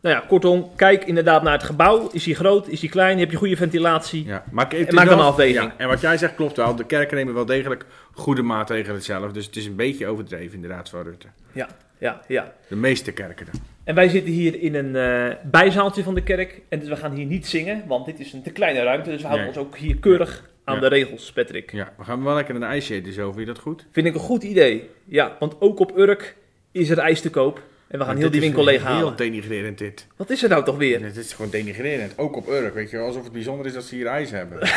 Nou 0.01 0.15
ja, 0.15 0.23
kortom, 0.27 0.71
kijk 0.75 1.05
inderdaad 1.05 1.43
naar 1.43 1.53
het 1.53 1.63
gebouw. 1.63 2.09
Is 2.11 2.25
hij 2.25 2.33
groot? 2.33 2.67
Is 2.67 2.81
hij 2.81 2.89
klein? 2.89 3.19
Heb 3.19 3.31
je 3.31 3.37
goede 3.37 3.55
ventilatie? 3.55 4.25
Ja, 4.25 4.43
maar 4.51 4.65
het 4.65 4.73
is 4.73 4.85
En 4.85 4.95
maak 4.95 5.05
dan 5.09 5.19
een 5.19 5.25
afweging. 5.25 5.63
Ja, 5.63 5.73
en 5.77 5.87
wat 5.87 6.01
jij 6.01 6.17
zegt 6.17 6.35
klopt 6.35 6.57
wel. 6.57 6.75
De 6.75 6.85
kerken 6.85 7.17
nemen 7.17 7.33
wel 7.33 7.45
degelijk 7.45 7.85
goede 8.13 8.41
maatregelen 8.41 9.01
zelf. 9.01 9.31
Dus 9.31 9.45
het 9.45 9.55
is 9.55 9.65
een 9.65 9.75
beetje 9.75 10.07
overdreven 10.07 10.55
inderdaad 10.55 10.89
van 10.89 11.03
Rutte. 11.03 11.27
Ja, 11.51 12.21
ja. 12.27 12.53
De 12.67 12.75
meeste 12.75 13.11
kerken 13.11 13.45
dan. 13.51 13.61
En 13.83 13.95
wij 13.95 14.09
zitten 14.09 14.31
hier 14.33 14.61
in 14.61 14.75
een 14.75 14.95
eh, 14.95 15.35
bijzaaltje 15.43 16.03
van 16.03 16.13
de 16.15 16.23
kerk. 16.23 16.61
En 16.69 16.79
dus 16.79 16.87
we 16.89 16.95
gaan 16.95 17.11
hier 17.13 17.25
niet 17.25 17.47
zingen, 17.47 17.83
want 17.87 18.05
dit 18.05 18.19
is 18.19 18.33
een 18.33 18.43
te 18.43 18.51
kleine 18.51 18.83
ruimte. 18.83 19.09
Dus 19.09 19.21
we 19.21 19.27
houden 19.27 19.47
Nee. 19.47 19.57
ons 19.57 19.65
ook 19.67 19.77
hier 19.77 19.97
keurig 19.97 20.49
aan 20.63 20.75
Ja. 20.75 20.81
de 20.81 20.87
regels, 20.87 21.31
Patrick. 21.31 21.71
Ja, 21.71 21.93
we 21.97 22.03
gaan 22.03 22.23
wel 22.23 22.35
lekker 22.35 22.55
een 22.55 22.63
ijsje 22.63 22.93
eten 22.93 23.13
zo. 23.13 23.25
Vind 23.31 23.39
je 23.47 23.53
dat 23.53 23.59
goed? 23.59 23.85
Vind 23.91 24.07
ik 24.07 24.13
een 24.13 24.19
goed 24.19 24.43
idee. 24.43 24.89
Ja, 25.05 25.35
want 25.39 25.55
ook 25.61 25.79
op 25.79 25.97
Urk 25.97 26.35
is 26.71 26.89
er 26.89 26.97
ijs 26.97 27.21
te 27.21 27.29
koop. 27.29 27.61
En 27.89 27.99
we 27.99 28.05
gaan 28.05 28.17
heel 28.17 28.31
die 28.31 28.41
winkel 28.41 28.63
leeg 28.63 28.87
Heel 28.87 29.15
denigrerend 29.15 29.77
dit. 29.77 30.07
Wat 30.15 30.29
is 30.29 30.43
er 30.43 30.49
nou 30.49 30.63
toch 30.63 30.77
weer? 30.77 31.03
Het 31.03 31.17
is 31.17 31.33
gewoon 31.33 31.51
denigrerend. 31.51 32.13
Ook 32.17 32.35
op 32.35 32.47
Urk, 32.49 32.73
weet 32.73 32.89
je 32.89 32.97
wel. 32.97 33.05
Alsof 33.05 33.23
het 33.23 33.31
bijzonder 33.31 33.65
is 33.65 33.73
dat 33.73 33.83
ze 33.83 33.95
hier 33.95 34.05
ijs 34.05 34.31
hebben. 34.31 34.59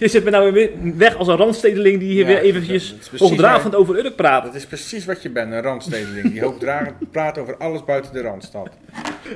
Je 0.00 0.08
zit 0.08 0.24
me 0.24 0.30
nou 0.30 0.52
weer 0.52 0.70
weg 0.96 1.16
als 1.16 1.28
een 1.28 1.36
randstedeling 1.36 1.98
die 1.98 2.08
hier 2.08 2.20
Ja, 2.20 2.26
weer 2.26 2.38
eventjes 2.38 2.94
hoogdravend 3.18 3.74
over 3.74 3.98
Urk 4.04 4.16
praat. 4.16 4.44
Dat 4.44 4.54
is 4.54 4.66
precies 4.66 5.04
wat 5.04 5.22
je 5.22 5.30
bent, 5.30 5.52
een 5.52 5.62
randstedeling. 5.62 6.30
Die 6.30 6.42
hoogdragend 6.44 7.10
praat 7.10 7.38
over 7.38 7.56
alles 7.56 7.84
buiten 7.84 8.12
de 8.12 8.20
randstad. 8.20 8.68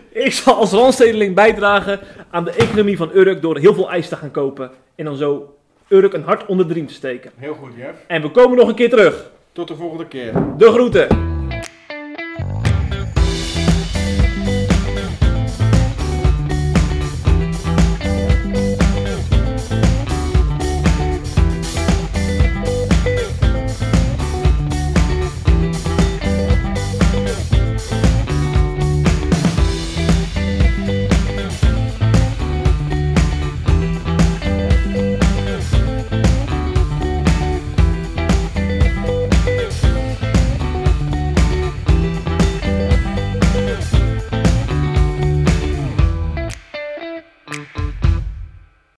Ik 0.09 0.33
zal 0.33 0.55
als 0.55 0.71
randstedeling 0.71 1.35
bijdragen 1.35 2.01
aan 2.31 2.45
de 2.45 2.53
economie 2.53 2.97
van 2.97 3.11
Urk 3.15 3.43
door 3.43 3.59
heel 3.59 3.75
veel 3.75 3.91
ijs 3.91 4.09
te 4.09 4.17
gaan 4.17 4.31
kopen. 4.31 4.71
En 4.95 5.05
dan 5.05 5.17
zo 5.17 5.57
Urk 5.89 6.13
een 6.13 6.23
hart 6.23 6.47
onder 6.47 6.69
de 6.69 6.75
riem 6.75 6.87
te 6.87 6.95
steken. 6.95 7.31
Heel 7.37 7.55
goed, 7.55 7.71
Jeff. 7.77 7.99
En 8.07 8.23
we 8.23 8.31
komen 8.31 8.57
nog 8.57 8.69
een 8.69 8.75
keer 8.75 8.91
terug. 8.91 9.31
Tot 9.53 9.69
de 9.69 9.77
volgende 9.77 10.07
keer. 10.07 10.33
De 10.57 10.71
groeten! 10.71 11.38